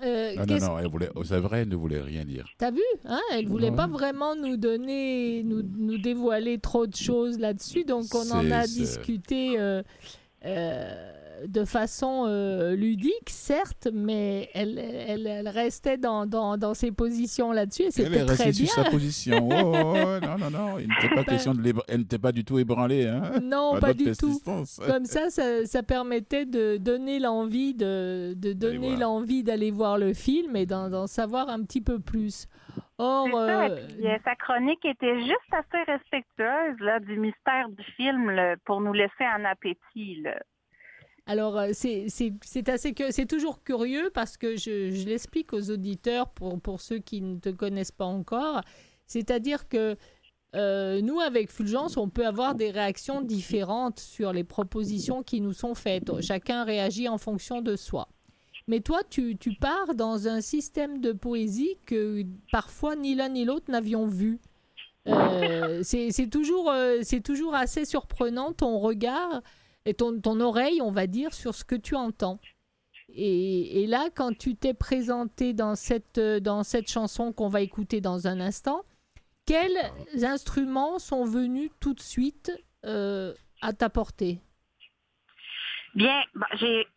Euh, 0.04 0.34
Ah 0.38 0.46
non, 0.46 0.58
non, 0.60 0.80
elle 0.80 0.88
voulait, 0.88 1.10
c'est 1.24 1.40
vrai, 1.40 1.62
elle 1.62 1.70
ne 1.70 1.76
voulait 1.76 2.02
rien 2.02 2.26
dire. 2.26 2.48
T'as 2.58 2.72
vu 2.72 2.82
hein 3.06 3.22
Elle 3.32 3.48
voulait 3.48 3.70
Ouais. 3.70 3.76
pas 3.76 3.88
vraiment 3.88 4.36
nous 4.36 4.58
donner, 4.58 5.44
nous, 5.44 5.62
nous 5.64 5.98
dévoiler 6.00 6.58
trop 6.60 6.88
de 6.88 6.96
choses 6.96 7.40
là-dessus, 7.40 7.84
donc 7.86 8.06
on 8.14 8.30
en 8.32 8.52
a 8.52 8.66
discuté 8.66 9.60
euh, 9.60 9.82
euh, 10.46 11.23
de 11.48 11.66
façon 11.66 12.26
euh, 12.28 12.76
ludique, 12.76 13.30
certes, 13.30 13.88
mais 13.94 14.50
elle, 14.54 14.78
elle, 14.80 15.28
elle 15.28 15.48
restait 15.50 15.98
dans, 15.98 16.26
dans, 16.26 16.58
dans 16.58 16.74
ses 16.74 16.92
positions 16.92 17.52
là-dessus 17.52 17.84
et 17.84 17.86
Elle 17.88 17.92
c'était 17.92 18.18
est 18.20 18.26
très 18.26 18.44
restée 18.46 18.64
bien. 18.64 18.74
sur 18.74 18.84
sa 18.84 18.90
position. 18.90 19.50
Oh, 19.52 19.54
oh, 19.54 19.74
oh, 19.76 20.20
non, 20.26 20.38
non, 20.38 20.50
non, 20.50 20.80
il 20.80 20.88
n'était 20.88 21.10
pas 21.10 21.16
Ben- 21.24 21.26
question 21.26 21.54
de 21.54 21.74
Elle 21.88 22.00
n'était 22.00 22.20
pas 22.20 22.32
du 22.32 22.44
tout 22.46 22.60
ébranlée. 22.60 23.08
Hein, 23.08 23.40
Non, 23.42 23.80
pas 23.80 23.94
du 23.94 24.12
tout. 24.16 24.40
Comme 24.86 25.06
ça, 25.06 25.30
ça, 25.30 25.66
ça 25.66 25.84
permettait 25.84 26.46
de 26.46 26.78
donner 26.78 27.20
l'envie 27.20 27.74
de, 27.74 28.34
de 28.38 28.54
donner 28.54 28.96
l'envie 28.96 29.44
d'aller 29.44 29.72
voir 29.72 29.98
le 29.98 30.14
film 30.14 30.56
et 30.56 30.66
d'en 30.66 31.08
savoir 31.08 31.50
un 31.50 31.64
petit 31.64 31.82
peu 31.82 32.00
plus. 32.00 32.48
Or, 33.00 33.28
ça, 33.32 33.66
euh, 33.66 33.88
puis, 33.88 34.08
euh, 34.08 34.18
sa 34.24 34.36
chronique 34.36 34.86
était 34.86 35.20
juste 35.20 35.52
assez 35.52 35.84
respectueuse 35.92 36.80
là, 36.80 37.00
du 37.00 37.18
mystère 37.18 37.68
du 37.70 37.84
film 37.96 38.30
là, 38.30 38.56
pour 38.66 38.82
nous 38.82 38.94
laisser 38.94 39.24
un 39.36 39.46
appétit. 39.46 40.22
Là. 40.24 40.36
Alors, 41.26 41.58
euh, 41.58 41.72
c'est 41.74 42.70
assez 42.70 42.94
que 42.94 43.12
c'est 43.12 43.26
toujours 43.26 43.64
curieux 43.64 44.12
parce 44.14 44.36
que 44.36 44.58
je, 44.58 44.92
je 44.92 45.08
l'explique 45.08 45.54
aux 45.54 45.72
auditeurs 45.72 46.30
pour, 46.30 46.60
pour 46.60 46.82
ceux 46.82 47.00
qui 47.00 47.22
ne 47.22 47.40
te 47.40 47.50
connaissent 47.50 47.94
pas 47.94 48.06
encore. 48.06 48.62
C'est-à-dire 49.08 49.70
que 49.70 49.96
euh, 50.56 51.02
nous, 51.02 51.22
avec 51.22 51.50
Fulgence, 51.50 51.96
on 51.96 52.10
peut 52.10 52.28
avoir 52.28 52.56
des 52.56 52.72
réactions 52.72 53.22
différentes 53.22 54.00
sur 54.00 54.34
les 54.34 54.44
propositions 54.44 55.24
qui 55.24 55.40
nous 55.40 55.54
sont 55.54 55.76
faites. 55.76 56.22
Chacun 56.22 56.66
réagit 56.66 57.08
en 57.08 57.18
fonction 57.18 57.62
de 57.62 57.76
soi. 57.78 58.10
Mais 58.68 58.82
toi, 58.82 59.02
tu, 59.10 59.38
tu 59.38 59.56
pars 59.56 59.96
dans 59.96 60.28
un 60.28 60.42
système 60.42 61.00
de 61.00 61.12
poésie 61.14 61.78
que 61.86 62.24
parfois 62.52 62.96
ni 62.96 63.16
l'un 63.16 63.30
ni 63.30 63.46
l'autre 63.46 63.72
n'avions 63.72 64.08
vu. 64.08 64.40
Euh, 65.08 65.82
c'est 65.84 66.30
toujours, 66.30 66.72
c'est 67.02 67.22
toujours 67.22 67.56
assez 67.56 67.84
surprenant 67.84 68.54
ton 68.54 68.80
regard 68.80 69.42
et 69.86 69.94
ton, 69.94 70.20
ton 70.20 70.40
oreille, 70.40 70.82
on 70.82 70.92
va 70.92 71.08
dire, 71.08 71.34
sur 71.34 71.54
ce 71.54 71.64
que 71.64 71.76
tu 71.76 71.96
entends. 71.96 72.40
Et, 73.10 73.84
et 73.84 73.88
là, 73.88 74.10
quand 74.16 74.38
tu 74.38 74.56
t'es 74.56 74.74
présenté 74.74 75.54
dans 75.54 75.76
cette, 75.76 76.20
dans 76.20 76.64
cette 76.64 76.90
chanson 76.90 77.32
qu'on 77.34 77.50
va 77.50 77.62
écouter 77.62 78.02
dans 78.02 78.28
un 78.28 78.40
instant, 78.40 78.84
quels 79.46 79.78
instruments 80.24 81.00
sont 81.00 81.26
venus 81.26 81.70
tout 81.80 81.94
de 81.94 82.00
suite 82.00 82.52
euh, 82.86 83.34
à 83.62 83.74
ta 83.74 83.90
portée? 83.90 84.40
Bien, 85.96 86.24
bah, 86.34 86.48
j'ai 86.54 86.88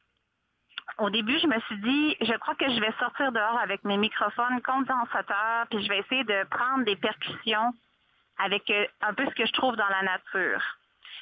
au 0.99 1.11
début, 1.11 1.39
je 1.39 1.47
me 1.47 1.61
suis 1.61 1.79
dit, 1.81 2.17
je 2.23 2.33
crois 2.39 2.55
que 2.55 2.71
je 2.71 2.81
vais 2.81 2.93
sortir 2.99 3.31
dehors 3.31 3.59
avec 3.59 3.85
mes 3.85 3.99
microphones 3.99 4.63
condensateurs, 4.63 5.67
puis 5.69 5.85
je 5.85 5.89
vais 5.89 5.99
essayer 5.99 6.25
de 6.25 6.49
prendre 6.49 6.85
des 6.85 6.97
percussions 6.97 7.75
avec 8.39 8.71
euh, 8.71 8.87
un 9.03 9.13
peu 9.13 9.27
ce 9.27 9.35
que 9.35 9.47
je 9.47 9.53
trouve 9.53 9.77
dans 9.77 9.89
la 9.89 10.03
nature. 10.03 10.63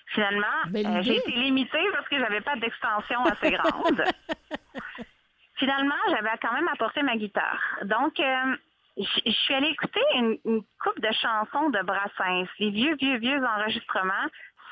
Finalement, 0.06 0.46
euh, 0.74 1.02
j'ai 1.02 1.16
été 1.16 1.32
limitée 1.32 1.86
parce 1.92 2.08
que 2.08 2.18
j'avais 2.18 2.40
pas 2.40 2.56
d'extension 2.56 3.24
assez 3.24 3.50
grande. 3.50 4.04
Finalement, 5.56 5.94
j'avais 6.10 6.30
quand 6.42 6.52
même 6.52 6.68
apporté 6.68 7.02
ma 7.02 7.16
guitare. 7.16 7.60
Donc, 7.84 8.18
euh, 8.20 8.56
je 8.96 9.04
je 9.26 9.30
suis 9.30 9.54
allée 9.54 9.68
écouter 9.68 10.00
une, 10.14 10.38
une 10.44 10.62
coupe 10.82 11.00
de 11.00 11.12
chansons 11.12 11.70
de 11.70 11.82
Brassens, 11.82 12.48
les 12.58 12.70
vieux, 12.70 12.96
vieux, 12.96 13.18
vieux 13.18 13.42
enregistrements, 13.44 14.28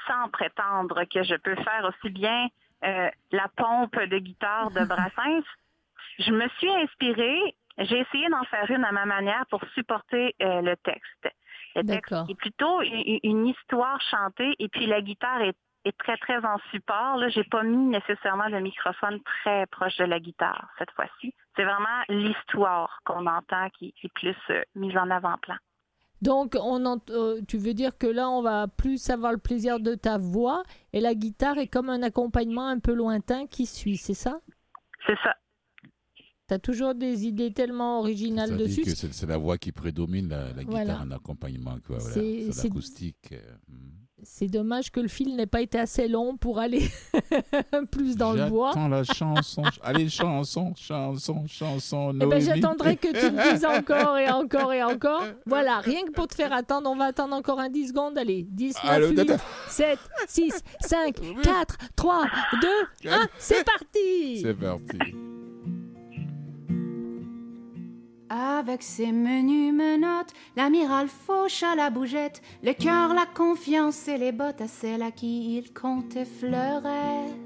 sans 0.07 0.29
prétendre 0.31 1.05
que 1.05 1.23
je 1.23 1.35
peux 1.37 1.57
faire 1.57 1.85
aussi 1.89 2.13
bien 2.13 2.49
euh, 2.85 3.09
la 3.31 3.49
pompe 3.57 3.99
de 3.99 4.19
guitare 4.19 4.71
de 4.71 4.85
Brassens. 4.89 5.45
Je 6.19 6.33
me 6.33 6.49
suis 6.59 6.71
inspirée, 6.71 7.55
j'ai 7.79 8.01
essayé 8.01 8.29
d'en 8.29 8.45
faire 8.45 8.71
une 8.71 8.85
à 8.85 8.93
ma 8.93 9.07
manière 9.07 9.45
pour 9.51 9.63
supporter 9.75 10.35
euh, 10.43 10.61
le 10.63 10.77
texte. 10.77 11.29
Le 11.75 11.83
texte 11.85 12.13
est 12.29 12.35
plutôt 12.35 12.83
une, 12.83 13.19
une 13.23 13.47
histoire 13.47 14.01
chantée 14.11 14.55
et 14.59 14.69
puis 14.69 14.87
la 14.87 15.01
guitare 15.01 15.43
est, 15.43 15.57
est 15.85 15.97
très, 15.99 16.17
très 16.19 16.39
en 16.45 16.59
support. 16.71 17.17
Là, 17.17 17.29
j'ai 17.29 17.45
pas 17.45 17.63
mis 17.63 17.87
nécessairement 17.87 18.49
le 18.49 18.61
microphone 18.61 19.21
très 19.23 19.67
proche 19.67 19.97
de 19.97 20.05
la 20.05 20.21
guitare 20.21 20.69
cette 20.79 20.91
fois-ci. 20.93 21.35
C'est 21.57 21.65
vraiment 21.65 22.03
l'histoire 22.09 23.01
qu'on 23.05 23.27
entend 23.27 23.69
qui, 23.71 23.93
qui 23.95 24.07
est 24.07 24.13
plus 24.15 24.37
euh, 24.51 24.63
mise 24.75 24.97
en 24.97 25.11
avant-plan. 25.11 25.57
Donc, 26.21 26.57
on 26.61 26.87
ent- 26.87 27.11
euh, 27.11 27.41
tu 27.49 27.59
veux 27.59 27.75
dire 27.75 27.99
que 27.99 28.07
là, 28.07 28.31
on 28.31 28.43
va 28.43 28.69
plus 28.69 29.11
avoir 29.11 29.33
le 29.33 29.39
plaisir 29.39 29.81
de 29.81 29.97
ta 29.97 30.19
voix 30.19 30.63
et 30.93 31.01
la 31.01 31.15
guitare 31.15 31.59
est 31.59 31.67
comme 31.67 31.91
un 31.91 32.03
accompagnement 32.03 32.69
un 32.69 32.79
peu 32.79 32.95
lointain 32.95 33.47
qui 33.49 33.67
suit, 33.67 33.97
c'est 33.97 34.15
ça? 34.15 34.39
C'est 35.05 35.19
ça. 35.25 35.35
Toujours 36.59 36.95
des 36.95 37.27
idées 37.27 37.53
tellement 37.53 38.01
originales 38.01 38.51
Ça 38.51 38.57
dessus. 38.57 38.85
c'est 38.87 39.27
la 39.27 39.37
voix 39.39 39.59
qui 39.59 39.73
prédomine, 39.73 40.29
la, 40.29 40.45
la 40.53 40.65
guitare 40.65 40.67
Voilà. 40.71 41.01
en 41.01 41.11
accompagnement. 41.11 41.77
quoi, 41.87 41.99
voilà. 41.99 42.15
C'est- 42.15 42.65
l'acoustique. 42.65 43.31
euh, 43.33 43.39
hmm. 43.69 43.75
C'est 44.25 44.47
dommage 44.47 44.93
que 44.93 45.01
le 45.01 45.09
fil 45.09 45.35
n'ait 45.35 45.47
pas 45.49 45.63
été 45.63 45.81
assez 45.81 46.07
long 46.07 46.37
pour 46.37 46.61
aller 46.61 46.89
plus 47.91 48.17
dans 48.17 48.33
le 48.35 48.47
bois. 48.49 48.71
J'attends 48.73 48.87
la 48.89 49.03
chanson. 49.03 49.63
Allez, 49.83 50.09
chanson, 50.09 50.73
chanson, 50.77 51.45
chanson. 51.49 52.17
Eh 52.23 52.27
ben, 52.27 52.41
j'attendrai 52.41 52.97
que 52.97 53.09
tu 53.09 53.33
me 53.33 53.53
dises 53.53 53.65
encore 53.65 54.17
et 54.19 54.31
encore 54.31 54.73
et 54.73 54.83
encore. 54.85 55.25
Voilà, 55.45 55.81
rien 55.81 56.05
que 56.05 56.13
pour 56.13 56.29
te 56.29 56.37
faire 56.37 56.53
attendre, 56.53 56.89
on 56.89 56.95
va 56.95 57.07
attendre 57.07 57.35
encore 57.35 57.59
un 57.59 57.69
10 57.69 57.89
secondes. 57.89 58.17
Allez, 58.17 58.47
10, 58.49 58.75
9, 58.75 58.93
Allô, 58.93 59.09
8, 59.09 59.15
tata. 59.17 59.39
7, 59.69 59.99
6, 60.29 60.53
5, 60.83 61.17
4, 61.43 61.77
3, 61.97 62.25
2, 63.03 63.09
1, 63.11 63.29
c'est 63.39 63.65
parti 63.65 64.41
C'est 64.41 64.55
parti. 64.55 65.15
Avec 68.35 68.83
ses 68.83 69.13
menus 69.13 69.75
menottes, 69.75 70.33
l'amiral 70.57 71.09
fauche 71.09 71.63
à 71.63 71.75
la 71.77 71.91
bougette, 71.91 72.41
le 72.63 72.73
cœur, 72.73 73.13
la 73.13 73.27
confiance 73.27 74.09
et 74.09 74.17
les 74.17 74.33
bottes 74.33 74.63
à 74.63 74.69
celle 74.69 75.03
à 75.03 75.11
qui 75.11 75.59
il 75.59 75.75
comptait 75.75 76.25
fleurette. 76.25 77.37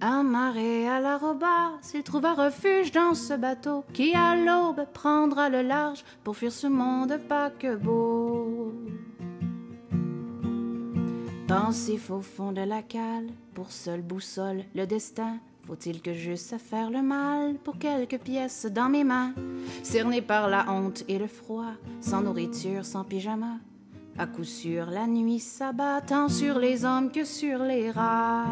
Amarré 0.00 0.88
à 0.88 1.00
l'arrobas, 1.00 1.72
il 1.92 2.04
trouva 2.04 2.34
refuge 2.34 2.92
dans 2.92 3.14
ce 3.14 3.34
bateau 3.34 3.84
qui 3.92 4.14
à 4.14 4.36
l'aube 4.36 4.86
prendra 4.92 5.48
le 5.48 5.62
large 5.62 6.04
pour 6.22 6.36
fuir 6.36 6.52
ce 6.52 6.68
monde 6.68 7.18
paquebot. 7.28 8.72
Pensif 11.48 12.12
au 12.12 12.20
fond 12.20 12.52
de 12.52 12.62
la 12.62 12.82
cale, 12.82 13.26
pour 13.54 13.72
seule 13.72 14.02
boussole 14.02 14.62
le 14.76 14.86
destin. 14.86 15.40
Faut-il 15.66 16.02
que 16.02 16.12
j'eusse 16.12 16.52
à 16.52 16.58
faire 16.58 16.90
le 16.90 17.00
mal 17.00 17.54
pour 17.54 17.78
quelques 17.78 18.18
pièces 18.18 18.66
dans 18.66 18.90
mes 18.90 19.02
mains, 19.02 19.32
cerné 19.82 20.20
par 20.20 20.48
la 20.48 20.70
honte 20.70 21.04
et 21.08 21.18
le 21.18 21.26
froid, 21.26 21.72
sans 22.02 22.20
nourriture, 22.20 22.84
sans 22.84 23.02
pyjama. 23.02 23.56
À 24.18 24.26
coup 24.26 24.44
sûr, 24.44 24.90
la 24.90 25.06
nuit 25.06 25.40
s'abat 25.40 26.02
tant 26.02 26.28
sur 26.28 26.58
les 26.58 26.84
hommes 26.84 27.10
que 27.10 27.24
sur 27.24 27.60
les 27.60 27.90
rats. 27.90 28.44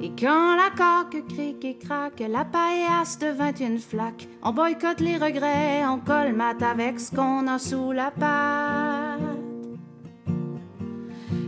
Et 0.00 0.10
quand 0.18 0.56
la 0.56 0.70
coque 0.70 1.26
crique 1.28 1.64
et 1.64 1.76
craque, 1.76 2.20
la 2.26 2.44
paillasse 2.44 3.18
devint 3.18 3.54
une 3.54 3.78
flaque. 3.78 4.26
On 4.42 4.52
boycotte 4.52 5.00
les 5.00 5.18
regrets, 5.18 5.86
on 5.86 5.98
colmate 5.98 6.62
avec 6.62 6.98
ce 6.98 7.14
qu'on 7.14 7.46
a 7.46 7.58
sous 7.58 7.92
la 7.92 8.10
patte. 8.10 8.93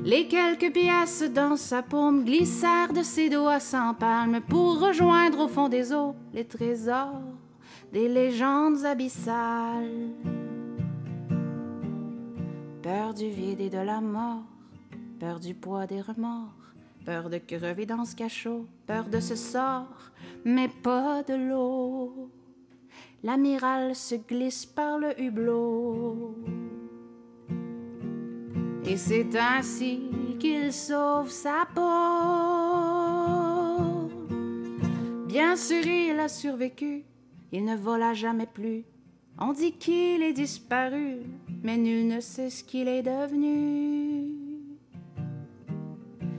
Les 0.06 0.28
quelques 0.28 0.72
pièces 0.72 1.24
dans 1.34 1.56
sa 1.56 1.82
paume 1.82 2.24
glissèrent 2.24 2.92
de 2.92 3.02
ses 3.02 3.28
doigts 3.28 3.58
sans 3.58 3.92
palme 3.92 4.40
pour 4.40 4.78
rejoindre 4.78 5.40
au 5.40 5.48
fond 5.48 5.68
des 5.68 5.92
eaux 5.92 6.14
les 6.32 6.44
trésors 6.44 7.24
des 7.92 8.08
légendes 8.08 8.84
abyssales. 8.84 10.12
Peur 12.84 13.14
du 13.14 13.28
vide 13.28 13.60
et 13.60 13.68
de 13.68 13.78
la 13.78 14.00
mort, 14.00 14.44
peur 15.18 15.40
du 15.40 15.54
poids 15.54 15.88
des 15.88 16.02
remords, 16.02 16.54
peur 17.04 17.28
de 17.28 17.38
crever 17.38 17.84
dans 17.84 18.04
ce 18.04 18.14
cachot, 18.14 18.64
peur 18.86 19.06
de 19.06 19.18
ce 19.18 19.34
sort, 19.34 20.12
mais 20.44 20.68
pas 20.68 21.24
de 21.24 21.34
l'eau. 21.34 22.30
L'amiral 23.24 23.96
se 23.96 24.14
glisse 24.14 24.66
par 24.66 25.00
le 25.00 25.20
hublot. 25.20 26.36
Et 28.86 28.96
c'est 28.96 29.36
ainsi 29.36 30.00
qu'il 30.38 30.72
sauve 30.72 31.28
sa 31.28 31.66
peau. 31.74 31.80
Bien 35.26 35.56
sûr, 35.56 35.84
il 35.84 36.18
a 36.20 36.28
survécu, 36.28 37.04
il 37.50 37.64
ne 37.64 37.76
vola 37.76 38.14
jamais 38.14 38.46
plus. 38.46 38.84
On 39.38 39.52
dit 39.52 39.72
qu'il 39.72 40.22
est 40.22 40.32
disparu, 40.32 41.16
mais 41.62 41.76
nul 41.76 42.06
ne 42.06 42.20
sait 42.20 42.48
ce 42.48 42.62
qu'il 42.62 42.86
est 42.86 43.02
devenu. 43.02 44.30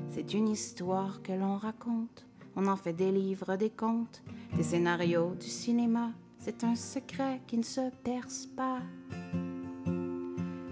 C'est 0.10 0.34
une 0.34 0.48
histoire 0.48 1.22
que 1.22 1.34
l'on 1.34 1.58
raconte, 1.58 2.26
on 2.56 2.66
en 2.68 2.78
fait 2.78 2.94
des 2.94 3.12
livres, 3.12 3.56
des 3.58 3.70
contes, 3.70 4.24
des 4.56 4.64
scénarios, 4.64 5.36
du 5.40 5.48
cinéma. 5.48 6.12
C'est 6.40 6.64
un 6.64 6.76
secret 6.76 7.42
qui 7.46 7.58
ne 7.58 7.64
se 7.64 7.92
perce 8.04 8.46
pas. 8.46 8.80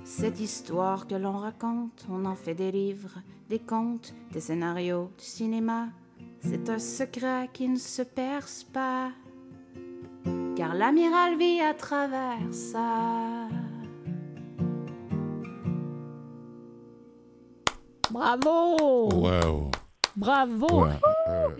Cette 0.05 0.39
histoire 0.39 1.07
que 1.07 1.15
l'on 1.15 1.39
raconte, 1.39 2.05
on 2.11 2.25
en 2.25 2.35
fait 2.35 2.53
des 2.53 2.71
livres, 2.71 3.17
des 3.49 3.57
contes, 3.57 4.13
des 4.31 4.39
scénarios, 4.39 5.09
du 5.17 5.25
cinéma. 5.25 5.87
C'est 6.41 6.69
un 6.69 6.77
secret 6.77 7.49
qui 7.51 7.67
ne 7.67 7.79
se 7.79 8.03
perce 8.03 8.63
pas. 8.63 9.09
Car 10.55 10.75
l'amiral 10.75 11.39
vit 11.39 11.59
à 11.59 11.73
travers 11.73 12.37
ça. 12.51 13.47
Bravo 18.11 19.09
Waouh. 19.11 19.71
Bravo 20.15 20.83
Ouais, 20.85 20.99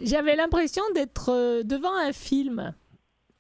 J'avais 0.04 0.36
l'impression 0.36 0.84
d'être 0.94 1.32
euh, 1.32 1.64
devant 1.64 1.96
un 1.98 2.14
film. 2.14 2.76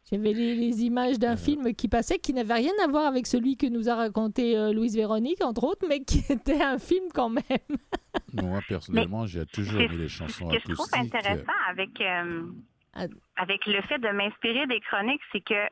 J'avais 0.09 0.33
les, 0.33 0.55
les 0.55 0.83
images 0.83 1.17
d'un 1.17 1.35
film 1.35 1.73
qui 1.73 1.87
passait, 1.87 2.19
qui 2.19 2.31
n'avait 2.33 2.53
rien 2.53 2.71
à 2.83 2.87
voir 2.87 3.05
avec 3.05 3.25
celui 3.25 3.57
que 3.57 3.65
nous 3.65 3.89
a 3.89 3.95
raconté 3.95 4.55
euh, 4.57 4.71
Louise 4.71 4.95
Véronique, 4.95 5.43
entre 5.43 5.63
autres, 5.63 5.85
mais 5.89 6.03
qui 6.03 6.19
était 6.31 6.61
un 6.61 6.77
film 6.77 7.05
quand 7.13 7.29
même. 7.29 7.43
moi, 8.33 8.59
personnellement, 8.67 9.25
j'ai 9.25 9.45
toujours 9.47 9.81
aimé 9.81 9.95
les 9.97 10.07
chansons 10.09 10.49
Ce 10.51 10.55
que 10.57 10.61
je 10.69 10.73
trouve 10.73 10.87
acoustiques. 10.93 11.15
intéressant 11.15 11.59
avec, 11.69 11.99
euh, 12.01 12.43
Ah. 12.93 13.05
avec 13.37 13.65
le 13.65 13.81
fait 13.83 13.97
de 13.99 14.09
m'inspirer 14.09 14.67
des 14.67 14.79
chroniques, 14.81 15.21
c'est 15.31 15.41
que 15.43 15.67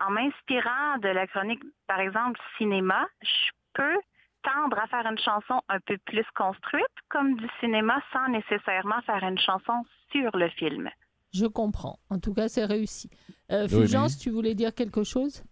en 0.00 0.10
m'inspirant 0.12 0.98
de 1.02 1.08
la 1.08 1.26
chronique, 1.26 1.60
par 1.86 2.00
exemple, 2.00 2.40
cinéma, 2.56 3.06
je 3.20 3.50
peux 3.74 3.96
tendre 4.44 4.78
à 4.78 4.86
faire 4.86 5.04
une 5.10 5.18
chanson 5.18 5.60
un 5.68 5.80
peu 5.80 5.98
plus 6.06 6.24
construite, 6.36 6.86
comme 7.10 7.34
du 7.36 7.46
cinéma, 7.60 8.00
sans 8.12 8.28
nécessairement 8.28 9.02
faire 9.02 9.22
une 9.24 9.38
chanson 9.38 9.84
sur 10.12 10.34
le 10.36 10.48
film. 10.50 10.88
Je 11.32 11.46
comprends. 11.46 11.98
En 12.10 12.18
tout 12.18 12.32
cas, 12.34 12.48
c'est 12.48 12.64
réussi. 12.64 13.10
Euh, 13.52 13.68
Fulgence, 13.68 14.18
tu 14.18 14.30
voulais 14.30 14.54
dire 14.54 14.74
quelque 14.74 15.04
chose? 15.04 15.42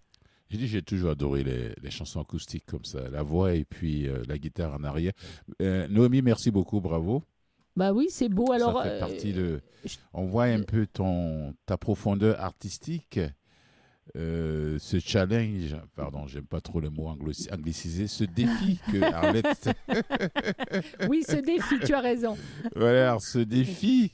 J'ai 0.49 0.59
dit, 0.59 0.68
j'ai 0.68 0.83
toujours 0.83 1.11
adoré 1.11 1.43
les, 1.43 1.74
les 1.83 1.91
chansons 1.91 2.20
acoustiques 2.20 2.66
comme 2.66 2.85
ça, 2.85 3.09
la 3.11 3.22
voix 3.22 3.53
et 3.55 3.64
puis 3.64 4.07
euh, 4.09 4.22
la 4.29 4.39
guitare 4.39 4.74
en 4.74 4.85
arrière. 4.85 5.12
Euh, 5.61 5.89
Noémie, 5.89 6.22
merci 6.22 6.51
beaucoup, 6.51 6.81
bravo. 6.81 7.22
Bah 7.74 7.93
oui, 7.93 8.07
c'est 8.11 8.29
beau. 8.29 8.53
Alors, 8.53 8.79
ça 8.83 8.85
fait 8.89 8.95
euh, 8.97 9.01
partie 9.01 9.33
de. 9.33 9.61
je- 9.85 9.97
On 10.14 10.24
voit 10.24 10.45
un 10.45 10.62
peu 10.62 10.87
ton 10.87 11.55
ta 11.66 11.77
profondeur 11.77 12.41
artistique. 12.41 13.20
Euh, 14.15 14.79
ce 14.79 14.99
challenge, 15.01 15.77
pardon, 15.97 16.27
j'aime 16.27 16.47
pas 16.47 16.61
trop 16.61 16.81
le 16.81 16.91
mot 16.91 17.09
anglicisé, 17.09 18.07
ce 18.07 18.25
défi 18.25 18.79
que 18.93 19.03
Arlette, 19.03 19.71
oui, 21.09 21.23
ce 21.27 21.37
défi, 21.37 21.79
tu 21.85 21.93
as 21.93 22.01
raison. 22.01 22.37
voilà, 22.75 23.19
ce 23.19 23.39
défi. 23.39 24.13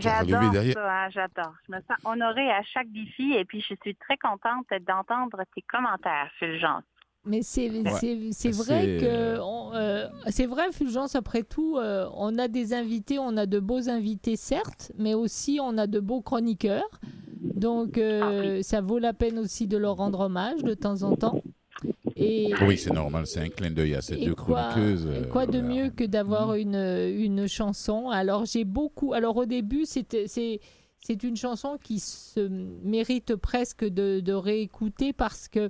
J'adore 0.00 0.62
ça, 0.72 1.04
hein, 1.04 1.08
j'adore. 1.10 1.54
Je 1.68 1.72
me 1.74 1.78
sens 1.80 1.96
honorée 2.04 2.50
à 2.50 2.62
chaque 2.62 2.90
défi 2.92 3.32
et 3.34 3.44
puis 3.44 3.60
je 3.60 3.74
suis 3.82 3.94
très 3.96 4.16
contente 4.16 4.66
d'entendre 4.86 5.38
tes 5.54 5.62
commentaires, 5.62 6.30
Fulgence. 6.38 6.82
Mais 7.24 7.42
c'est 7.42 7.70
c'est- 8.00 8.32
c'est 8.32 8.50
vrai 8.50 8.98
que 9.00 9.04
euh, 9.04 9.38
euh, 9.74 10.08
c'est 10.28 10.46
vrai 10.46 10.72
Fulgence 10.72 11.14
après 11.14 11.44
tout 11.44 11.76
euh, 11.78 12.08
on 12.14 12.36
a 12.36 12.48
des 12.48 12.74
invités 12.74 13.20
on 13.20 13.36
a 13.36 13.46
de 13.46 13.60
beaux 13.60 13.88
invités 13.88 14.34
certes 14.34 14.90
mais 14.98 15.14
aussi 15.14 15.60
on 15.62 15.78
a 15.78 15.86
de 15.86 16.00
beaux 16.00 16.20
chroniqueurs 16.20 16.90
donc 17.42 17.98
euh, 17.98 18.62
ça 18.62 18.80
vaut 18.80 18.98
la 18.98 19.12
peine 19.12 19.38
aussi 19.38 19.66
de 19.66 19.76
leur 19.76 19.96
rendre 19.96 20.20
hommage 20.20 20.62
de 20.62 20.74
temps 20.74 21.02
en 21.02 21.16
temps 21.16 21.42
et 22.16 22.52
Oui, 22.66 22.78
c'est 22.78 22.92
normal, 22.92 23.26
c'est 23.26 23.40
un 23.40 23.48
clin 23.48 23.70
d'œil 23.70 23.94
à 23.94 24.02
ces 24.02 24.16
deux 24.16 24.34
quoi, 24.34 24.68
chroniqueuses. 24.70 25.06
et 25.06 25.08
euh, 25.08 25.24
quoi 25.28 25.46
de 25.46 25.58
voilà. 25.58 25.74
mieux 25.74 25.90
que 25.90 26.04
d'avoir 26.04 26.54
une, 26.54 26.76
une 26.76 27.48
chanson? 27.48 28.10
Alors 28.10 28.44
j'ai 28.44 28.64
beaucoup. 28.64 29.12
Alors 29.14 29.36
au 29.38 29.46
début, 29.46 29.84
c'était- 29.86 30.26
c'est 30.28 30.60
c'est 31.04 31.24
une 31.24 31.36
chanson 31.36 31.78
qui 31.82 31.98
se 31.98 32.40
mérite 32.84 33.34
presque 33.34 33.84
de, 33.84 34.20
de 34.20 34.32
réécouter 34.32 35.12
parce 35.12 35.48
que 35.48 35.68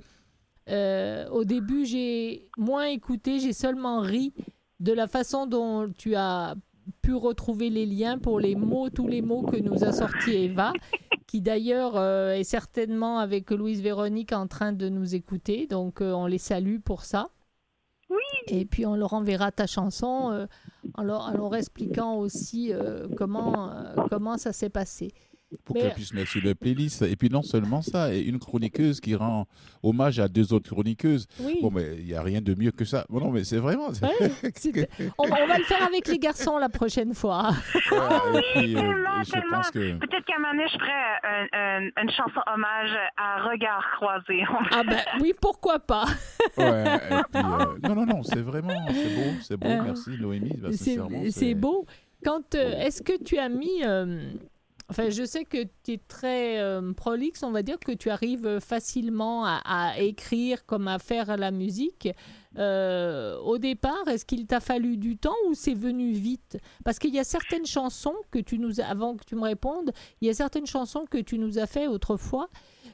euh, 0.69 1.27
au 1.29 1.43
début, 1.43 1.85
j'ai 1.85 2.47
moins 2.57 2.85
écouté, 2.85 3.39
j'ai 3.39 3.53
seulement 3.53 4.01
ri 4.01 4.33
de 4.79 4.93
la 4.93 5.07
façon 5.07 5.47
dont 5.47 5.89
tu 5.97 6.13
as 6.15 6.53
pu 7.01 7.13
retrouver 7.15 7.69
les 7.71 7.85
liens 7.87 8.19
pour 8.19 8.39
les 8.39 8.55
mots, 8.55 8.89
tous 8.89 9.07
les 9.07 9.21
mots 9.23 9.41
que 9.41 9.57
nous 9.57 9.83
a 9.83 9.91
sortis 9.91 10.31
Eva, 10.35 10.73
qui 11.33 11.41
d'ailleurs 11.41 11.97
euh, 11.97 12.33
est 12.33 12.43
certainement 12.43 13.17
avec 13.17 13.49
Louise 13.49 13.81
Véronique 13.81 14.33
en 14.33 14.45
train 14.45 14.71
de 14.71 14.87
nous 14.87 15.15
écouter. 15.15 15.65
Donc 15.65 15.99
euh, 15.99 16.11
on 16.11 16.27
les 16.27 16.37
salue 16.37 16.77
pour 16.77 17.05
ça. 17.05 17.31
Et 18.45 18.65
puis 18.65 18.85
on 18.85 18.95
leur 18.95 19.13
enverra 19.13 19.51
ta 19.51 19.65
chanson 19.65 20.29
euh, 20.31 20.45
en, 20.93 21.01
leur, 21.01 21.21
en 21.21 21.31
leur 21.31 21.55
expliquant 21.55 22.17
aussi 22.17 22.71
comment, 23.17 23.73
comment 24.11 24.37
ça 24.37 24.53
s'est 24.53 24.69
passé. 24.69 25.11
Pour 25.65 25.75
qu'elle 25.75 25.93
puisse 25.93 26.13
mettre 26.13 26.29
sur 26.31 26.41
le 26.43 26.55
playlist. 26.55 27.01
Et 27.03 27.15
puis 27.15 27.29
non 27.29 27.41
seulement 27.41 27.81
ça, 27.81 28.13
et 28.13 28.21
une 28.21 28.39
chroniqueuse 28.39 28.99
qui 28.99 29.15
rend 29.15 29.45
hommage 29.81 30.19
à 30.19 30.27
deux 30.27 30.53
autres 30.53 30.69
chroniqueuses. 30.69 31.27
Oui. 31.39 31.57
Bon, 31.61 31.71
mais 31.71 31.95
il 31.97 32.05
n'y 32.05 32.13
a 32.13 32.21
rien 32.21 32.41
de 32.41 32.53
mieux 32.55 32.71
que 32.71 32.85
ça. 32.85 33.05
Bon, 33.09 33.19
non, 33.19 33.31
mais 33.31 33.43
c'est 33.43 33.57
vraiment. 33.57 33.89
Ouais, 33.89 34.31
on, 35.17 35.23
on 35.25 35.47
va 35.47 35.57
le 35.57 35.63
faire 35.63 35.83
avec 35.85 36.07
les 36.07 36.19
garçons 36.19 36.57
la 36.57 36.69
prochaine 36.69 37.13
fois. 37.13 37.51
Et 37.75 37.79
puis, 38.53 38.75
euh, 38.75 38.79
tellement, 38.79 39.23
tellement. 39.31 39.61
que. 39.73 39.97
Peut-être 39.99 40.25
qu'à 40.25 40.35
un 40.37 40.67
je 40.67 40.77
ferais 40.77 40.91
un- 41.23 41.47
un- 41.53 42.03
une 42.03 42.09
chanson 42.11 42.41
hommage 42.53 42.91
à 43.17 43.43
Regard 43.49 43.83
croisé. 43.97 44.43
Ah 44.71 44.83
ben 44.83 44.97
oui, 45.21 45.33
pourquoi 45.39 45.79
pas? 45.79 46.05
Ouais, 46.57 46.83
et 46.83 47.21
puis, 47.31 47.41
euh, 47.43 47.77
non, 47.83 47.95
non, 47.95 48.05
non, 48.05 48.23
c'est 48.23 48.41
vraiment. 48.41 48.85
C'est 48.87 49.15
beau, 49.15 49.31
c'est 49.41 49.57
beau. 49.57 49.67
Euh, 49.67 49.81
merci, 49.83 50.09
Noémie. 50.19 50.57
Bah, 50.57 50.69
C'est 50.71 50.77
sincèrement, 50.77 51.21
c'est 51.29 51.53
beau. 51.53 51.85
Quand 52.23 52.55
euh, 52.55 52.79
est-ce 52.79 53.01
que 53.01 53.21
tu 53.21 53.37
as 53.37 53.49
mis 53.49 53.83
euh, 53.83 54.31
Enfin, 54.93 55.09
je 55.09 55.23
sais 55.23 55.43
que 55.43 55.57
tu 55.83 55.93
es 55.93 55.97
très 55.97 56.59
euh, 56.59 56.93
prolixe, 56.93 57.41
on 57.41 57.49
va 57.49 57.63
dire 57.63 57.79
que 57.79 57.91
tu 57.91 58.11
arrives 58.11 58.59
facilement 58.59 59.43
à, 59.43 59.59
à 59.65 59.97
écrire 59.97 60.67
comme 60.67 60.87
à 60.87 60.99
faire 60.99 61.35
la 61.35 61.49
musique. 61.49 62.09
Euh, 62.59 63.35
au 63.39 63.57
départ, 63.57 64.07
est-ce 64.07 64.23
qu'il 64.23 64.45
t'a 64.45 64.59
fallu 64.59 64.97
du 64.97 65.17
temps 65.17 65.33
ou 65.47 65.55
c'est 65.55 65.73
venu 65.73 66.11
vite? 66.11 66.59
Parce 66.85 66.99
qu'il 66.99 67.11
y 67.11 67.17
a 67.17 67.23
certaines 67.23 67.65
chansons 67.65 68.13
que 68.29 68.37
tu 68.37 68.59
nous 68.59 68.81
as, 68.81 68.83
avant 68.83 69.15
que 69.15 69.25
tu 69.25 69.35
me 69.35 69.41
répondes, 69.41 69.93
il 70.21 70.27
y 70.27 70.29
a 70.29 70.35
certaines 70.35 70.67
chansons 70.67 71.05
que 71.09 71.17
tu 71.17 71.39
nous 71.39 71.57
as 71.57 71.65
fait 71.65 71.87
autrefois, 71.87 72.47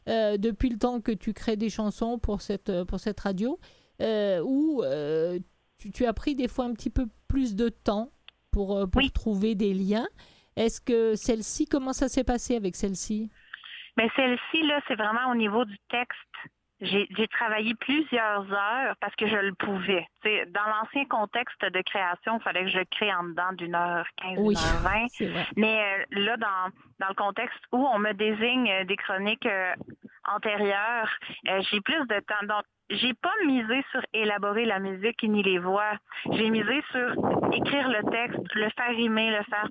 euh, 0.08 0.38
depuis 0.38 0.70
le 0.70 0.78
temps 0.78 1.02
que 1.02 1.12
tu 1.12 1.34
crées 1.34 1.58
des 1.58 1.70
chansons 1.70 2.18
pour 2.18 2.42
cette, 2.42 2.86
pour 2.86 3.02
cette 3.02 3.20
radio, 3.20 3.60
où 4.00 4.84
tu, 5.78 5.92
tu 5.92 6.06
as 6.06 6.14
pris 6.14 6.34
des 6.34 6.48
fois 6.48 6.64
un 6.64 6.72
petit 6.72 6.92
peu 6.92 7.08
plus 7.28 7.56
de 7.56 7.68
temps 7.68 8.14
pour, 8.52 8.88
pour 8.90 9.12
trouver 9.12 9.54
des 9.56 9.74
liens. 9.74 10.08
Est-ce 10.60 10.82
que 10.82 11.16
celle-ci, 11.16 11.68
comment 11.68 11.94
ça 11.94 12.10
s'est 12.10 12.26
passé 12.26 12.58
avec 12.58 12.76
celle-ci? 12.76 13.32
Mais 13.96 14.10
celle-ci, 14.18 14.62
là, 14.64 14.82
c'est 14.90 14.96
vraiment 14.96 15.32
au 15.32 15.36
niveau 15.36 15.64
du 15.64 15.78
texte. 15.90 16.36
J'ai 16.82 17.28
travaillé 17.28 17.76
plusieurs 17.76 18.52
heures 18.52 18.96
parce 19.00 19.16
que 19.16 19.28
je 19.28 19.36
le 19.36 19.54
pouvais. 19.54 20.06
Dans 20.24 20.66
l'ancien 20.66 21.06
contexte 21.06 21.62
de 21.62 21.82
création, 21.82 22.38
il 22.40 22.44
fallait 22.44 22.64
que 22.64 22.72
je 22.72 22.84
crée 22.92 23.14
en 23.14 23.24
dedans 23.24 23.54
d'une 23.54 23.76
heure 23.76 24.06
quinze, 24.18 24.38
Oui, 24.38 24.56
heure 24.56 24.82
vingt. 24.82 25.08
Mais 25.58 25.82
euh, 25.82 26.22
là, 26.22 26.38
dans, 26.38 26.72
dans 27.00 27.08
le 27.10 27.16
contexte 27.16 27.60
où 27.74 27.86
on 27.86 28.00
me 28.00 28.14
désigne 28.14 28.70
euh, 28.70 28.84
des 28.86 28.96
chroniques 28.96 29.46
euh, 29.46 29.74
antérieures, 30.34 31.10
j'ai 31.70 31.82
plus 31.82 32.06
de 32.08 32.20
temps. 32.22 32.48
Donc, 32.48 32.64
j'ai 32.90 33.14
pas 33.14 33.34
misé 33.46 33.84
sur 33.92 34.02
élaborer 34.14 34.66
la 34.66 34.80
musique 34.80 35.22
ni 35.24 35.44
les 35.44 35.60
voix. 35.60 35.94
J'ai 36.32 36.50
misé 36.50 36.82
sur 36.92 37.12
écrire 37.54 37.90
le 37.90 38.10
texte, 38.10 38.56
le 38.56 38.70
faire 38.70 38.96
rimer, 38.96 39.32
le 39.32 39.44
faire 39.44 39.68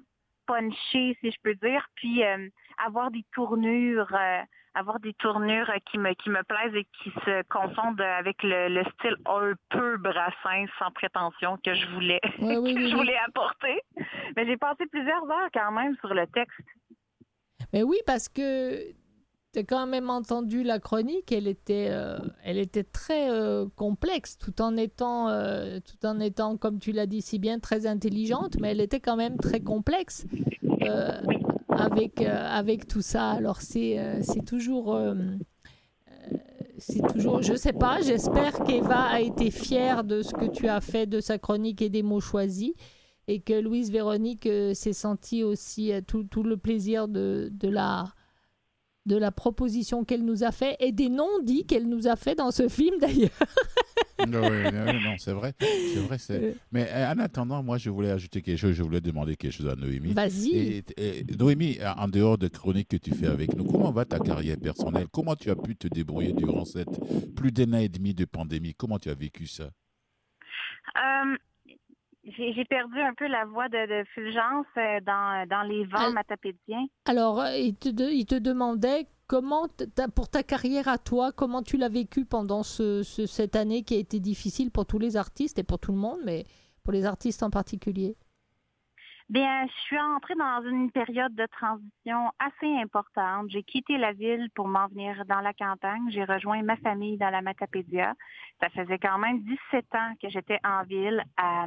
puncher, 0.49 1.17
si 1.21 1.31
je 1.31 1.37
peux 1.43 1.55
dire, 1.55 1.87
puis 1.95 2.25
euh, 2.25 2.49
avoir 2.85 3.11
des 3.11 3.25
tournures, 3.33 4.13
euh, 4.13 4.41
avoir 4.75 4.99
des 4.99 5.13
tournures 5.15 5.69
euh, 5.69 5.79
qui 5.91 5.99
me 5.99 6.13
qui 6.15 6.31
me 6.31 6.43
plaisent 6.43 6.75
et 6.75 6.87
qui 7.03 7.11
se 7.25 7.43
confondent 7.49 8.01
avec 8.01 8.43
le, 8.43 8.69
le 8.69 8.83
style 8.95 9.17
un 9.27 9.53
peu 9.69 9.99
brassin, 9.99 10.65
sans 10.79 10.91
prétention 10.93 11.59
que 11.65 11.75
je 11.75 11.87
voulais 11.89 12.21
oui, 12.41 12.55
que 12.55 12.59
oui, 12.61 12.91
je 12.91 12.97
voulais 12.97 13.19
apporter. 13.29 13.81
Mais 14.37 14.47
j'ai 14.47 14.57
passé 14.57 14.85
plusieurs 14.91 15.25
heures 15.31 15.51
quand 15.53 15.71
même 15.73 15.95
sur 15.99 16.15
le 16.15 16.27
texte. 16.29 16.59
Mais 17.73 17.83
oui, 17.83 17.99
parce 18.07 18.29
que 18.29 18.93
as 19.57 19.63
quand 19.63 19.87
même 19.87 20.11
entendu 20.11 20.63
la 20.63 20.79
chronique, 20.79 21.33
elle 21.33 21.47
était, 21.47 21.89
euh, 21.91 22.19
elle 22.45 22.59
était 22.59 22.85
très 22.85 23.31
euh, 23.31 23.67
complexe, 23.77 24.37
tout 24.39 24.61
en, 24.61 24.77
étant, 24.77 25.29
euh, 25.29 25.79
tout 25.81 26.07
en 26.07 26.21
étant, 26.21 26.57
comme 26.57 26.79
tu 26.79 26.93
l'as 26.93 27.07
dit 27.07 27.23
si 27.23 27.39
bien, 27.39 27.59
très 27.59 27.87
intelligente, 27.87 28.57
mais 28.61 28.73
elle 28.73 28.81
était 28.81 29.01
quand 29.01 29.17
même 29.17 29.37
très 29.37 29.61
complexe 29.61 30.27
avec, 31.71 32.21
avec 32.23 32.89
tout 32.89 33.03
ça. 33.03 33.31
Alors 33.31 33.61
c'est 33.61 34.23
c'est 34.23 34.45
toujours... 34.45 34.99
c'est 36.79 37.03
toujours, 37.13 37.43
je 37.43 37.55
sais 37.55 37.73
pas, 37.73 38.01
j'espère 38.03 38.53
qu'Eva 38.65 39.03
a 39.03 39.21
été 39.21 39.51
fière 39.51 40.05
de 40.05 40.23
ce 40.23 40.33
que 40.33 40.47
tu 40.47 40.69
as 40.69 40.81
fait 40.81 41.07
de 41.07 41.21
sa 41.21 41.39
chronique 41.39 41.83
et 41.83 41.89
des 41.89 42.03
mots 42.03 42.21
choisis 42.21 42.73
et 43.27 43.41
que 43.41 43.53
Louise 43.53 43.91
Véronique 43.91 44.49
s'est 44.75 44.93
sentie 44.93 45.43
aussi 45.43 45.93
tout, 46.07 46.25
tout 46.25 46.43
le 46.43 46.57
plaisir 46.57 47.09
de, 47.09 47.51
de 47.53 47.69
la 47.69 48.07
de 49.09 49.17
la 49.17 49.33
proposition 49.33 50.05
qu'elle 50.05 50.25
nous 50.25 50.45
a 50.45 50.53
fait 50.53 50.77
et 50.79 50.93
des 50.93 51.09
non-dits 51.09 51.67
qu'elle 51.67 51.89
nous 51.89 52.07
a 52.07 52.15
fait 52.15 52.35
dans 52.37 52.51
ce 52.53 52.69
film 52.69 52.99
d'ailleurs. 53.01 53.31
non, 54.29 54.43
oui, 54.51 54.63
non, 54.73 54.93
non, 55.01 55.15
c'est 55.19 55.33
vrai. 55.33 55.55
C'est 55.61 56.01
vrai 56.01 56.19
c'est- 56.19 56.43
Euh. 56.43 56.53
Mais 56.71 56.87
euh, 56.93 57.11
en 57.13 57.19
attendant, 57.19 57.63
moi, 57.63 57.79
je 57.79 57.89
voulais 57.91 58.11
ajouter 58.11 58.43
quelque 58.43 58.59
chose. 58.59 58.75
Je 58.75 58.83
voulais 58.83 59.01
demander 59.01 59.35
quelque 59.37 59.53
chose 59.53 59.67
à 59.69 59.75
Noémie. 59.75 60.13
Vas-y. 60.13 60.51
Et- 60.57 60.85
et- 60.99 61.25
Noémie, 61.39 61.79
en 61.97 62.07
dehors 62.09 62.39
de 62.39 62.49
chroniques 62.49 62.89
que 62.89 62.97
tu 62.99 63.13
fais 63.13 63.27
avec 63.27 63.57
nous, 63.57 63.65
comment 63.65 63.91
va 63.91 64.05
ta 64.05 64.19
carrière 64.19 64.59
personnelle? 64.59 65.07
Comment 65.11 65.35
tu 65.37 65.51
as 65.51 65.57
pu 65.57 65.75
te 65.75 65.89
débrouiller 65.89 66.33
durant 66.33 66.65
cette 66.65 66.89
plus 67.35 67.51
d'un 67.51 67.73
an 67.73 67.79
et 67.79 67.89
demi 67.89 68.15
de 68.15 68.25
pandémie? 68.27 68.75
Comment 68.75 68.99
tu 68.99 69.09
as 69.09 69.15
vécu 69.15 69.47
ça? 69.47 69.65
Euh, 70.97 71.37
j'ai 72.37 72.65
perdu 72.65 73.01
un 73.01 73.15
peu 73.15 73.27
la 73.27 73.45
voix 73.47 73.69
de, 73.69 74.01
de 74.01 74.05
Fulgence 74.15 74.67
euh, 74.77 75.01
dans, 75.07 75.47
dans 75.49 75.63
les 75.63 75.85
vents 75.85 76.09
Ah. 76.09 76.11
matapédiens. 76.11 76.87
Alors, 77.07 77.41
euh, 77.41 77.57
il 77.57 77.75
te, 77.77 77.89
il 78.13 78.27
te 78.27 78.35
demandait 78.35 79.07
comment, 79.27 79.67
pour 80.15 80.29
ta 80.29 80.43
carrière 80.43 80.89
à 80.89 80.99
toi, 80.99 81.33
comment 81.33 81.63
tu 81.63 81.77
l'as 81.77 81.89
vécu 81.89 82.25
pendant 82.25 82.63
ce, 82.63 83.03
ce- 83.03 83.27
cette 83.27 83.57
année 83.57 83.83
qui 83.83 83.95
a 83.95 83.99
été 83.99 84.21
difficile 84.21 84.71
pour 84.71 84.87
tous 84.87 84.99
les 84.99 85.17
artistes 85.17 85.59
et 85.59 85.65
pour 85.65 85.79
tout 85.79 85.93
le 85.93 85.99
monde, 85.99 86.19
mais 86.25 86.45
pour 86.85 86.93
les 86.93 87.05
artistes 87.05 87.43
en 87.43 87.51
particulier? 87.51 88.17
Bien, 89.29 89.67
je 89.67 89.81
suis 89.83 90.01
entrée 90.01 90.37
dans 90.37 90.63
une 90.65 90.91
période 90.91 91.35
de 91.35 91.45
transition 91.45 92.33
assez 92.39 92.67
importante. 92.81 93.51
J'ai 93.51 93.63
quitté 93.63 93.99
la 93.99 94.15
ville 94.15 94.49
pour 94.55 94.69
m'en 94.69 94.89
venir 94.89 95.23
dans 95.27 95.43
la 95.43 95.53
campagne. 95.53 96.09
J'ai 96.09 96.25
rejoint 96.25 96.63
ma 96.63 96.79
famille 96.79 97.19
dans 97.19 97.29
la 97.29 97.43
Matapédia. 97.43 98.15
Ça 98.59 98.71
faisait 98.71 98.99
quand 98.99 99.19
même 99.19 99.41
17 99.41 99.85
ans 99.97 100.15
que 100.23 100.31
j'étais 100.31 100.59
en 100.65 100.83
ville 100.85 101.23
à, 101.37 101.67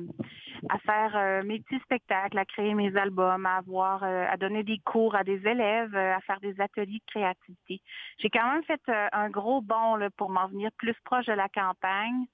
à 0.69 0.79
faire 0.79 1.15
euh, 1.15 1.43
mes 1.43 1.59
petits 1.59 1.79
spectacles, 1.83 2.39
à 2.39 2.45
créer 2.45 2.73
mes 2.73 2.97
albums, 2.97 3.45
à 3.45 3.59
euh, 3.59 4.25
à 4.27 4.37
donner 4.37 4.63
des 4.63 4.79
cours 4.79 5.13
à 5.13 5.23
des 5.23 5.47
élèves, 5.47 5.95
euh, 5.95 6.15
à 6.15 6.21
faire 6.21 6.39
des 6.39 6.59
ateliers 6.59 6.97
de 6.97 7.11
créativité. 7.11 7.79
J'ai 8.17 8.31
quand 8.31 8.51
même 8.53 8.63
fait 8.63 8.81
un 9.11 9.29
gros 9.29 9.61
bond 9.61 9.97
là, 9.97 10.09
pour 10.17 10.31
m'en 10.31 10.47
venir 10.47 10.71
plus 10.79 10.95
proche 11.03 11.27
de 11.27 11.33
la 11.33 11.47
campagne 11.47 12.25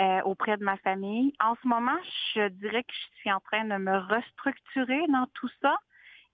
euh, 0.00 0.20
auprès 0.24 0.56
de 0.56 0.64
ma 0.64 0.76
famille. 0.78 1.32
En 1.40 1.54
ce 1.62 1.68
moment, 1.68 1.96
je 2.34 2.48
dirais 2.48 2.82
que 2.82 2.92
je 2.92 3.16
suis 3.20 3.32
en 3.32 3.40
train 3.40 3.64
de 3.64 3.76
me 3.76 3.98
restructurer 3.98 5.06
dans 5.08 5.26
tout 5.34 5.48
ça. 5.60 5.76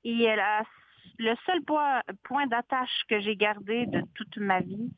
Et 0.04 0.28
euh, 0.30 0.36
la- 0.36 0.62
le 1.18 1.34
seul 1.46 1.62
point, 1.64 2.02
point 2.24 2.46
d'attache 2.46 3.02
que 3.08 3.18
j'ai 3.20 3.36
gardé 3.36 3.86
de 3.86 4.02
toute 4.14 4.36
ma 4.36 4.60
vie 4.60 4.90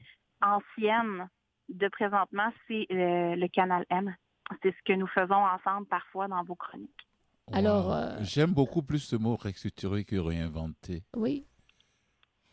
ancienne 0.43 1.29
de 1.69 1.89
présentement, 1.89 2.53
c'est 2.67 2.87
euh, 2.91 3.37
le 3.37 3.49
canal 3.49 3.85
M. 3.91 4.15
C'est 4.63 4.73
ce 4.77 4.83
que 4.85 4.93
nous 4.93 5.07
faisons 5.07 5.35
ensemble 5.45 5.87
parfois 5.87 6.27
dans 6.29 6.43
vos 6.43 6.57
chroniques. 6.57 7.07
Alors, 7.53 7.93
euh, 7.93 8.17
J'aime 8.21 8.53
beaucoup 8.53 8.83
plus 8.83 8.99
ce 9.01 9.17
mot 9.17 9.37
restructurer 9.37 10.05
que 10.05 10.17
réinventer. 10.17 11.03
Oui. 11.17 11.47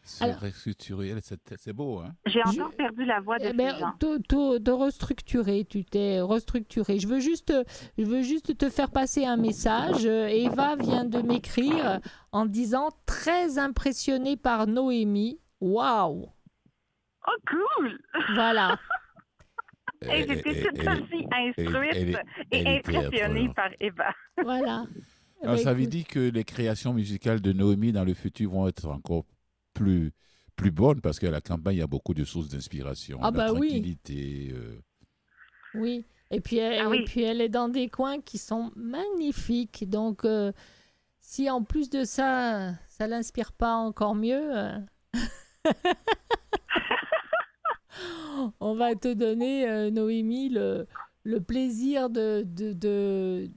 Se 0.07 0.23
Alors- 0.23 0.39
restructurer, 0.39 1.13
c'est 1.21 1.73
beau, 1.73 1.99
hein 1.99 2.13
J'ai 2.25 2.39
Je- 2.45 2.61
encore 2.61 2.73
perdu 2.75 3.03
la 3.03 3.19
voix 3.19 3.37
de 3.39 3.47
Eh 3.49 3.53
ben, 3.53 3.93
te, 3.99 4.17
te- 4.21 4.57
te 4.57 4.71
restructurer, 4.71 5.65
tu 5.65 5.83
t'es 5.83 6.21
restructuré. 6.21 6.97
Je 6.97 7.07
veux 7.09 7.19
juste, 7.19 7.53
je 7.97 8.05
veux 8.05 8.21
juste 8.21 8.57
te 8.57 8.69
faire 8.69 8.89
passer 8.89 9.25
un 9.25 9.35
message. 9.35 10.05
Eva 10.05 10.77
vient 10.77 11.03
de 11.03 11.21
m'écrire 11.21 11.99
en 12.31 12.45
disant 12.45 12.89
très 13.05 13.57
impressionnée 13.57 14.37
par 14.37 14.65
Noémie. 14.65 15.39
Waouh 15.59 16.27
Oh, 17.27 17.31
cool! 17.49 17.99
Voilà. 18.35 18.79
Et 20.03 20.07
Elle- 20.09 20.27
j'étais 20.29 20.61
tout 20.63 20.69
elle- 20.79 20.89
aussi 20.89 21.27
instruite 21.31 22.17
et 22.51 22.77
impressionnée 22.77 23.49
par 23.53 23.69
Eva. 23.81 24.13
Voilà. 24.41 24.85
Alors, 25.43 25.55
ben, 25.55 25.57
ça 25.57 25.73
veut 25.73 25.85
dire 25.87 26.05
que 26.07 26.19
les 26.31 26.43
créations 26.45 26.93
musicales 26.93 27.41
de 27.41 27.51
Noémie 27.51 27.91
dans 27.91 28.05
le 28.05 28.13
futur 28.13 28.51
vont 28.51 28.67
être 28.69 28.87
encore 28.87 29.25
plus, 29.77 30.11
plus 30.55 30.71
bonnes 30.71 31.01
parce 31.01 31.19
qu'à 31.19 31.31
la 31.31 31.41
campagne, 31.41 31.75
il 31.75 31.79
y 31.79 31.83
a 31.83 31.87
beaucoup 31.87 32.13
de 32.13 32.23
sources 32.23 32.49
d'inspiration. 32.49 33.19
Ah 33.21 33.31
la 33.31 33.37
bah 33.37 33.53
oui. 33.53 33.67
tranquillité. 33.69 34.49
euh, 34.53 34.79
Oui. 35.73 36.05
Et 36.31 36.41
puis, 36.41 36.57
elle, 36.57 36.79
Ah 36.79 36.89
oui. 36.89 36.97
et 36.99 37.03
puis 37.05 37.21
elle 37.23 37.41
est 37.41 37.49
dans 37.49 37.69
des 37.69 37.89
coins 37.89 38.19
qui 38.19 38.37
sont 38.37 38.71
magnifiques. 38.75 39.89
Donc, 39.89 40.25
euh, 40.25 40.51
si 41.21 41.49
en 41.49 41.63
plus 41.63 41.89
de 41.89 42.03
ça, 42.03 42.73
ça 42.89 43.07
l'inspire 43.07 43.53
pas 43.53 43.75
encore 43.75 44.15
mieux, 44.15 44.55
euh, 44.57 44.77
on 48.59 48.75
va 48.75 48.95
te 48.95 49.13
donner, 49.13 49.67
euh, 49.69 49.89
Noémie, 49.89 50.49
le, 50.49 50.87
le 51.23 51.41
plaisir 51.41 52.09
de, 52.09 52.43
de, 52.45 52.73
de- 52.73 53.49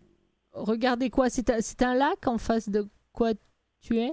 Regardez 0.52 1.10
quoi? 1.10 1.30
C'est 1.30 1.50
un, 1.50 1.60
c'est 1.60 1.82
un 1.82 1.94
lac 1.94 2.26
en 2.26 2.38
face 2.38 2.68
de 2.68 2.86
quoi 3.12 3.32
tu 3.80 3.98
es? 3.98 4.12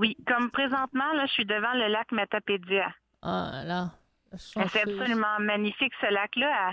Oui, 0.00 0.16
comme 0.26 0.50
présentement, 0.50 1.12
là, 1.14 1.26
je 1.26 1.32
suis 1.32 1.44
devant 1.44 1.74
le 1.74 1.88
lac 1.92 2.10
Matapédia. 2.10 2.88
Ah 3.22 3.62
là, 3.66 3.90
C'est 4.36 4.60
absolument 4.60 5.38
magnifique, 5.40 5.92
ce 6.00 6.10
lac-là. 6.12 6.68
À- 6.68 6.72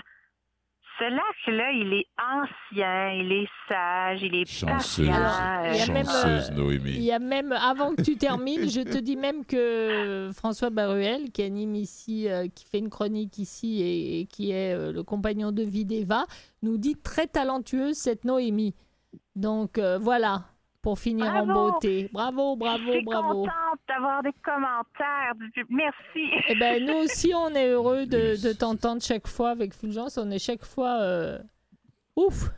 Ce 0.98 1.04
lac-là, 1.04 1.70
il 1.72 1.92
est 1.92 2.06
ancien, 2.18 3.10
il 3.12 3.30
est 3.30 3.48
sage, 3.68 4.20
il 4.22 4.34
est 4.34 4.46
Chanceuse. 4.50 5.06
patient. 5.06 5.14
Alors, 5.14 5.66
il 5.72 5.76
y 5.76 5.80
a 5.80 5.84
euh, 5.84 5.92
même, 5.92 6.06
Chanceuse, 6.06 6.50
euh, 6.50 6.54
Noémie. 6.54 6.90
Il 6.90 7.02
y 7.02 7.12
a 7.12 7.18
même, 7.20 7.52
avant 7.52 7.94
que 7.94 8.02
tu 8.02 8.16
termines, 8.16 8.68
je 8.68 8.80
te 8.80 8.98
dis 8.98 9.16
même 9.16 9.44
que 9.44 10.30
François 10.34 10.70
Baruel, 10.70 11.30
qui 11.30 11.42
anime 11.42 11.76
ici, 11.76 12.28
euh, 12.28 12.48
qui 12.48 12.64
fait 12.64 12.78
une 12.78 12.90
chronique 12.90 13.38
ici 13.38 13.80
et, 13.82 14.20
et 14.20 14.26
qui 14.26 14.50
est 14.50 14.74
euh, 14.74 14.90
le 14.90 15.02
compagnon 15.04 15.52
de 15.52 15.62
vie 15.62 15.84
d'Eva, 15.84 16.24
nous 16.62 16.78
dit 16.78 16.96
très 17.00 17.28
talentueuse 17.28 17.96
cette 17.96 18.24
Noémie. 18.24 18.74
Donc 19.36 19.78
euh, 19.78 19.98
voilà, 19.98 20.46
pour 20.82 20.98
finir 20.98 21.26
en 21.26 21.44
Bravo. 21.46 21.72
beauté. 21.72 22.08
Bravo, 22.12 22.54
je 22.54 22.58
bravo, 22.58 22.92
suis 22.92 23.04
bravo. 23.04 23.28
contente 23.42 23.80
d'avoir 23.88 24.22
des 24.22 24.32
commentaires. 24.44 25.32
Merci. 25.68 26.30
Eh 26.48 26.54
ben, 26.54 26.84
nous 26.84 26.94
aussi, 27.04 27.32
on 27.34 27.50
est 27.50 27.68
heureux 27.68 28.06
de, 28.06 28.40
de 28.42 28.52
t'entendre 28.52 29.02
chaque 29.02 29.26
fois 29.26 29.50
avec 29.50 29.74
Fulgence. 29.74 30.18
On 30.18 30.30
est 30.30 30.38
chaque 30.38 30.64
fois 30.64 31.00
euh, 31.00 31.38
ouf, 32.16 32.50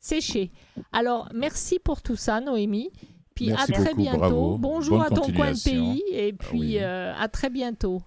séché. 0.00 0.50
Alors, 0.92 1.28
merci 1.34 1.78
pour 1.78 2.02
tout 2.02 2.16
ça, 2.16 2.40
Noémie. 2.40 2.90
Puis 3.34 3.48
Merci 3.50 3.72
à 3.72 3.74
très 3.76 3.90
beaucoup, 3.90 4.02
bientôt. 4.02 4.18
bravo. 4.18 4.58
Bonjour 4.58 4.98
Bonne 4.98 5.06
à 5.06 5.10
ton 5.10 5.32
coin 5.32 5.52
de 5.52 5.62
pays. 5.64 6.02
Et 6.10 6.32
puis 6.32 6.58
oui. 6.58 6.78
euh, 6.80 7.12
à 7.16 7.28
très 7.28 7.50
bientôt. 7.50 8.00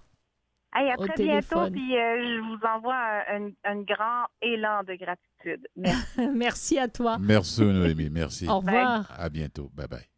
Hey, 0.74 0.90
à 0.90 0.94
Au 0.98 1.06
très 1.06 1.14
bientôt, 1.22 1.66
téléphone. 1.66 1.72
puis 1.72 1.96
euh, 1.96 2.36
je 2.36 2.40
vous 2.40 2.66
envoie 2.66 2.94
un, 2.94 3.46
un- 3.46 3.50
un 3.64 3.82
grand 3.82 4.24
élan 4.42 4.82
de 4.82 4.94
gratitude. 4.94 5.28
Merci. 5.76 6.20
merci 6.34 6.78
à 6.78 6.88
toi. 6.88 7.18
Merci, 7.20 7.62
Noémie. 7.62 8.10
Merci. 8.10 8.48
Au 8.48 8.58
revoir. 8.58 9.10
À 9.16 9.28
bientôt. 9.28 9.70
Bye 9.74 9.88
bye. 9.88 10.08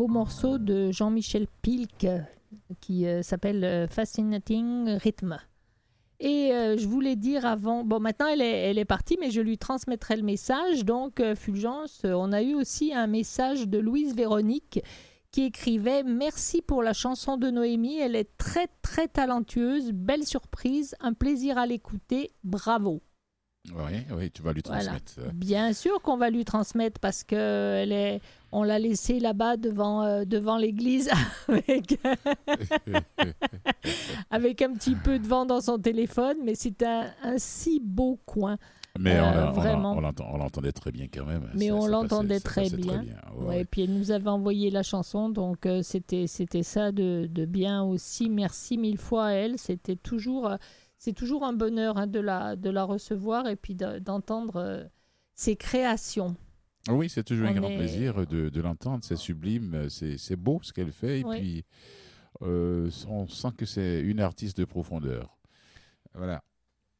Beau 0.00 0.08
morceau 0.08 0.56
de 0.56 0.90
Jean-Michel 0.92 1.46
Pilk 1.60 2.06
qui 2.80 3.06
euh, 3.06 3.20
s'appelle 3.20 3.62
euh, 3.64 3.86
Fascinating 3.86 4.96
Rhythm. 4.96 5.36
Et 6.20 6.54
euh, 6.54 6.78
je 6.78 6.88
voulais 6.88 7.16
dire 7.16 7.44
avant, 7.44 7.84
bon 7.84 8.00
maintenant 8.00 8.26
elle 8.28 8.40
est, 8.40 8.84
partie, 8.86 9.18
mais 9.20 9.30
je 9.30 9.42
lui 9.42 9.58
transmettrai 9.58 10.16
le 10.16 10.22
message. 10.22 10.86
Donc 10.86 11.22
Fulgence, 11.34 12.00
on 12.04 12.32
a 12.32 12.40
eu 12.40 12.54
aussi 12.54 12.94
un 12.94 13.08
message 13.08 13.68
de 13.68 13.76
Louise 13.76 14.16
Véronique 14.16 14.82
qui 15.32 15.42
écrivait 15.42 16.02
Merci 16.02 16.62
pour 16.62 16.82
la 16.82 16.94
chanson 16.94 17.36
de 17.36 17.50
Noémie, 17.50 17.98
elle 17.98 18.16
est 18.16 18.38
très 18.38 18.68
très 18.80 19.06
talentueuse, 19.06 19.92
belle 19.92 20.24
surprise, 20.24 20.94
un 21.00 21.12
plaisir 21.12 21.58
à 21.58 21.66
l'écouter, 21.66 22.30
bravo. 22.42 23.02
Oui, 23.68 23.92
oui, 24.16 24.30
tu 24.30 24.42
vas 24.42 24.52
lui 24.52 24.62
transmettre. 24.62 25.12
euh. 25.18 25.30
Bien 25.34 25.72
sûr 25.74 26.00
qu'on 26.00 26.16
va 26.16 26.30
lui 26.30 26.44
transmettre 26.44 26.98
parce 26.98 27.22
que 27.24 27.36
elle 27.82 27.92
est, 27.92 28.20
on 28.52 28.62
l'a 28.62 28.78
laissée 28.78 29.20
là-bas 29.20 29.56
devant, 29.58 30.02
euh, 30.02 30.24
devant 30.24 30.56
l'église 30.56 31.10
avec, 31.48 32.00
avec 34.30 34.62
un 34.62 34.72
petit 34.72 34.94
peu 34.94 35.18
de 35.18 35.26
vent 35.26 35.46
dans 35.46 35.60
son 35.60 35.78
téléphone, 35.78 36.36
mais 36.44 36.54
c'est 36.54 36.82
un, 36.82 37.10
un 37.22 37.38
si 37.38 37.80
beau 37.80 38.18
coin. 38.26 38.56
Mais 38.98 39.14
Euh, 39.16 39.52
on, 39.52 40.00
l'entendait 40.40 40.72
très 40.72 40.90
bien 40.90 41.06
quand 41.12 41.24
même. 41.24 41.48
Mais 41.54 41.68
Ça- 41.68 41.74
on 41.76 41.86
l'entendait 41.86 42.40
très 42.40 42.68
bien. 42.70 43.02
Ouais, 43.02 43.06
Ouais, 43.36 43.46
ouais. 43.46 43.60
et 43.60 43.64
puis 43.64 43.82
elle 43.82 43.94
nous 43.96 44.10
avait 44.10 44.28
envoyé 44.30 44.70
la 44.70 44.82
chanson, 44.82 45.28
donc 45.28 45.64
euh, 45.66 45.82
c'était 45.82 46.26
c'était 46.26 46.64
ça 46.64 46.90
de, 46.90 47.28
de 47.30 47.44
bien 47.44 47.84
aussi. 47.84 48.28
Merci 48.28 48.78
mille 48.78 48.98
fois 48.98 49.26
à 49.26 49.30
elle. 49.32 49.58
C'était 49.58 49.94
toujours 49.96 50.50
c'est 51.00 51.14
toujours 51.14 51.42
un 51.44 51.52
bonheur 51.54 51.96
hein, 51.98 52.06
de 52.06 52.20
la 52.20 52.54
de 52.54 52.70
la 52.70 52.84
recevoir 52.84 53.48
et 53.48 53.56
puis 53.56 53.74
de- 53.74 53.98
d'entendre 53.98 54.56
euh, 54.56 54.84
ses 55.34 55.56
créations. 55.56 56.36
Oui, 56.88 57.08
c'est 57.08 57.24
toujours 57.24 57.48
un 57.48 57.52
grand 57.54 57.68
est- 57.70 57.76
plaisir 57.76 58.26
de, 58.26 58.48
de 58.50 58.60
l'entendre. 58.60 59.02
C'est 59.02 59.16
sublime, 59.16 59.88
c'est 59.90 60.16
c'est 60.18 60.36
beau 60.36 60.60
ce 60.62 60.72
qu'elle 60.72 60.92
fait. 60.92 61.20
Et 61.20 61.24
Oui. 61.24 61.38
puis, 61.40 61.64
euh, 62.42 62.88
on 63.08 63.26
sent 63.26 63.48
que 63.56 63.66
c'est 63.66 64.00
une 64.00 64.20
artiste 64.20 64.58
de 64.58 64.64
profondeur. 64.64 65.36
Voilà. 66.14 66.42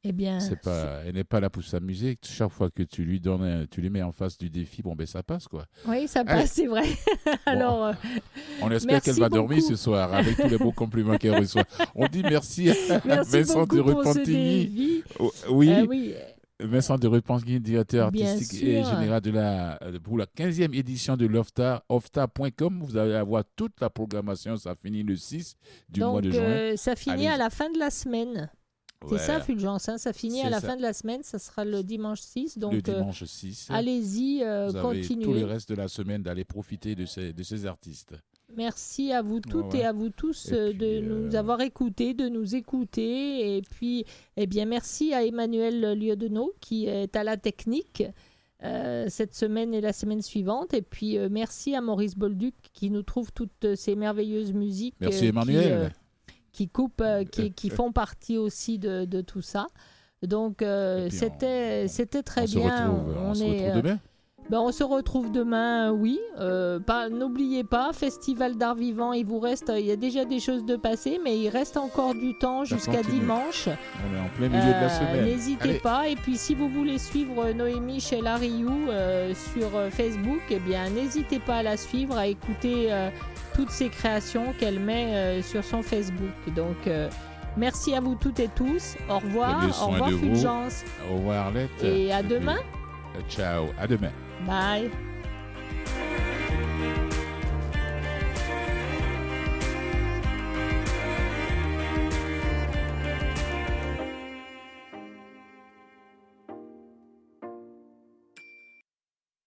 Eh 0.03 0.13
bien, 0.13 0.39
pas, 0.63 1.03
elle 1.05 1.15
n'est 1.15 1.25
pas 1.25 1.41
là 1.41 1.51
pour 1.51 1.63
s'amuser. 1.63 2.17
Chaque 2.25 2.51
fois 2.51 2.71
que 2.71 2.83
tu 2.83 3.05
lui 3.05 3.21
donnes, 3.21 3.43
un- 3.43 3.67
tu 3.67 3.83
lui 3.83 3.91
mets 3.91 4.01
en 4.03 4.13
face 4.13 4.39
du 4.39 4.49
défi, 4.49 4.81
bon 4.81 4.95
ben 4.95 5.07
ça 5.07 5.23
passe 5.23 5.47
quoi. 5.47 5.67
oui, 5.87 6.09
ça 6.09 6.25
passe, 6.25 6.53
c'est 6.53 6.67
vrai. 6.67 6.85
Alors, 7.47 7.85
euh, 7.85 7.93
On 8.63 8.71
espère 8.71 9.03
qu'elle 9.03 9.19
va 9.19 9.29
dormir 9.29 9.63
ce 9.63 9.77
soir 9.77 10.13
avec 10.15 10.37
tous 10.39 10.49
les 10.49 10.57
beaux 10.57 10.73
compliments 10.73 11.19
qu'elle 11.19 11.39
reçoit. 11.39 11.65
On 11.95 12.07
dit 12.09 12.23
merci 12.23 12.71
à 12.71 12.99
Vincent 13.25 13.67
de 13.67 13.79
Repentigny. 13.81 15.05
Oh, 15.19 15.31
Oui, 15.51 15.71
Euh, 15.71 15.87
oui, 15.87 16.15
Vincent 16.63 16.97
de 16.97 17.07
Repentigny, 17.07 17.61
directeur 17.61 18.07
artistique 18.07 18.63
et 18.63 18.83
général 18.85 19.21
de 19.21 19.31
la, 19.31 19.79
pour 20.03 20.17
la 20.19 20.27
15e 20.27 20.75
édition 20.75 21.17
de 21.17 21.27
l'OFTA, 21.27 21.85
ofta.com. 21.91 22.81
Vous 22.83 22.97
allez 22.97 23.15
avoir 23.15 23.45
toute 23.57 23.79
la 23.81 23.91
programmation. 23.91 24.57
Ça 24.57 24.75
finit 24.75 25.03
le 25.03 25.17
6 25.17 25.57
du 25.89 26.01
mois 26.01 26.21
de 26.23 26.31
juin. 26.31 26.41
euh, 26.41 26.77
ça 26.77 26.97
finit 26.97 27.29
à 27.29 27.37
la 27.37 27.51
fin 27.51 27.71
de 27.71 27.79
la 27.79 27.91
semaine. 27.91 28.51
C'est 29.09 29.15
Ouais, 29.15 29.19
ça, 29.19 29.41
Fulgence, 29.41 29.89
hein, 29.89 29.97
ça 29.97 30.13
finit 30.13 30.43
à 30.43 30.51
la 30.51 30.61
ça. 30.61 30.69
fin 30.69 30.77
de 30.77 30.83
la 30.83 30.93
semaine, 30.93 31.23
ça 31.23 31.39
sera 31.39 31.65
le 31.65 31.83
dimanche 31.83 32.21
6. 32.21 32.59
Donc, 32.59 32.73
le 32.75 32.79
euh, 32.79 32.99
dimanche 32.99 33.25
6. 33.25 33.69
allez-y, 33.71 34.43
euh, 34.45 34.71
continuez. 34.73 35.25
tout 35.25 35.33
le 35.33 35.45
reste 35.47 35.71
de 35.71 35.75
la 35.75 35.89
semaine 35.89 36.23
d'aller 36.23 36.45
profiter 36.45 36.95
de 36.95 37.07
ces, 37.07 37.33
de 37.33 37.43
ces 37.43 37.65
artistes. 37.65 38.15
Merci 38.57 39.13
à 39.13 39.23
vous 39.23 39.41
toutes 39.41 39.73
Ouais, 39.75 39.81
et 39.81 39.85
à 39.85 39.93
vous 39.93 40.11
tous 40.11 40.51
euh, 40.53 40.71
puis, 40.71 40.79
de 40.79 41.01
nous 41.01 41.35
euh, 41.35 41.39
avoir 41.39 41.61
écoutés, 41.63 42.13
de 42.15 42.29
nous 42.29 42.55
écouter. 42.57 43.57
Et 43.57 43.63
puis, 43.63 44.05
eh 44.37 44.47
bien, 44.47 44.67
merci 44.67 45.15
à 45.15 45.25
Emmanuel 45.25 45.99
Lieudenot 45.99 46.53
qui 46.61 46.87
est 46.87 47.15
à 47.17 47.25
la 47.25 47.37
technique 47.37 48.03
cette 49.09 49.35
semaine 49.35 49.73
et 49.73 49.81
la 49.81 49.95
semaine 49.95 50.21
suivante. 50.21 50.75
Et 50.75 50.83
puis, 50.83 51.17
merci 51.31 51.75
à 51.75 51.81
Maurice 51.81 52.15
Bolduc 52.15 52.55
qui 52.75 52.91
nous 52.91 53.03
trouve 53.03 53.33
toutes 53.33 53.75
ces 53.75 53.95
merveilleuses 53.95 54.53
musiques. 54.53 54.97
Merci 55.01 55.21
qui, 55.21 55.27
Emmanuel. 55.29 55.93
Qui 56.61 56.69
coupent, 56.69 57.01
euh, 57.01 57.25
qui, 57.25 57.53
qui 57.55 57.71
font 57.71 57.91
partie 57.91 58.37
aussi 58.37 58.79
de, 58.79 59.07
de 59.07 59.23
tout 59.23 59.41
ça. 59.41 59.67
Donc, 60.23 60.61
euh, 60.61 61.09
c'était 61.11 61.85
on- 61.87 61.89
c'était 61.89 62.23
très 62.23 62.43
on 62.43 62.47
se 62.47 62.59
bien. 62.59 62.89
retrouve, 62.91 63.17
on 63.19 63.35
se 63.35 63.43
est, 63.45 63.67
retrouve 63.69 63.83
demain. 63.83 63.99
Ben, 64.51 64.59
on 64.59 64.73
se 64.73 64.83
retrouve 64.85 65.31
demain, 65.31 65.93
oui. 65.93 66.19
Euh, 66.39 66.81
pas- 66.81 67.09
N'oubliez 67.09 67.63
pas, 67.65 67.93
Festival 67.93 68.57
d'art 68.57 68.75
vivant, 68.75 69.13
il 69.13 69.25
vous 69.25 69.39
reste, 69.39 69.73
il 69.79 69.87
y 69.87 69.93
a 69.93 69.97
déjà 69.97 70.25
des 70.25 70.41
choses 70.41 70.65
de 70.65 70.75
passer, 70.77 71.21
mais 71.23 71.39
il 71.39 71.49
reste 71.49 71.77
encore 71.77 72.15
du 72.15 72.37
temps 72.39 72.65
jusqu'à 72.65 73.03
dimanche. 73.03 73.69
On 73.69 74.17
est 74.17 74.21
en 74.21 74.29
plein 74.37 74.49
milieu 74.49 74.61
de 74.67 74.81
la 74.81 74.87
Euh, 74.87 74.89
semaine. 74.89 75.25
N'hésitez 75.25 75.75
pas. 75.75 76.09
Et 76.09 76.17
puis, 76.17 76.37
si 76.37 76.55
vous 76.55 76.69
voulez 76.69 76.99
suivre 76.99 77.53
Noémie 77.53 78.01
chez 78.01 78.21
Lariou 78.21 78.89
euh, 78.89 79.33
sur 79.55 79.77
euh, 79.77 79.89
Facebook, 79.91 80.41
eh 80.51 80.59
bien, 80.59 80.91
n'hésitez 80.91 81.39
pas 81.39 81.57
à 81.59 81.63
la 81.63 81.77
suivre, 81.77 82.17
à 82.19 82.27
écouter 82.27 82.93
euh, 82.93 83.09
toutes 83.55 83.71
ses 83.71 83.89
créations 83.89 84.53
qu'elle 84.59 84.81
met 84.81 85.15
euh, 85.15 85.43
sur 85.43 85.63
son 85.65 85.83
Facebook. 85.83 86.35
Donc, 86.57 86.87
euh, 86.89 87.09
merci 87.57 87.95
à 87.95 88.01
vous 88.01 88.17
toutes 88.17 88.41
et 88.41 88.49
tous. 88.49 88.97
Au 89.09 89.19
revoir. 89.19 89.59
Prenez 89.59 89.71
Au 89.71 89.75
soin 89.75 89.87
revoir, 89.93 90.11
de 90.11 90.15
vous. 90.17 90.21
Fulgence. 90.27 90.85
Au 91.11 91.15
revoir 91.17 91.47
Arlette. 91.47 91.85
Et 91.85 92.13
à 92.13 92.23
demain. 92.23 92.59
euh, 93.17 93.21
ciao, 93.29 93.67
à 93.81 93.87
demain. 93.87 94.11
Bye. 94.47 94.91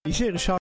You 0.06 0.12
shouldn't 0.12 0.42
shout. 0.42 0.63